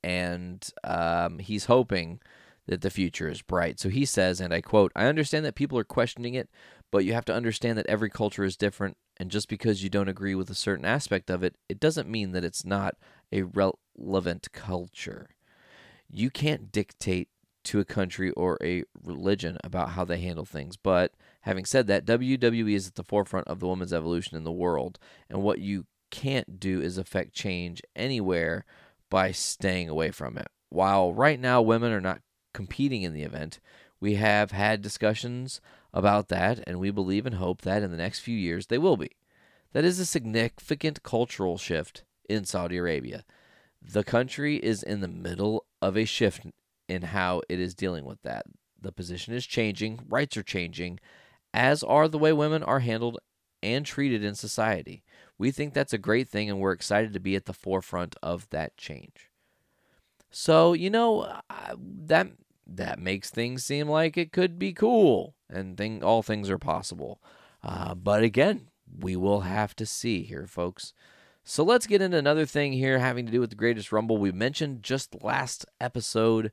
and 0.04 0.68
um, 0.84 1.40
he's 1.40 1.66
hoping 1.66 2.20
that 2.68 2.82
the 2.82 2.90
future 2.90 3.28
is 3.28 3.42
bright. 3.42 3.80
So 3.80 3.90
he 3.90 4.06
says, 4.06 4.40
and 4.40 4.54
I 4.54 4.62
quote, 4.62 4.92
I 4.96 5.06
understand 5.06 5.46
that 5.46 5.56
people 5.56 5.78
are 5.78 5.84
questioning 5.84 6.34
it, 6.34 6.50
but 6.92 7.06
you 7.06 7.14
have 7.14 7.26
to 7.26 7.34
understand 7.34 7.78
that 7.78 7.88
every 7.88 8.10
culture 8.10 8.44
is 8.44 8.56
different 8.56 8.98
and 9.18 9.30
just 9.30 9.48
because 9.48 9.84
you 9.84 9.90
don't 9.90 10.10
agree 10.10 10.36
with 10.36 10.50
a 10.50 10.56
certain 10.56 10.86
aspect 10.86 11.30
of 11.30 11.44
it, 11.44 11.56
it 11.70 11.80
doesn't 11.80 12.10
mean 12.10 12.32
that 12.32 12.44
it's 12.44 12.66
not 12.66 12.96
a 13.32 13.44
relevant 13.44 14.48
culture. 14.52 15.30
You 16.10 16.30
can't 16.30 16.72
dictate 16.72 17.30
to 17.66 17.80
a 17.80 17.86
country 17.86 18.32
or 18.32 18.58
a 18.62 18.84
religion 19.04 19.58
about 19.64 19.92
how 19.92 20.04
they 20.04 20.20
handle 20.20 20.46
things. 20.46 20.78
But 20.78 21.14
having 21.42 21.66
said 21.66 21.88
that, 21.88 22.06
WWE 22.06 22.74
is 22.74 22.88
at 22.88 22.96
the 22.96 23.04
forefront 23.04 23.48
of 23.48 23.60
the 23.60 23.68
women's 23.68 23.94
evolution 23.94 24.38
in 24.38 24.44
the 24.44 24.52
world. 24.52 25.00
And 25.30 25.42
what 25.42 25.60
you 25.60 25.86
can't 26.12 26.60
do 26.60 26.82
is 26.82 26.98
affect 26.98 27.34
change 27.34 27.82
anywhere 27.96 28.66
by 29.10 29.32
staying 29.32 29.90
away 29.90 30.12
from 30.12 30.38
it. 30.38 30.48
While 30.70 31.14
right 31.14 31.40
now 31.40 31.62
women 31.62 31.92
are 31.92 32.02
not 32.02 32.22
competing 32.54 33.04
in 33.04 33.14
the 33.14 33.24
event, 33.24 33.60
we 34.00 34.16
have 34.16 34.52
had 34.52 34.82
discussions 34.82 35.62
about 35.94 36.28
that, 36.30 36.60
and 36.66 36.80
we 36.80 36.92
believe 36.92 37.26
and 37.26 37.36
hope 37.36 37.62
that 37.62 37.84
in 37.84 37.92
the 37.92 37.98
next 37.98 38.20
few 38.20 38.38
years 38.38 38.68
they 38.68 38.78
will 38.78 38.98
be. 38.98 39.12
That 39.72 39.86
is 39.86 40.00
a 40.00 40.06
significant 40.06 41.04
cultural 41.04 41.58
shift 41.58 42.04
in 42.28 42.46
Saudi 42.46 42.78
Arabia. 42.78 43.24
The 43.82 44.04
country 44.04 44.58
is 44.58 44.84
in 44.84 45.02
the 45.02 45.08
middle 45.08 45.66
of 45.82 45.98
a 45.98 46.06
shift 46.06 46.46
in 46.94 47.02
how 47.02 47.42
it 47.50 47.60
is 47.60 47.76
dealing 47.76 48.06
with 48.06 48.22
that. 48.22 48.46
The 48.80 48.92
position 48.92 49.34
is 49.34 49.46
changing, 49.46 50.02
rights 50.08 50.38
are 50.38 50.44
changing, 50.44 51.00
as 51.54 51.84
are 51.84 52.08
the 52.08 52.18
way 52.18 52.34
women 52.34 52.64
are 52.64 52.80
handled 52.80 53.20
and 53.62 53.86
treated 53.86 54.24
in 54.24 54.36
society. 54.36 55.04
We 55.38 55.52
think 55.52 55.74
that's 55.74 55.94
a 55.94 55.98
great 55.98 56.30
thing, 56.30 56.50
and 56.50 56.60
we're 56.60 56.74
excited 56.74 57.14
to 57.14 57.20
be 57.20 57.36
at 57.36 57.46
the 57.46 57.54
forefront 57.54 58.16
of 58.22 58.50
that 58.50 58.78
change. 58.78 59.32
So, 60.30 60.74
you 60.74 60.90
know, 60.90 61.40
that 61.78 62.28
that 62.66 63.00
makes 63.00 63.30
things 63.30 63.64
seem 63.64 63.88
like 63.88 64.18
it 64.18 64.32
could 64.32 64.58
be 64.58 64.74
cool 64.74 65.36
and 65.50 65.78
thing 65.78 66.04
all 66.04 66.24
things 66.24 66.50
are 66.50 66.58
possible. 66.58 67.22
Uh, 67.64 67.94
but 67.94 68.24
again, 68.24 68.70
we 69.00 69.16
will 69.16 69.42
have 69.42 69.76
to 69.76 69.86
see 69.86 70.24
here, 70.24 70.48
folks. 70.48 70.94
So 71.44 71.64
let's 71.64 71.88
get 71.88 72.02
into 72.02 72.18
another 72.18 72.46
thing 72.46 72.74
here 72.74 73.00
having 73.00 73.26
to 73.26 73.32
do 73.32 73.42
with 73.42 73.50
the 73.50 73.56
greatest 73.56 73.92
rumble. 73.92 74.18
We 74.18 74.32
mentioned 74.32 74.82
just 74.82 75.22
last 75.22 75.66
episode 75.80 76.52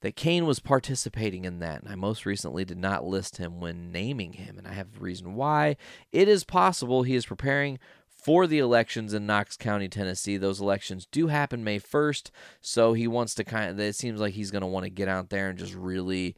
that 0.00 0.16
Kane 0.16 0.46
was 0.46 0.60
participating 0.60 1.44
in 1.44 1.58
that, 1.58 1.82
and 1.82 1.90
I 1.90 1.94
most 1.94 2.24
recently 2.24 2.64
did 2.64 2.78
not 2.78 3.04
list 3.04 3.36
him 3.36 3.60
when 3.60 3.92
naming 3.92 4.34
him, 4.34 4.56
and 4.56 4.66
I 4.66 4.72
have 4.72 4.88
a 4.96 5.00
reason 5.00 5.34
why. 5.34 5.76
It 6.12 6.28
is 6.28 6.44
possible 6.44 7.02
he 7.02 7.14
is 7.14 7.26
preparing 7.26 7.78
for 8.08 8.46
the 8.46 8.58
elections 8.58 9.14
in 9.14 9.26
Knox 9.26 9.56
County, 9.56 9.88
Tennessee. 9.88 10.36
Those 10.36 10.60
elections 10.60 11.06
do 11.10 11.28
happen 11.28 11.64
May 11.64 11.78
1st, 11.78 12.30
so 12.60 12.92
he 12.92 13.06
wants 13.06 13.34
to 13.34 13.44
kind 13.44 13.70
of, 13.70 13.80
it 13.80 13.94
seems 13.94 14.20
like 14.20 14.34
he's 14.34 14.50
going 14.50 14.62
to 14.62 14.66
want 14.66 14.84
to 14.84 14.90
get 14.90 15.08
out 15.08 15.30
there 15.30 15.48
and 15.48 15.58
just 15.58 15.74
really 15.74 16.36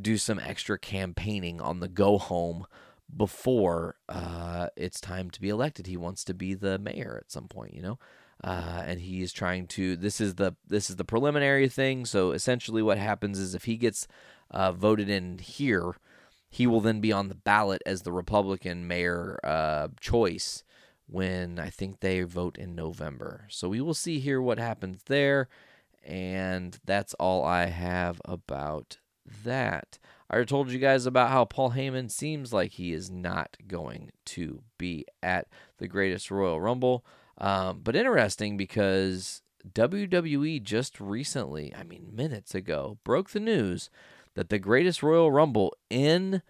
do 0.00 0.16
some 0.18 0.40
extra 0.40 0.78
campaigning 0.78 1.60
on 1.60 1.80
the 1.80 1.88
go 1.88 2.18
home 2.18 2.66
before 3.14 3.96
uh, 4.08 4.68
it's 4.76 5.00
time 5.00 5.30
to 5.30 5.40
be 5.40 5.48
elected. 5.48 5.86
He 5.86 5.96
wants 5.96 6.24
to 6.24 6.34
be 6.34 6.54
the 6.54 6.78
mayor 6.78 7.20
at 7.22 7.30
some 7.30 7.46
point, 7.46 7.74
you 7.74 7.82
know. 7.82 7.98
Uh, 8.44 8.82
and 8.84 9.00
he 9.00 9.22
is 9.22 9.32
trying 9.32 9.66
to. 9.66 9.96
This 9.96 10.20
is 10.20 10.34
the 10.34 10.54
this 10.66 10.90
is 10.90 10.96
the 10.96 11.04
preliminary 11.04 11.68
thing. 11.68 12.04
So 12.04 12.32
essentially, 12.32 12.82
what 12.82 12.98
happens 12.98 13.38
is 13.38 13.54
if 13.54 13.64
he 13.64 13.76
gets 13.76 14.06
uh, 14.50 14.72
voted 14.72 15.08
in 15.08 15.38
here, 15.38 15.94
he 16.48 16.66
will 16.66 16.80
then 16.80 17.00
be 17.00 17.12
on 17.12 17.28
the 17.28 17.34
ballot 17.34 17.82
as 17.86 18.02
the 18.02 18.12
Republican 18.12 18.86
mayor 18.86 19.38
uh, 19.42 19.88
choice 20.00 20.64
when 21.06 21.58
I 21.58 21.70
think 21.70 22.00
they 22.00 22.22
vote 22.22 22.58
in 22.58 22.74
November. 22.74 23.46
So 23.48 23.68
we 23.68 23.80
will 23.80 23.94
see 23.94 24.18
here 24.18 24.40
what 24.40 24.58
happens 24.58 25.02
there. 25.06 25.48
And 26.04 26.78
that's 26.84 27.14
all 27.14 27.44
I 27.44 27.66
have 27.66 28.20
about 28.24 28.98
that. 29.44 29.98
I 30.30 30.42
told 30.44 30.70
you 30.70 30.78
guys 30.78 31.06
about 31.06 31.30
how 31.30 31.44
Paul 31.44 31.72
Heyman 31.72 32.10
seems 32.10 32.52
like 32.52 32.72
he 32.72 32.92
is 32.92 33.10
not 33.10 33.56
going 33.66 34.10
to 34.26 34.62
be 34.78 35.04
at 35.22 35.46
the 35.78 35.88
greatest 35.88 36.30
Royal 36.30 36.60
Rumble. 36.60 37.04
Um, 37.38 37.80
but 37.82 37.96
interesting 37.96 38.56
because 38.56 39.42
WWE 39.72 40.62
just 40.62 41.00
recently, 41.00 41.74
I 41.74 41.82
mean, 41.82 42.08
minutes 42.12 42.54
ago, 42.54 42.98
broke 43.04 43.30
the 43.30 43.40
news 43.40 43.90
that 44.34 44.48
the 44.48 44.58
greatest 44.58 45.02
Royal 45.02 45.30
Rumble 45.30 45.74
in 45.90 46.42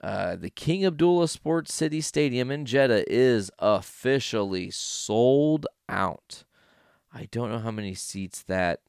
uh, 0.00 0.36
the 0.36 0.50
King 0.50 0.86
Abdullah 0.86 1.28
Sports 1.28 1.74
City 1.74 2.00
Stadium 2.00 2.50
in 2.50 2.64
Jeddah 2.64 3.10
is 3.12 3.50
officially 3.58 4.70
sold 4.70 5.66
out. 5.88 6.44
I 7.12 7.26
don't 7.30 7.50
know 7.50 7.58
how 7.58 7.70
many 7.70 7.94
seats 7.94 8.42
that 8.42 8.80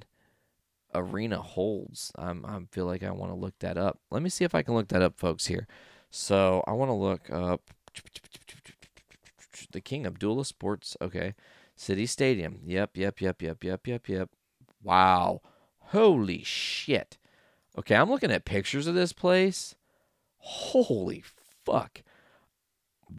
arena 0.93 1.41
holds. 1.41 2.11
I'm, 2.17 2.45
I 2.45 2.59
feel 2.71 2.85
like 2.85 3.03
I 3.03 3.11
want 3.11 3.31
to 3.31 3.37
look 3.37 3.57
that 3.59 3.77
up. 3.77 3.99
Let 4.11 4.21
me 4.21 4.29
see 4.29 4.45
if 4.45 4.53
I 4.53 4.61
can 4.61 4.75
look 4.75 4.89
that 4.89 5.01
up, 5.01 5.17
folks. 5.17 5.47
Here, 5.47 5.67
so 6.11 6.63
I 6.67 6.73
want 6.73 6.89
to 6.89 6.93
look 6.93 7.29
up 7.31 7.71
the 9.71 9.81
King 9.81 10.05
Abdullah 10.05 10.45
Sports. 10.45 10.95
Okay, 11.01 11.35
City 11.75 12.05
Stadium. 12.05 12.59
Yep, 12.65 12.97
yep, 12.97 13.21
yep, 13.21 13.41
yep, 13.41 13.63
yep, 13.63 13.87
yep, 13.87 14.09
yep. 14.09 14.29
Wow, 14.83 15.41
holy 15.79 16.43
shit. 16.43 17.17
Okay, 17.77 17.95
I'm 17.95 18.09
looking 18.09 18.31
at 18.31 18.45
pictures 18.45 18.87
of 18.87 18.95
this 18.95 19.13
place. 19.13 19.75
Holy 20.37 21.23
fuck. 21.65 22.01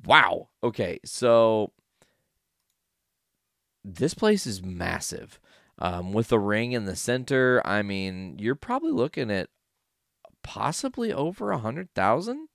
Wow. 0.04 0.48
Okay, 0.62 1.00
so 1.04 1.72
this 3.84 4.14
place 4.14 4.46
is 4.46 4.62
massive. 4.62 5.40
Um, 5.78 6.12
with 6.12 6.28
the 6.28 6.38
ring 6.38 6.72
in 6.72 6.84
the 6.84 6.96
center, 6.96 7.62
I 7.64 7.82
mean, 7.82 8.36
you're 8.38 8.54
probably 8.54 8.92
looking 8.92 9.30
at 9.30 9.48
possibly 10.42 11.12
over 11.12 11.50
a 11.50 11.58
hundred 11.58 11.94
thousand, 11.94 12.48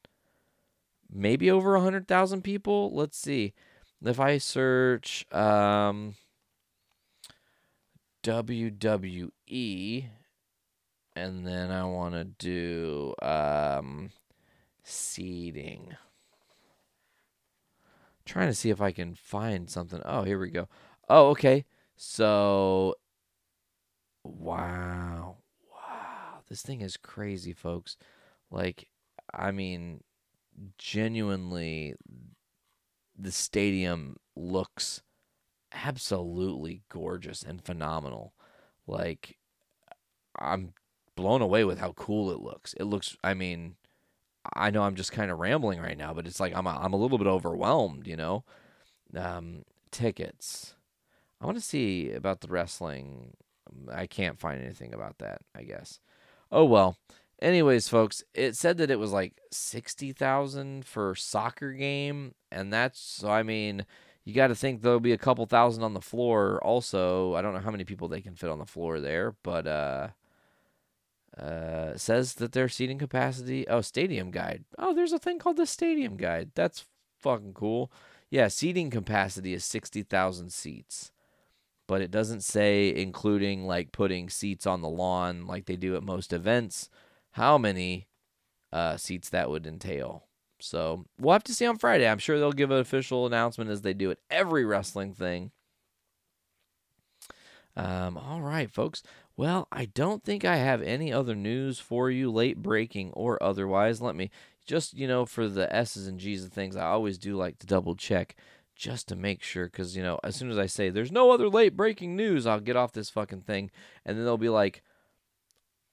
maybe 1.09 1.49
over 1.49 1.75
a 1.75 1.81
hundred 1.81 2.07
thousand 2.07 2.43
people. 2.43 2.93
Let's 2.93 3.17
see. 3.17 3.53
If 4.05 4.19
I 4.19 4.37
search 4.37 5.25
um, 5.31 6.15
WWE, 8.23 10.05
and 11.15 11.47
then 11.47 11.71
I 11.71 11.85
want 11.85 12.13
to 12.13 12.23
do 12.23 13.15
um, 13.21 14.11
seating. 14.83 15.95
Trying 18.25 18.47
to 18.47 18.55
see 18.55 18.69
if 18.69 18.81
I 18.81 18.91
can 18.91 19.13
find 19.15 19.69
something. 19.69 20.01
Oh, 20.03 20.23
here 20.23 20.39
we 20.39 20.49
go. 20.49 20.67
Oh, 21.07 21.29
okay. 21.29 21.65
So, 21.95 22.95
wow. 24.23 25.37
Wow. 25.71 26.41
This 26.49 26.63
thing 26.63 26.81
is 26.81 26.97
crazy, 26.97 27.53
folks. 27.53 27.97
Like, 28.49 28.87
I 29.33 29.51
mean, 29.51 30.03
genuinely, 30.77 31.95
the 33.17 33.31
stadium 33.31 34.17
looks 34.35 35.01
absolutely 35.71 36.81
gorgeous 36.89 37.43
and 37.43 37.63
phenomenal. 37.63 38.33
Like, 38.87 39.37
I'm 40.37 40.73
blown 41.15 41.41
away 41.41 41.63
with 41.63 41.79
how 41.79 41.93
cool 41.93 42.31
it 42.31 42.39
looks. 42.39 42.73
It 42.73 42.83
looks, 42.83 43.15
I 43.23 43.33
mean, 43.33 43.75
I 44.53 44.69
know 44.69 44.83
I'm 44.83 44.95
just 44.95 45.11
kind 45.11 45.31
of 45.31 45.39
rambling 45.39 45.81
right 45.81 45.97
now, 45.97 46.13
but 46.13 46.27
it's 46.27 46.39
like 46.39 46.55
I'm 46.55 46.67
a, 46.67 46.77
I'm 46.81 46.93
a 46.93 46.97
little 46.97 47.17
bit 47.17 47.27
overwhelmed, 47.27 48.07
you 48.07 48.15
know. 48.15 48.43
Um, 49.15 49.63
tickets. 49.91 50.75
I 51.41 51.45
want 51.45 51.57
to 51.57 51.63
see 51.63 52.11
about 52.11 52.41
the 52.41 52.47
wrestling. 52.47 53.33
I 53.91 54.07
can't 54.07 54.39
find 54.39 54.61
anything 54.61 54.93
about 54.93 55.17
that. 55.19 55.41
I 55.55 55.63
guess. 55.63 55.99
Oh 56.51 56.65
well. 56.65 56.97
Anyways, 57.41 57.89
folks, 57.89 58.23
it 58.33 58.55
said 58.55 58.77
that 58.77 58.89
it 58.89 58.99
was 58.99 59.11
like 59.11 59.41
sixty 59.51 60.13
thousand 60.13 60.85
for 60.85 61.15
soccer 61.15 61.73
game, 61.73 62.33
and 62.51 62.71
that's 62.71 62.99
so. 62.99 63.29
I 63.29 63.43
mean, 63.43 63.85
you 64.23 64.33
got 64.33 64.47
to 64.47 64.55
think 64.55 64.81
there'll 64.81 65.01
be 65.01 65.11
a 65.11 65.17
couple 65.17 65.45
thousand 65.45 65.83
on 65.83 65.93
the 65.93 66.01
floor. 66.01 66.63
Also, 66.63 67.35
I 67.35 67.41
don't 67.41 67.53
know 67.53 67.59
how 67.59 67.71
many 67.71 67.83
people 67.83 68.07
they 68.07 68.21
can 68.21 68.35
fit 68.35 68.49
on 68.49 68.59
the 68.59 68.65
floor 68.65 69.01
there, 69.01 69.35
but 69.43 69.67
uh, 69.67 70.07
uh, 71.37 71.97
says 71.97 72.35
that 72.35 72.53
their 72.53 72.69
seating 72.69 72.97
capacity. 72.97 73.67
Oh, 73.67 73.81
stadium 73.81 74.31
guide. 74.31 74.63
Oh, 74.79 74.93
there's 74.93 75.13
a 75.13 75.19
thing 75.19 75.37
called 75.37 75.57
the 75.57 75.65
stadium 75.65 76.15
guide. 76.15 76.51
That's 76.55 76.85
fucking 77.19 77.53
cool. 77.53 77.91
Yeah, 78.29 78.47
seating 78.47 78.89
capacity 78.89 79.53
is 79.53 79.65
sixty 79.65 80.03
thousand 80.03 80.53
seats, 80.53 81.11
but 81.85 82.01
it 82.01 82.11
doesn't 82.11 82.43
say 82.45 82.95
including 82.95 83.67
like 83.67 83.91
putting 83.91 84.29
seats 84.29 84.65
on 84.65 84.81
the 84.81 84.89
lawn 84.89 85.45
like 85.45 85.65
they 85.65 85.75
do 85.75 85.97
at 85.97 86.03
most 86.03 86.31
events. 86.31 86.89
How 87.35 87.57
many 87.57 88.07
uh, 88.71 88.95
seats 88.95 89.27
that 89.29 89.49
would 89.49 89.67
entail? 89.67 90.23
So 90.61 91.03
we'll 91.19 91.33
have 91.33 91.43
to 91.43 91.53
see 91.53 91.65
on 91.65 91.77
Friday. 91.77 92.07
I'm 92.07 92.17
sure 92.17 92.39
they'll 92.39 92.53
give 92.53 92.71
an 92.71 92.79
official 92.79 93.25
announcement 93.25 93.69
as 93.69 93.81
they 93.81 93.93
do 93.93 94.09
at 94.09 94.19
every 94.31 94.63
wrestling 94.63 95.13
thing. 95.13 95.51
Um, 97.75 98.17
all 98.17 98.39
right, 98.39 98.71
folks. 98.71 99.03
Well, 99.35 99.67
I 99.69 99.83
don't 99.83 100.23
think 100.23 100.45
I 100.45 100.55
have 100.55 100.81
any 100.81 101.11
other 101.11 101.35
news 101.35 101.77
for 101.77 102.09
you, 102.09 102.31
late 102.31 102.61
breaking 102.61 103.11
or 103.11 103.41
otherwise. 103.43 103.99
Let 103.99 104.15
me 104.15 104.31
just, 104.65 104.93
you 104.93 105.05
know, 105.05 105.25
for 105.25 105.49
the 105.49 105.73
S's 105.75 106.07
and 106.07 106.17
G's 106.17 106.43
and 106.43 106.53
things, 106.53 106.77
I 106.77 106.85
always 106.85 107.17
do 107.17 107.35
like 107.35 107.59
to 107.59 107.67
double 107.67 107.95
check 107.95 108.37
just 108.77 109.09
to 109.09 109.17
make 109.17 109.43
sure. 109.43 109.65
Because, 109.65 109.93
you 109.97 110.03
know, 110.03 110.21
as 110.23 110.37
soon 110.37 110.49
as 110.51 110.57
I 110.57 110.67
say 110.67 110.89
there's 110.89 111.11
no 111.11 111.31
other 111.31 111.49
late 111.49 111.75
breaking 111.75 112.15
news, 112.15 112.47
I'll 112.47 112.61
get 112.61 112.77
off 112.77 112.93
this 112.93 113.09
fucking 113.09 113.41
thing. 113.41 113.71
And 114.05 114.17
then 114.17 114.23
they'll 114.23 114.37
be 114.37 114.47
like, 114.47 114.83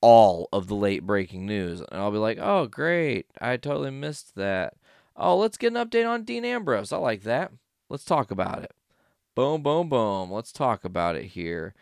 all 0.03 0.49
of 0.53 0.67
the 0.67 0.75
late 0.75 1.07
breaking 1.07 1.47
news. 1.47 1.81
And 1.81 2.01
I'll 2.01 2.11
be 2.11 2.19
like, 2.19 2.39
oh, 2.41 2.67
great. 2.67 3.27
I 3.41 3.57
totally 3.57 3.91
missed 3.91 4.35
that. 4.35 4.75
Oh, 5.17 5.39
let's 5.39 5.57
get 5.57 5.75
an 5.75 5.89
update 5.89 6.09
on 6.09 6.25
Dean 6.25 6.45
Ambrose. 6.45 6.93
I 6.93 6.99
like 6.99 7.23
that. 7.23 7.53
Let's 7.89 8.05
talk 8.05 8.31
about 8.31 8.63
it. 8.63 8.73
Boom, 9.35 9.63
boom, 9.63 9.89
boom. 9.89 10.31
Let's 10.31 10.53
talk 10.53 10.85
about 10.85 11.17
it 11.17 11.27
here. 11.27 11.75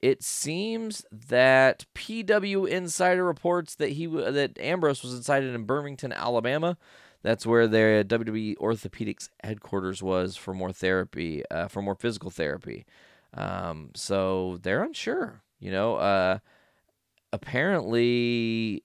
It 0.00 0.22
seems 0.22 1.04
that 1.10 1.86
PW 1.94 2.68
Insider 2.68 3.24
reports 3.24 3.74
that 3.76 3.90
he 3.90 4.06
that 4.06 4.58
Ambrose 4.60 5.02
was 5.02 5.14
incited 5.14 5.54
in 5.54 5.64
Birmingham, 5.64 6.12
Alabama. 6.12 6.76
That's 7.22 7.46
where 7.46 7.66
their 7.66 8.04
WWE 8.04 8.56
Orthopedics 8.58 9.28
headquarters 9.42 10.02
was 10.02 10.36
for 10.36 10.54
more 10.54 10.72
therapy, 10.72 11.42
uh, 11.50 11.66
for 11.66 11.82
more 11.82 11.96
physical 11.96 12.30
therapy. 12.30 12.86
Um, 13.34 13.90
so 13.94 14.58
they're 14.62 14.84
unsure. 14.84 15.42
You 15.58 15.72
know, 15.72 15.96
uh, 15.96 16.38
apparently 17.32 18.84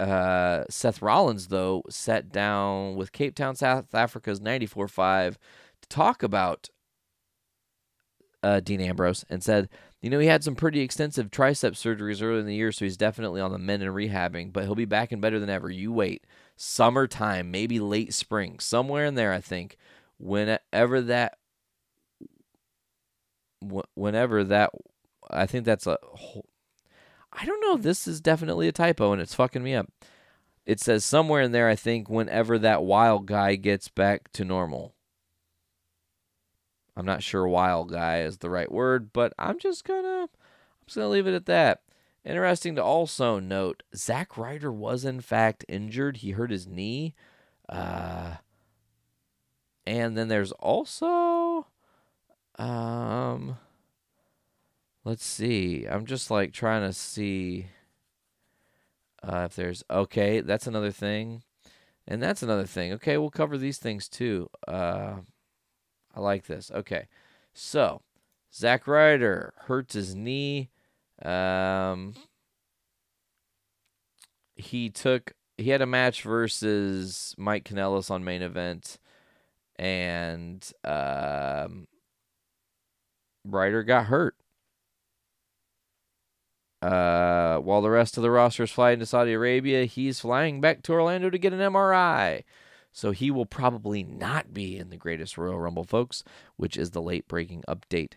uh, 0.00 0.64
Seth 0.68 1.02
Rollins, 1.02 1.48
though, 1.48 1.82
sat 1.88 2.30
down 2.30 2.96
with 2.96 3.12
Cape 3.12 3.34
Town, 3.34 3.56
South 3.56 3.94
Africa's 3.94 4.40
94.5 4.40 5.36
to 5.82 5.88
talk 5.88 6.22
about 6.22 6.68
uh, 8.42 8.60
Dean 8.60 8.80
Ambrose 8.80 9.24
and 9.30 9.42
said, 9.42 9.68
you 10.02 10.10
know, 10.10 10.18
he 10.18 10.26
had 10.26 10.44
some 10.44 10.54
pretty 10.54 10.80
extensive 10.80 11.30
tricep 11.30 11.72
surgeries 11.72 12.22
earlier 12.22 12.40
in 12.40 12.46
the 12.46 12.54
year, 12.54 12.72
so 12.72 12.84
he's 12.84 12.98
definitely 12.98 13.40
on 13.40 13.52
the 13.52 13.58
mend 13.58 13.82
and 13.82 13.94
rehabbing, 13.94 14.52
but 14.52 14.64
he'll 14.64 14.74
be 14.74 14.84
back 14.84 15.12
and 15.12 15.22
better 15.22 15.38
than 15.38 15.48
ever. 15.48 15.70
You 15.70 15.92
wait. 15.92 16.26
Summertime, 16.56 17.50
maybe 17.50 17.80
late 17.80 18.12
spring, 18.12 18.58
somewhere 18.58 19.06
in 19.06 19.14
there, 19.14 19.32
I 19.32 19.40
think. 19.40 19.78
Whenever 20.18 21.00
that, 21.00 21.38
whenever 23.94 24.44
that, 24.44 24.70
I 25.30 25.46
think 25.46 25.64
that's 25.64 25.86
a 25.86 25.96
whole, 26.02 26.44
I 27.34 27.44
don't 27.44 27.60
know. 27.60 27.76
This 27.76 28.06
is 28.06 28.20
definitely 28.20 28.68
a 28.68 28.72
typo 28.72 29.12
and 29.12 29.20
it's 29.20 29.34
fucking 29.34 29.62
me 29.62 29.74
up. 29.74 29.90
It 30.64 30.80
says 30.80 31.04
somewhere 31.04 31.42
in 31.42 31.52
there, 31.52 31.68
I 31.68 31.74
think, 31.74 32.08
whenever 32.08 32.58
that 32.58 32.84
wild 32.84 33.26
guy 33.26 33.56
gets 33.56 33.88
back 33.88 34.32
to 34.32 34.44
normal. 34.44 34.94
I'm 36.96 37.04
not 37.04 37.22
sure 37.22 37.46
wild 37.46 37.90
guy 37.90 38.20
is 38.20 38.38
the 38.38 38.50
right 38.50 38.70
word, 38.70 39.12
but 39.12 39.32
I'm 39.38 39.58
just 39.58 39.84
gonna 39.84 40.22
I'm 40.22 40.86
just 40.86 40.96
gonna 40.96 41.08
leave 41.08 41.26
it 41.26 41.34
at 41.34 41.46
that. 41.46 41.80
Interesting 42.24 42.76
to 42.76 42.82
also 42.82 43.38
note, 43.38 43.82
Zack 43.94 44.38
Ryder 44.38 44.72
was 44.72 45.04
in 45.04 45.20
fact 45.20 45.64
injured. 45.68 46.18
He 46.18 46.30
hurt 46.30 46.50
his 46.50 46.66
knee. 46.66 47.14
Uh, 47.68 48.36
and 49.86 50.16
then 50.16 50.28
there's 50.28 50.52
also, 50.52 51.66
um, 52.58 53.58
let's 55.04 55.24
see. 55.24 55.86
I'm 55.86 56.06
just 56.06 56.30
like 56.30 56.52
trying 56.52 56.82
to 56.82 56.92
see 56.92 57.66
uh, 59.22 59.44
if 59.46 59.56
there's 59.56 59.84
okay. 59.90 60.40
That's 60.40 60.66
another 60.66 60.90
thing, 60.90 61.42
and 62.06 62.22
that's 62.22 62.42
another 62.42 62.66
thing. 62.66 62.92
Okay, 62.94 63.16
we'll 63.18 63.30
cover 63.30 63.56
these 63.58 63.78
things 63.78 64.08
too. 64.08 64.48
Uh, 64.66 65.16
I 66.14 66.20
like 66.20 66.46
this. 66.46 66.70
Okay, 66.74 67.08
so 67.52 68.02
Zack 68.52 68.86
Ryder 68.86 69.54
hurts 69.66 69.94
his 69.94 70.14
knee. 70.14 70.70
Um, 71.22 72.14
he 74.56 74.90
took 74.90 75.32
he 75.56 75.70
had 75.70 75.82
a 75.82 75.86
match 75.86 76.22
versus 76.22 77.34
Mike 77.38 77.64
Kanellis 77.64 78.10
on 78.10 78.24
main 78.24 78.42
event, 78.42 78.98
and 79.76 80.70
um, 80.84 81.86
Ryder 83.44 83.82
got 83.84 84.06
hurt. 84.06 84.36
Uh, 86.84 87.60
while 87.60 87.80
the 87.80 87.88
rest 87.88 88.18
of 88.18 88.22
the 88.22 88.30
roster 88.30 88.64
is 88.64 88.70
flying 88.70 88.98
to 88.98 89.06
Saudi 89.06 89.32
Arabia, 89.32 89.86
he's 89.86 90.20
flying 90.20 90.60
back 90.60 90.82
to 90.82 90.92
Orlando 90.92 91.30
to 91.30 91.38
get 91.38 91.54
an 91.54 91.58
MRI. 91.58 92.44
So 92.92 93.10
he 93.10 93.30
will 93.30 93.46
probably 93.46 94.02
not 94.02 94.52
be 94.52 94.76
in 94.76 94.90
the 94.90 94.98
greatest 94.98 95.38
Royal 95.38 95.58
Rumble, 95.58 95.84
folks, 95.84 96.24
which 96.56 96.76
is 96.76 96.90
the 96.90 97.00
late 97.00 97.26
breaking 97.26 97.64
update. 97.66 98.12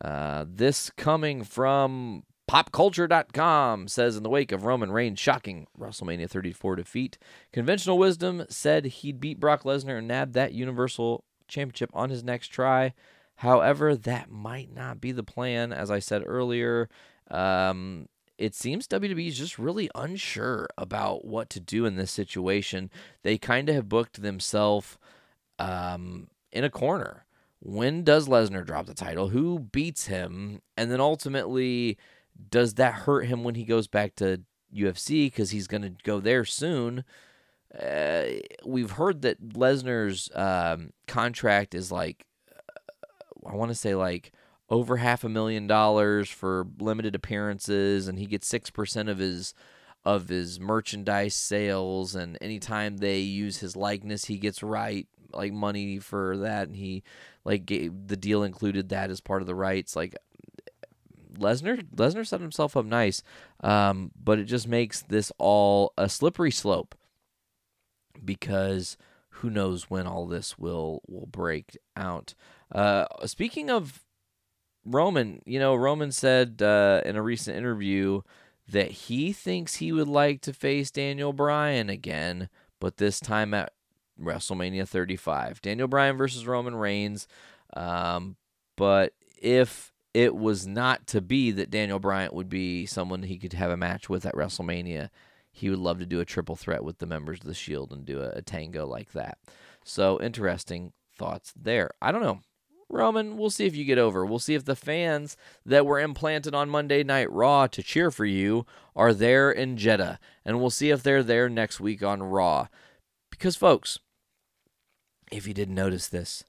Uh, 0.00 0.46
this 0.48 0.88
coming 0.96 1.44
from 1.44 2.22
popculture.com 2.50 3.88
says 3.88 4.16
in 4.16 4.22
the 4.22 4.30
wake 4.30 4.52
of 4.52 4.64
Roman 4.64 4.90
Reigns' 4.90 5.20
shocking 5.20 5.66
WrestleMania 5.78 6.30
34 6.30 6.76
defeat, 6.76 7.18
conventional 7.52 7.98
wisdom 7.98 8.46
said 8.48 8.86
he'd 8.86 9.20
beat 9.20 9.38
Brock 9.38 9.64
Lesnar 9.64 9.98
and 9.98 10.08
nab 10.08 10.32
that 10.32 10.54
Universal 10.54 11.24
Championship 11.46 11.90
on 11.92 12.08
his 12.08 12.24
next 12.24 12.48
try. 12.48 12.94
However, 13.36 13.94
that 13.94 14.30
might 14.30 14.74
not 14.74 14.98
be 14.98 15.12
the 15.12 15.22
plan. 15.22 15.74
As 15.74 15.90
I 15.90 15.98
said 15.98 16.22
earlier, 16.24 16.88
um, 17.30 18.08
it 18.38 18.54
seems 18.54 18.86
WWE 18.88 19.28
is 19.28 19.38
just 19.38 19.58
really 19.58 19.90
unsure 19.94 20.68
about 20.76 21.24
what 21.24 21.48
to 21.50 21.60
do 21.60 21.86
in 21.86 21.96
this 21.96 22.10
situation. 22.10 22.90
They 23.22 23.38
kind 23.38 23.68
of 23.68 23.74
have 23.74 23.88
booked 23.88 24.22
themselves 24.22 24.98
um, 25.58 26.28
in 26.52 26.64
a 26.64 26.70
corner. 26.70 27.24
When 27.60 28.04
does 28.04 28.28
Lesnar 28.28 28.64
drop 28.64 28.86
the 28.86 28.94
title? 28.94 29.28
Who 29.28 29.58
beats 29.58 30.06
him? 30.06 30.60
And 30.76 30.90
then 30.90 31.00
ultimately, 31.00 31.96
does 32.50 32.74
that 32.74 32.94
hurt 32.94 33.26
him 33.26 33.42
when 33.42 33.54
he 33.54 33.64
goes 33.64 33.88
back 33.88 34.14
to 34.16 34.42
UFC 34.74 35.26
because 35.26 35.50
he's 35.50 35.66
going 35.66 35.82
to 35.82 35.94
go 36.04 36.20
there 36.20 36.44
soon? 36.44 37.04
Uh, 37.76 38.24
we've 38.64 38.92
heard 38.92 39.22
that 39.22 39.42
Lesnar's 39.42 40.30
um, 40.34 40.90
contract 41.06 41.74
is 41.74 41.90
like, 41.90 42.26
uh, 42.54 43.48
I 43.50 43.54
want 43.54 43.70
to 43.70 43.74
say 43.74 43.94
like 43.94 44.32
over 44.68 44.96
half 44.96 45.24
a 45.24 45.28
million 45.28 45.66
dollars 45.66 46.28
for 46.28 46.66
limited 46.78 47.14
appearances, 47.14 48.08
and 48.08 48.18
he 48.18 48.26
gets 48.26 48.46
six 48.46 48.70
percent 48.70 49.08
of 49.08 49.18
his 49.18 49.54
of 50.04 50.28
his 50.28 50.60
merchandise 50.60 51.34
sales. 51.34 52.14
And 52.14 52.38
anytime 52.40 52.98
they 52.98 53.18
use 53.18 53.58
his 53.58 53.76
likeness, 53.76 54.26
he 54.26 54.38
gets 54.38 54.62
right 54.62 55.06
like 55.32 55.52
money 55.52 55.98
for 55.98 56.36
that. 56.38 56.68
And 56.68 56.76
he 56.76 57.02
like 57.44 57.66
gave, 57.66 57.92
the 58.06 58.16
deal 58.16 58.42
included 58.44 58.88
that 58.88 59.10
as 59.10 59.20
part 59.20 59.42
of 59.42 59.46
the 59.46 59.54
rights. 59.54 59.96
Like 59.96 60.16
Lesnar 61.36 61.82
Lesnar 61.94 62.26
set 62.26 62.40
himself 62.40 62.76
up 62.76 62.86
nice, 62.86 63.22
um, 63.62 64.10
but 64.22 64.38
it 64.38 64.44
just 64.44 64.68
makes 64.68 65.02
this 65.02 65.32
all 65.38 65.92
a 65.98 66.08
slippery 66.08 66.50
slope 66.50 66.94
because 68.24 68.96
who 69.28 69.50
knows 69.50 69.90
when 69.90 70.06
all 70.06 70.26
this 70.26 70.58
will 70.58 71.02
will 71.06 71.26
break 71.26 71.76
out. 71.96 72.34
Uh, 72.72 73.06
speaking 73.26 73.70
of 73.70 74.05
Roman, 74.86 75.42
you 75.44 75.58
know, 75.58 75.74
Roman 75.74 76.12
said 76.12 76.62
uh, 76.62 77.02
in 77.04 77.16
a 77.16 77.22
recent 77.22 77.56
interview 77.56 78.22
that 78.68 78.90
he 78.90 79.32
thinks 79.32 79.76
he 79.76 79.92
would 79.92 80.08
like 80.08 80.40
to 80.42 80.52
face 80.52 80.90
Daniel 80.90 81.32
Bryan 81.32 81.90
again, 81.90 82.48
but 82.80 82.96
this 82.96 83.20
time 83.20 83.52
at 83.52 83.72
WrestleMania 84.20 84.88
35. 84.88 85.60
Daniel 85.60 85.88
Bryan 85.88 86.16
versus 86.16 86.46
Roman 86.46 86.74
Reigns. 86.74 87.26
Um, 87.74 88.36
but 88.76 89.12
if 89.40 89.92
it 90.14 90.34
was 90.34 90.66
not 90.66 91.06
to 91.08 91.20
be 91.20 91.50
that 91.50 91.70
Daniel 91.70 91.98
Bryan 91.98 92.30
would 92.32 92.48
be 92.48 92.86
someone 92.86 93.24
he 93.24 93.38
could 93.38 93.52
have 93.52 93.70
a 93.70 93.76
match 93.76 94.08
with 94.08 94.24
at 94.24 94.34
WrestleMania, 94.34 95.10
he 95.52 95.68
would 95.68 95.78
love 95.78 95.98
to 95.98 96.06
do 96.06 96.20
a 96.20 96.24
triple 96.24 96.56
threat 96.56 96.84
with 96.84 96.98
the 96.98 97.06
members 97.06 97.40
of 97.40 97.46
the 97.46 97.54
Shield 97.54 97.92
and 97.92 98.04
do 98.04 98.20
a, 98.20 98.30
a 98.30 98.42
tango 98.42 98.86
like 98.86 99.12
that. 99.12 99.38
So 99.84 100.20
interesting 100.20 100.92
thoughts 101.16 101.52
there. 101.54 101.90
I 102.00 102.12
don't 102.12 102.22
know. 102.22 102.40
Roman, 102.88 103.36
we'll 103.36 103.50
see 103.50 103.66
if 103.66 103.74
you 103.74 103.84
get 103.84 103.98
over. 103.98 104.24
We'll 104.24 104.38
see 104.38 104.54
if 104.54 104.64
the 104.64 104.76
fans 104.76 105.36
that 105.64 105.86
were 105.86 105.98
implanted 105.98 106.54
on 106.54 106.70
Monday 106.70 107.02
Night 107.02 107.30
Raw 107.30 107.66
to 107.66 107.82
cheer 107.82 108.10
for 108.10 108.24
you 108.24 108.64
are 108.94 109.12
there 109.12 109.50
in 109.50 109.76
Jeddah. 109.76 110.18
And 110.44 110.60
we'll 110.60 110.70
see 110.70 110.90
if 110.90 111.02
they're 111.02 111.22
there 111.22 111.48
next 111.48 111.80
week 111.80 112.02
on 112.02 112.22
Raw. 112.22 112.68
Because, 113.30 113.56
folks, 113.56 113.98
if 115.32 115.46
you 115.46 115.54
didn't 115.54 115.74
notice 115.74 116.08
this, 116.08 116.44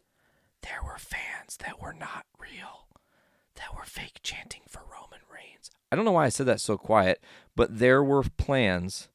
there 0.62 0.82
were 0.84 0.98
fans 0.98 1.58
that 1.66 1.82
were 1.82 1.94
not 1.94 2.26
real, 2.40 2.88
that 3.56 3.76
were 3.76 3.86
fake 3.86 4.20
chanting 4.22 4.62
for 4.68 4.82
Roman 4.82 5.22
Reigns. 5.34 5.72
I 5.92 5.96
don't 5.96 6.06
know 6.06 6.12
why 6.12 6.26
I 6.26 6.30
said 6.30 6.46
that 6.46 6.62
so 6.62 6.78
quiet, 6.78 7.22
but 7.56 7.80
there 7.80 8.04
were 8.04 8.24
plans, 8.38 9.10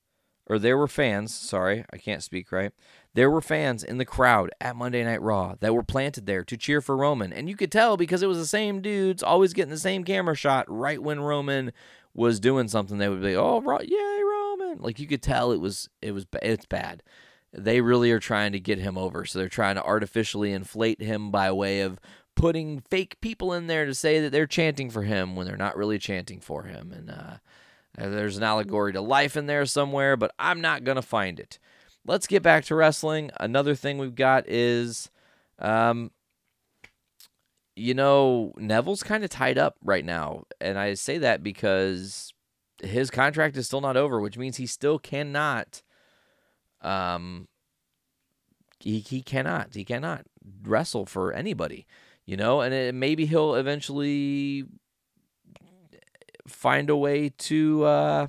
or 0.47 0.59
there 0.59 0.77
were 0.77 0.89
fans, 0.89 1.33
sorry, 1.35 1.85
I 1.93 1.99
can't 1.99 2.23
speak 2.23 2.51
right. 2.51 2.73
There 3.15 3.31
were 3.31 3.41
fans 3.41 3.85
in 3.85 3.99
the 3.99 4.05
crowd 4.05 4.51
at 4.61 4.77
Monday 4.77 5.05
Night 5.05 5.21
Raw 5.21 5.57
that 5.61 5.75
were 5.75 5.83
planted 5.83 6.27
there 6.27 6.45
to 6.45 6.57
cheer 6.57 6.81
for 6.81 6.97
Roman. 6.97 7.33
And 7.33 7.49
you 7.49 7.57
could 7.57 7.71
tell 7.71 7.97
because 7.97 8.23
it 8.23 8.29
was 8.29 8.39
the 8.39 8.47
same 8.47 8.81
dudes 8.81 9.23
always 9.23 9.53
getting 9.53 9.71
the 9.71 9.79
same 9.79 10.05
camera 10.05 10.35
shot 10.35 10.65
right 10.69 11.03
when 11.03 11.21
Roman 11.21 11.73
was 12.15 12.41
doing 12.41 12.69
something. 12.69 12.99
They 12.99 13.09
would 13.09 13.23
be, 13.23 13.37
oh, 13.37 13.61
yay, 13.83 14.23
Roman. 14.23 14.79
Like 14.81 14.99
you 14.99 15.07
could 15.07 15.23
tell 15.23 15.53
it 15.53 15.61
was, 15.61 15.91
it 16.01 16.13
was, 16.13 16.27
it's 16.43 16.67
bad 16.67 17.03
they 17.53 17.81
really 17.81 18.11
are 18.11 18.19
trying 18.19 18.53
to 18.53 18.61
get 18.61 18.79
him 18.79 18.97
over. 18.97 19.25
So 19.25 19.39
they're 19.39 19.49
trying 19.49 19.75
to 19.77 19.85
artificially 19.85 20.53
inflate 20.53 21.01
him 21.01 21.31
by 21.31 21.53
way 21.53 21.81
of 21.81 22.01
putting 22.35 22.81
fake 22.81 23.21
people 23.21 23.53
in 23.53 23.67
there 23.67 23.85
to 23.85 23.95
say 23.95 24.21
that 24.21 24.33
they're 24.33 24.47
chanting 24.47 24.91
for 24.91 25.03
him 25.03 25.37
when 25.37 25.47
they're 25.47 25.57
not 25.57 25.77
really 25.77 25.99
chanting 25.99 26.41
for 26.41 26.63
him. 26.63 26.93
And 26.93 27.11
uh, 27.11 27.37
there's 27.97 28.39
an 28.39 28.43
allegory 28.43 28.95
to 28.95 29.03
life 29.03 29.37
in 29.37 29.47
there 29.47 29.67
somewhere, 29.67 30.17
but 30.17 30.33
I'm 30.39 30.61
not 30.61 30.85
going 30.85 30.97
to 30.97 31.03
find 31.03 31.39
it. 31.39 31.59
Let's 32.05 32.27
get 32.27 32.43
back 32.43 32.65
to 32.65 32.75
wrestling. 32.75 33.31
Another 33.39 33.75
thing 33.75 33.99
we've 33.99 34.15
got 34.15 34.49
is, 34.49 35.11
um, 35.59 36.11
you 37.77 37.95
know, 37.95 38.53
Neville's 38.57 39.03
kind 39.03 39.23
of 39.23 39.31
tied 39.31 39.59
up 39.59 39.77
right 39.85 40.05
now. 40.05 40.45
And 40.61 40.79
I 40.79 40.95
say 40.95 41.19
that 41.19 41.43
because 41.43 42.35
his 42.83 43.11
contract 43.11 43.57
is 43.57 43.67
still 43.67 43.81
not 43.81 43.97
over, 43.97 44.21
which 44.21 44.37
means 44.37 44.57
he 44.57 44.67
still 44.67 44.99
cannot 44.99 45.83
um, 46.83 47.49
he 48.81 48.99
he 48.99 49.23
cannot 49.23 49.75
he 49.75 49.85
cannot 49.85 50.27
wrestle 50.63 51.07
for 51.07 51.33
anybody, 51.33 51.87
you 52.27 52.37
know, 52.37 52.61
and 52.61 52.75
it, 52.75 52.95
maybe 52.95 53.27
he'll 53.27 53.55
eventually 53.55 54.65
find 56.47 56.91
a 56.91 56.97
way 56.97 57.29
to 57.29 57.85
uh, 57.85 58.27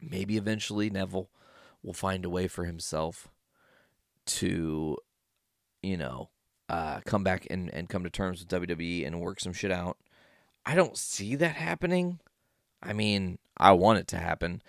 maybe 0.00 0.36
eventually 0.36 0.88
Neville 0.88 1.28
will 1.82 1.92
find 1.92 2.24
a 2.24 2.30
way 2.30 2.48
for 2.48 2.64
himself 2.64 3.28
to 4.24 4.96
you 5.82 5.96
know 5.96 6.30
uh, 6.68 7.00
come 7.04 7.22
back 7.24 7.46
and, 7.50 7.72
and 7.74 7.88
come 7.88 8.04
to 8.04 8.10
terms 8.10 8.40
with 8.40 8.68
WWE 8.68 9.06
and 9.06 9.20
work 9.20 9.40
some 9.40 9.52
shit 9.52 9.70
out. 9.70 9.98
I 10.64 10.74
don't 10.74 10.96
see 10.96 11.34
that 11.36 11.56
happening. 11.56 12.20
I 12.82 12.92
mean, 12.92 13.38
I 13.58 13.72
want 13.72 13.98
it 13.98 14.06
to 14.08 14.16
happen. 14.16 14.62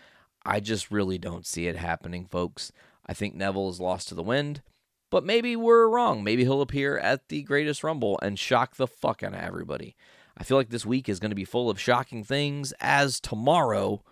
I 0.45 0.59
just 0.59 0.91
really 0.91 1.18
don't 1.18 1.45
see 1.45 1.68
it 1.68 1.78
happening, 1.78 2.26
folks. 2.26 2.72
I 3.05 3.14
think 3.14 3.36
Neville 3.36 3.70
is 3.70 3.80
lost 3.80 4.09
to 4.09 4.16
the 4.16 4.24
wind, 4.24 4.61
but 5.09 5.24
maybe 5.24 5.55
we're 5.55 5.88
wrong. 5.88 6.24
Maybe 6.24 6.43
he'll 6.43 6.61
appear 6.61 6.97
at 6.97 7.30
the 7.30 7.43
greatest 7.43 7.84
Rumble 7.84 8.20
and 8.22 8.38
shock 8.38 8.76
the 8.76 8.88
fuck 8.88 9.24
out 9.24 9.34
of 9.34 9.39
everybody. 9.39 9.95
I 10.38 10.43
feel 10.43 10.57
like 10.57 10.70
this 10.70 10.86
week 10.86 11.07
is 11.07 11.20
going 11.20 11.32
to 11.32 11.36
be 11.36 11.45
full 11.45 11.70
of 11.70 11.80
shocking 11.80 12.24
things, 12.24 12.74
as 12.80 13.20
tomorrow 13.20 14.03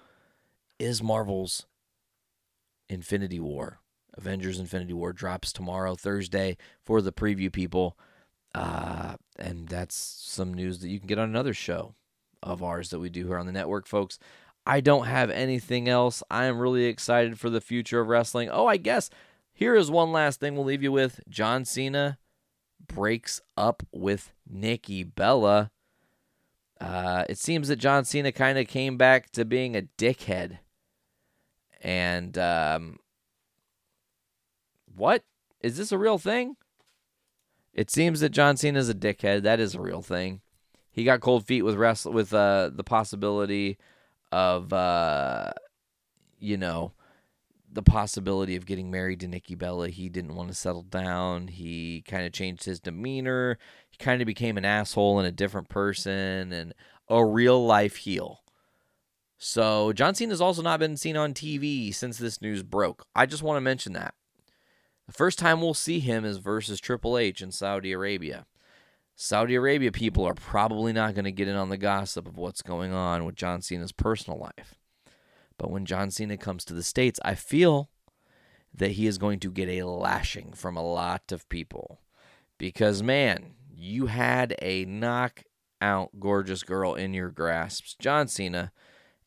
is 0.80 1.02
Marvel's 1.02 1.66
Infinity 2.92 3.40
War. 3.40 3.80
Avengers 4.18 4.60
Infinity 4.60 4.94
War 4.94 5.14
drops 5.14 5.54
tomorrow, 5.54 5.96
Thursday, 5.96 6.58
for 6.84 7.02
the 7.02 7.14
preview 7.14 7.52
people. 7.52 7.98
Uh, 8.54 9.16
and 9.40 9.70
that's 9.70 9.96
some 9.96 10.54
news 10.54 10.80
that 10.80 10.90
you 10.90 11.00
can 11.00 11.08
get 11.08 11.18
on 11.18 11.30
another 11.30 11.54
show 11.54 11.96
of 12.44 12.62
ours 12.62 12.90
that 12.90 13.00
we 13.00 13.10
do 13.10 13.28
here 13.28 13.38
on 13.38 13.46
the 13.46 13.52
network, 13.52 13.88
folks. 13.88 14.20
I 14.66 14.82
don't 14.82 15.06
have 15.06 15.30
anything 15.30 15.88
else. 15.88 16.22
I 16.30 16.46
am 16.46 16.60
really 16.60 16.86
excited 16.86 17.40
for 17.40 17.50
the 17.50 17.62
future 17.62 18.02
of 18.02 18.10
wrestling. 18.10 18.50
Oh, 18.52 18.68
I 18.68 18.78
guess 18.78 19.10
here 19.54 19.76
is 19.76 19.90
one 19.90 20.12
last 20.12 20.40
thing 20.40 20.56
we'll 20.56 20.66
leave 20.66 20.84
you 20.84 20.92
with. 20.92 21.22
John 21.30 21.64
Cena 21.64 22.18
breaks 22.86 23.40
up 23.56 23.84
with 23.92 24.34
Nikki 24.48 25.04
Bella. 25.04 25.72
Uh, 26.80 27.24
it 27.30 27.38
seems 27.38 27.70
that 27.70 27.78
John 27.78 28.04
Cena 28.04 28.32
kind 28.32 28.58
of 28.58 28.68
came 28.68 28.98
back 28.98 29.32
to 29.32 29.46
being 29.46 29.78
a 29.78 29.84
dickhead. 29.98 30.60
And 31.82 32.38
um, 32.38 33.00
what? 34.96 35.24
Is 35.62 35.78
this 35.78 35.92
a 35.92 35.98
real 35.98 36.18
thing? 36.18 36.56
It 37.74 37.90
seems 37.90 38.20
that 38.20 38.30
John 38.30 38.58
Cena 38.58 38.80
is 38.80 38.90
a 38.90 38.94
dickhead. 38.94 39.44
That 39.44 39.60
is 39.60 39.76
a 39.76 39.82
real 39.82 40.02
thing. 40.02 40.42
He 40.92 41.04
got 41.04 41.22
cold 41.22 41.46
feet 41.46 41.62
with 41.62 41.76
wrestle 41.76 42.12
with 42.12 42.34
uh, 42.34 42.70
the 42.74 42.84
possibility 42.84 43.78
of 44.32 44.74
uh, 44.74 45.52
you 46.40 46.58
know 46.58 46.94
the 47.74 47.82
possibility 47.84 48.56
of 48.58 48.66
getting 48.66 48.92
married 48.92 49.22
to 49.22 49.28
Nikki 49.28 49.56
Bella. 49.56 49.90
He 49.90 50.10
didn't 50.10 50.36
want 50.36 50.50
to 50.50 50.56
settle 50.56 50.84
down. 50.84 51.48
He 51.48 52.04
kind 52.06 52.26
of 52.26 52.34
changed 52.34 52.66
his 52.66 52.82
demeanor. 52.82 53.58
He 53.90 53.98
kind 53.98 54.22
of 54.22 54.26
became 54.26 54.58
an 54.58 54.66
asshole 54.66 55.20
and 55.20 55.28
a 55.28 55.32
different 55.32 55.70
person 55.70 56.52
and 56.52 56.74
a 57.08 57.26
real 57.26 57.66
life 57.66 57.96
heel. 57.96 58.41
So 59.44 59.92
John 59.92 60.14
Cena 60.14 60.34
has 60.34 60.40
also 60.40 60.62
not 60.62 60.80
been 60.80 60.96
seen 60.96 61.18
on 61.18 61.34
TV 61.34 61.92
since 61.92 62.20
this 62.20 62.44
news 62.44 62.62
broke. 62.62 63.08
I 63.16 63.26
just 63.26 63.42
want 63.42 63.58
to 63.58 63.62
mention 63.62 63.94
that. 63.94 64.14
The 65.08 65.14
first 65.14 65.40
time 65.40 65.62
we'll 65.62 65.74
see 65.74 66.00
him 66.00 66.24
is 66.24 66.38
versus 66.38 66.80
Triple 66.80 67.18
H 67.18 67.42
in 67.42 67.52
Saudi 67.52 67.92
Arabia. 67.92 68.46
Saudi 69.16 69.56
Arabia 69.56 69.92
people 69.92 70.26
are 70.26 70.36
probably 70.36 70.94
not 70.94 71.16
going 71.16 71.26
to 71.26 71.32
get 71.32 71.48
in 71.48 71.56
on 71.56 71.70
the 71.70 71.78
gossip 71.78 72.28
of 72.28 72.38
what's 72.38 72.62
going 72.62 72.94
on 72.94 73.26
with 73.26 73.34
John 73.34 73.64
Cena's 73.64 73.92
personal 73.92 74.38
life. 74.38 74.76
But 75.58 75.72
when 75.72 75.88
John 75.88 76.12
Cena 76.12 76.38
comes 76.38 76.64
to 76.66 76.76
the 76.76 76.84
States, 76.84 77.20
I 77.26 77.34
feel 77.34 77.90
that 78.72 78.92
he 78.92 79.08
is 79.08 79.18
going 79.18 79.40
to 79.40 79.52
get 79.52 79.70
a 79.70 79.88
lashing 79.88 80.54
from 80.54 80.78
a 80.78 80.86
lot 80.86 81.32
of 81.32 81.50
people. 81.50 82.00
Because, 82.60 83.02
man, 83.02 83.56
you 83.76 84.06
had 84.06 84.56
a 84.62 84.86
knockout 84.86 86.12
gorgeous 86.20 86.62
girl 86.62 86.94
in 86.94 87.16
your 87.16 87.32
grasps. 87.32 87.96
John 88.00 88.28
Cena, 88.28 88.72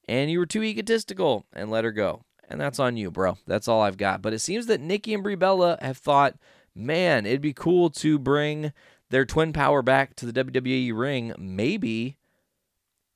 and 0.08 0.30
you 0.30 0.38
were 0.38 0.46
too 0.46 0.62
egotistical 0.62 1.46
and 1.52 1.70
let 1.70 1.84
her 1.84 1.92
go. 1.92 2.24
And 2.48 2.60
that's 2.60 2.78
on 2.78 2.96
you, 2.96 3.10
bro. 3.10 3.38
That's 3.46 3.68
all 3.68 3.80
I've 3.80 3.96
got. 3.96 4.22
But 4.22 4.34
it 4.34 4.40
seems 4.40 4.66
that 4.66 4.80
Nikki 4.80 5.14
and 5.14 5.22
Brie 5.22 5.34
Bella 5.34 5.78
have 5.80 5.96
thought, 5.96 6.36
man, 6.74 7.26
it'd 7.26 7.40
be 7.40 7.54
cool 7.54 7.90
to 7.90 8.18
bring 8.18 8.72
their 9.10 9.24
twin 9.24 9.52
power 9.52 9.82
back 9.82 10.14
to 10.16 10.26
the 10.30 10.44
WWE 10.44 10.96
ring, 10.96 11.32
maybe 11.38 12.16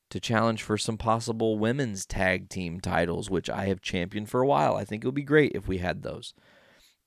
to 0.09 0.19
challenge 0.19 0.63
for 0.63 0.77
some 0.77 0.97
possible 0.97 1.59
women's 1.59 2.05
tag 2.05 2.49
team 2.49 2.79
titles, 2.79 3.29
which 3.29 3.49
I 3.49 3.65
have 3.65 3.81
championed 3.81 4.29
for 4.29 4.41
a 4.41 4.47
while. 4.47 4.75
I 4.75 4.83
think 4.83 5.03
it 5.03 5.07
would 5.07 5.15
be 5.15 5.21
great 5.21 5.51
if 5.53 5.67
we 5.67 5.77
had 5.77 6.01
those. 6.01 6.33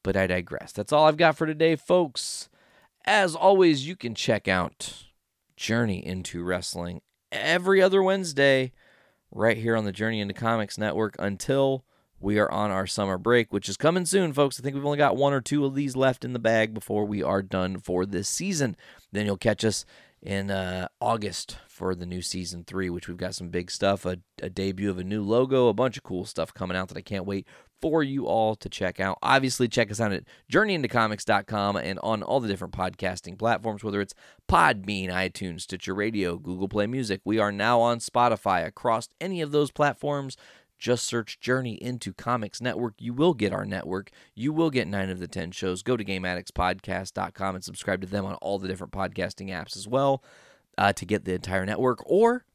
But 0.05 0.17
I 0.17 0.27
digress. 0.27 0.73
That's 0.73 0.93
all 0.93 1.07
I've 1.07 1.17
got 1.17 1.37
for 1.37 1.47
today, 1.47 1.75
folks. 1.77 2.49
As 3.05 3.35
always, 3.35 3.87
you 3.87 3.97
can 3.97 4.15
check 4.15 4.47
out 4.47 5.07
Journey 5.57 6.05
into 6.05 6.45
Wrestling 6.45 7.03
every 7.33 7.83
other 7.83 8.03
Wednesday 8.03 8.73
right 9.33 9.57
here 9.57 9.77
on 9.77 9.85
the 9.85 9.93
Journey 9.93 10.21
into 10.21 10.35
Comics 10.35 10.79
Network 10.79 11.17
until 11.19 11.85
we 12.21 12.39
are 12.39 12.51
on 12.51 12.71
our 12.71 12.87
summer 12.87 13.19
break, 13.19 13.53
which 13.53 13.69
is 13.69 13.77
coming 13.77 14.07
soon, 14.07 14.33
folks. 14.33 14.61
I 14.61 14.63
think 14.63 14.77
we've 14.77 14.85
only 14.85 14.99
got 14.99 15.17
one 15.17 15.33
or 15.33 15.41
two 15.41 15.65
of 15.65 15.75
these 15.75 15.97
left 15.97 16.25
in 16.25 16.33
the 16.33 16.39
bag 16.39 16.73
before 16.73 17.05
we 17.05 17.23
are 17.23 17.43
done 17.43 17.79
for 17.79 18.07
this 18.07 18.29
season. 18.29 18.77
Then 19.11 19.27
you'll 19.27 19.37
catch 19.37 19.65
us 19.65 19.85
in 20.23 20.51
uh, 20.51 20.87
August 21.01 21.59
for 21.69 21.95
the 21.95 22.07
new 22.07 22.23
season 22.23 22.65
three, 22.65 22.89
which 22.89 23.09
we've 23.09 23.17
got 23.17 23.35
some 23.35 23.49
big 23.49 23.71
stuff, 23.71 24.07
a, 24.07 24.19
a, 24.41 24.49
debut 24.49 24.89
of 24.89 24.99
a 24.99 25.05
new 25.05 25.23
logo, 25.23 25.67
a 25.67 25.75
bunch 25.75 25.97
of 25.97 26.05
cool 26.05 26.25
stuff 26.25 26.55
coming 26.55 26.77
out 26.77 26.89
that 26.89 26.97
I 26.97 27.03
can't 27.03 27.27
wait 27.27 27.47
for 27.81 28.05
you 28.05 28.27
all 28.27 28.55
to 28.55 28.69
check 28.69 29.01
out. 29.01 29.19
Obviously, 29.21 29.67
check 29.67 29.91
us 29.91 30.01
out 30.01 30.13
at 30.13 30.23
journeyintocomics.com 30.51 31.77
and 31.77 31.99
on 32.05 32.23
all 32.23 32.39
the 32.39 32.47
different 32.47 32.73
podcasting 32.73 33.37
platforms, 33.37 33.83
whether 33.83 34.01
it's 34.01 34.15
Podbean, 34.49 35.09
iTunes, 35.09 35.63
Stitcher 35.63 35.95
Radio, 35.95 36.39
Google 36.39 36.69
Play 36.69 36.87
Music. 36.87 37.21
We 37.25 37.41
are 37.41 37.51
now 37.51 37.81
on 37.81 37.99
Spotify 37.99 38.65
across 38.65 39.09
any 39.21 39.41
of 39.41 39.51
those 39.51 39.73
platforms. 39.73 40.37
Just 40.83 41.05
search 41.05 41.39
Journey 41.39 41.75
into 41.75 42.13
Comics 42.13 42.61
Network. 42.61 42.95
You 42.99 43.15
will 43.15 43.35
get 43.35 43.53
our 43.53 43.65
network. 43.65 44.11
You 44.35 44.53
will 44.53 44.69
get 44.69 44.89
nine 44.89 45.11
of 45.11 45.21
the 45.21 45.29
10 45.29 45.53
shows. 45.53 45.81
Go 45.81 45.97
to 45.97 46.05
GameAddictsPodcast.com 46.05 47.55
and 47.55 47.63
subscribe 47.63 48.01
to 48.01 48.09
them 48.09 48.25
on 48.25 48.35
all 48.43 48.59
the 48.59 48.67
different 48.67 48.93
podcasting 48.93 49.51
apps 49.51 49.77
as 49.77 49.87
well 49.87 50.25
uh, 50.77 50.93
to 50.95 51.07
get 51.07 51.25
the 51.25 51.35
entire 51.35 51.65
network. 51.65 52.03
Or 52.05 52.47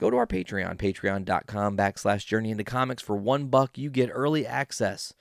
go 0.00 0.10
to 0.10 0.16
our 0.16 0.26
Patreon, 0.26 0.76
patreon.com 0.76 1.76
backslash 1.76 2.26
Journey 2.26 2.50
into 2.50 2.64
Comics. 2.64 3.00
For 3.00 3.14
one 3.14 3.46
buck, 3.46 3.78
you 3.78 3.90
get 3.90 4.10
early 4.12 4.44
access 4.44 5.14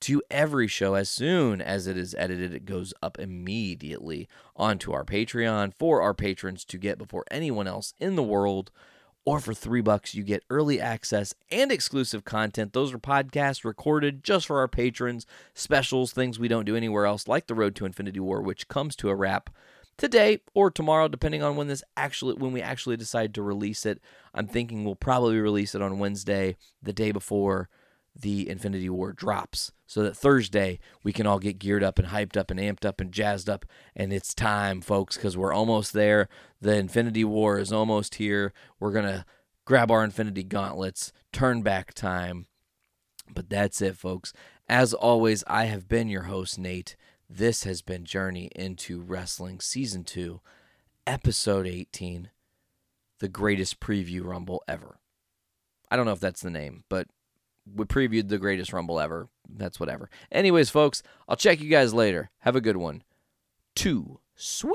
to 0.00 0.20
every 0.32 0.66
show 0.66 0.94
as 0.94 1.08
soon 1.08 1.62
as 1.62 1.86
it 1.86 1.96
is 1.96 2.16
edited. 2.18 2.52
It 2.52 2.64
goes 2.64 2.92
up 3.04 3.20
immediately 3.20 4.28
onto 4.56 4.90
our 4.90 5.04
Patreon 5.04 5.72
for 5.72 6.02
our 6.02 6.12
patrons 6.12 6.64
to 6.64 6.76
get 6.76 6.98
before 6.98 7.24
anyone 7.30 7.68
else 7.68 7.94
in 8.00 8.16
the 8.16 8.24
world 8.24 8.72
or 9.24 9.40
for 9.40 9.54
three 9.54 9.80
bucks, 9.80 10.14
you 10.14 10.22
get 10.22 10.44
early 10.50 10.80
access 10.80 11.34
and 11.50 11.72
exclusive 11.72 12.24
content. 12.24 12.72
Those 12.72 12.92
are 12.92 12.98
podcasts 12.98 13.64
recorded 13.64 14.22
just 14.22 14.46
for 14.46 14.58
our 14.58 14.68
patrons, 14.68 15.26
specials, 15.54 16.12
things 16.12 16.38
we 16.38 16.48
don't 16.48 16.66
do 16.66 16.76
anywhere 16.76 17.06
else, 17.06 17.26
like 17.26 17.46
the 17.46 17.54
Road 17.54 17.74
to 17.76 17.86
Infinity 17.86 18.20
War, 18.20 18.42
which 18.42 18.68
comes 18.68 18.94
to 18.96 19.08
a 19.08 19.14
wrap 19.14 19.50
today 19.96 20.40
or 20.54 20.70
tomorrow, 20.70 21.08
depending 21.08 21.42
on 21.42 21.56
when 21.56 21.68
this 21.68 21.82
actually 21.96 22.34
when 22.34 22.52
we 22.52 22.60
actually 22.60 22.96
decide 22.96 23.34
to 23.34 23.42
release 23.42 23.86
it. 23.86 24.00
I'm 24.34 24.46
thinking 24.46 24.84
we'll 24.84 24.96
probably 24.96 25.38
release 25.38 25.74
it 25.74 25.82
on 25.82 25.98
Wednesday, 25.98 26.56
the 26.82 26.92
day 26.92 27.12
before 27.12 27.68
the 28.14 28.48
Infinity 28.48 28.90
War 28.90 29.12
drops 29.12 29.72
so 29.86 30.02
that 30.02 30.16
Thursday 30.16 30.78
we 31.02 31.12
can 31.12 31.26
all 31.26 31.38
get 31.38 31.58
geared 31.58 31.82
up 31.82 31.98
and 31.98 32.08
hyped 32.08 32.36
up 32.36 32.50
and 32.50 32.58
amped 32.58 32.84
up 32.84 33.00
and 33.00 33.12
jazzed 33.12 33.48
up. 33.48 33.66
And 33.94 34.12
it's 34.12 34.34
time, 34.34 34.80
folks, 34.80 35.16
because 35.16 35.36
we're 35.36 35.52
almost 35.52 35.92
there. 35.92 36.28
The 36.60 36.76
Infinity 36.76 37.24
War 37.24 37.58
is 37.58 37.72
almost 37.72 38.16
here. 38.16 38.52
We're 38.80 38.92
going 38.92 39.04
to 39.04 39.24
grab 39.64 39.90
our 39.90 40.04
Infinity 40.04 40.44
Gauntlets, 40.44 41.12
turn 41.32 41.62
back 41.62 41.94
time. 41.94 42.46
But 43.32 43.48
that's 43.48 43.80
it, 43.80 43.96
folks. 43.96 44.32
As 44.68 44.94
always, 44.94 45.44
I 45.46 45.64
have 45.64 45.88
been 45.88 46.08
your 46.08 46.24
host, 46.24 46.58
Nate. 46.58 46.96
This 47.28 47.64
has 47.64 47.82
been 47.82 48.04
Journey 48.04 48.50
into 48.54 49.00
Wrestling 49.00 49.60
Season 49.60 50.04
2, 50.04 50.40
Episode 51.06 51.66
18, 51.66 52.30
the 53.18 53.28
greatest 53.28 53.80
preview 53.80 54.24
rumble 54.24 54.62
ever. 54.68 54.98
I 55.90 55.96
don't 55.96 56.06
know 56.06 56.12
if 56.12 56.20
that's 56.20 56.42
the 56.42 56.50
name, 56.50 56.84
but 56.88 57.08
we 57.72 57.84
previewed 57.84 58.28
the 58.28 58.38
greatest 58.38 58.72
Rumble 58.72 59.00
ever. 59.00 59.28
That's 59.48 59.80
whatever. 59.80 60.10
Anyways, 60.30 60.70
folks, 60.70 61.02
I'll 61.28 61.36
check 61.36 61.60
you 61.60 61.70
guys 61.70 61.94
later. 61.94 62.30
Have 62.40 62.56
a 62.56 62.60
good 62.60 62.76
one. 62.76 63.02
Two. 63.74 64.20
sweet. 64.34 64.72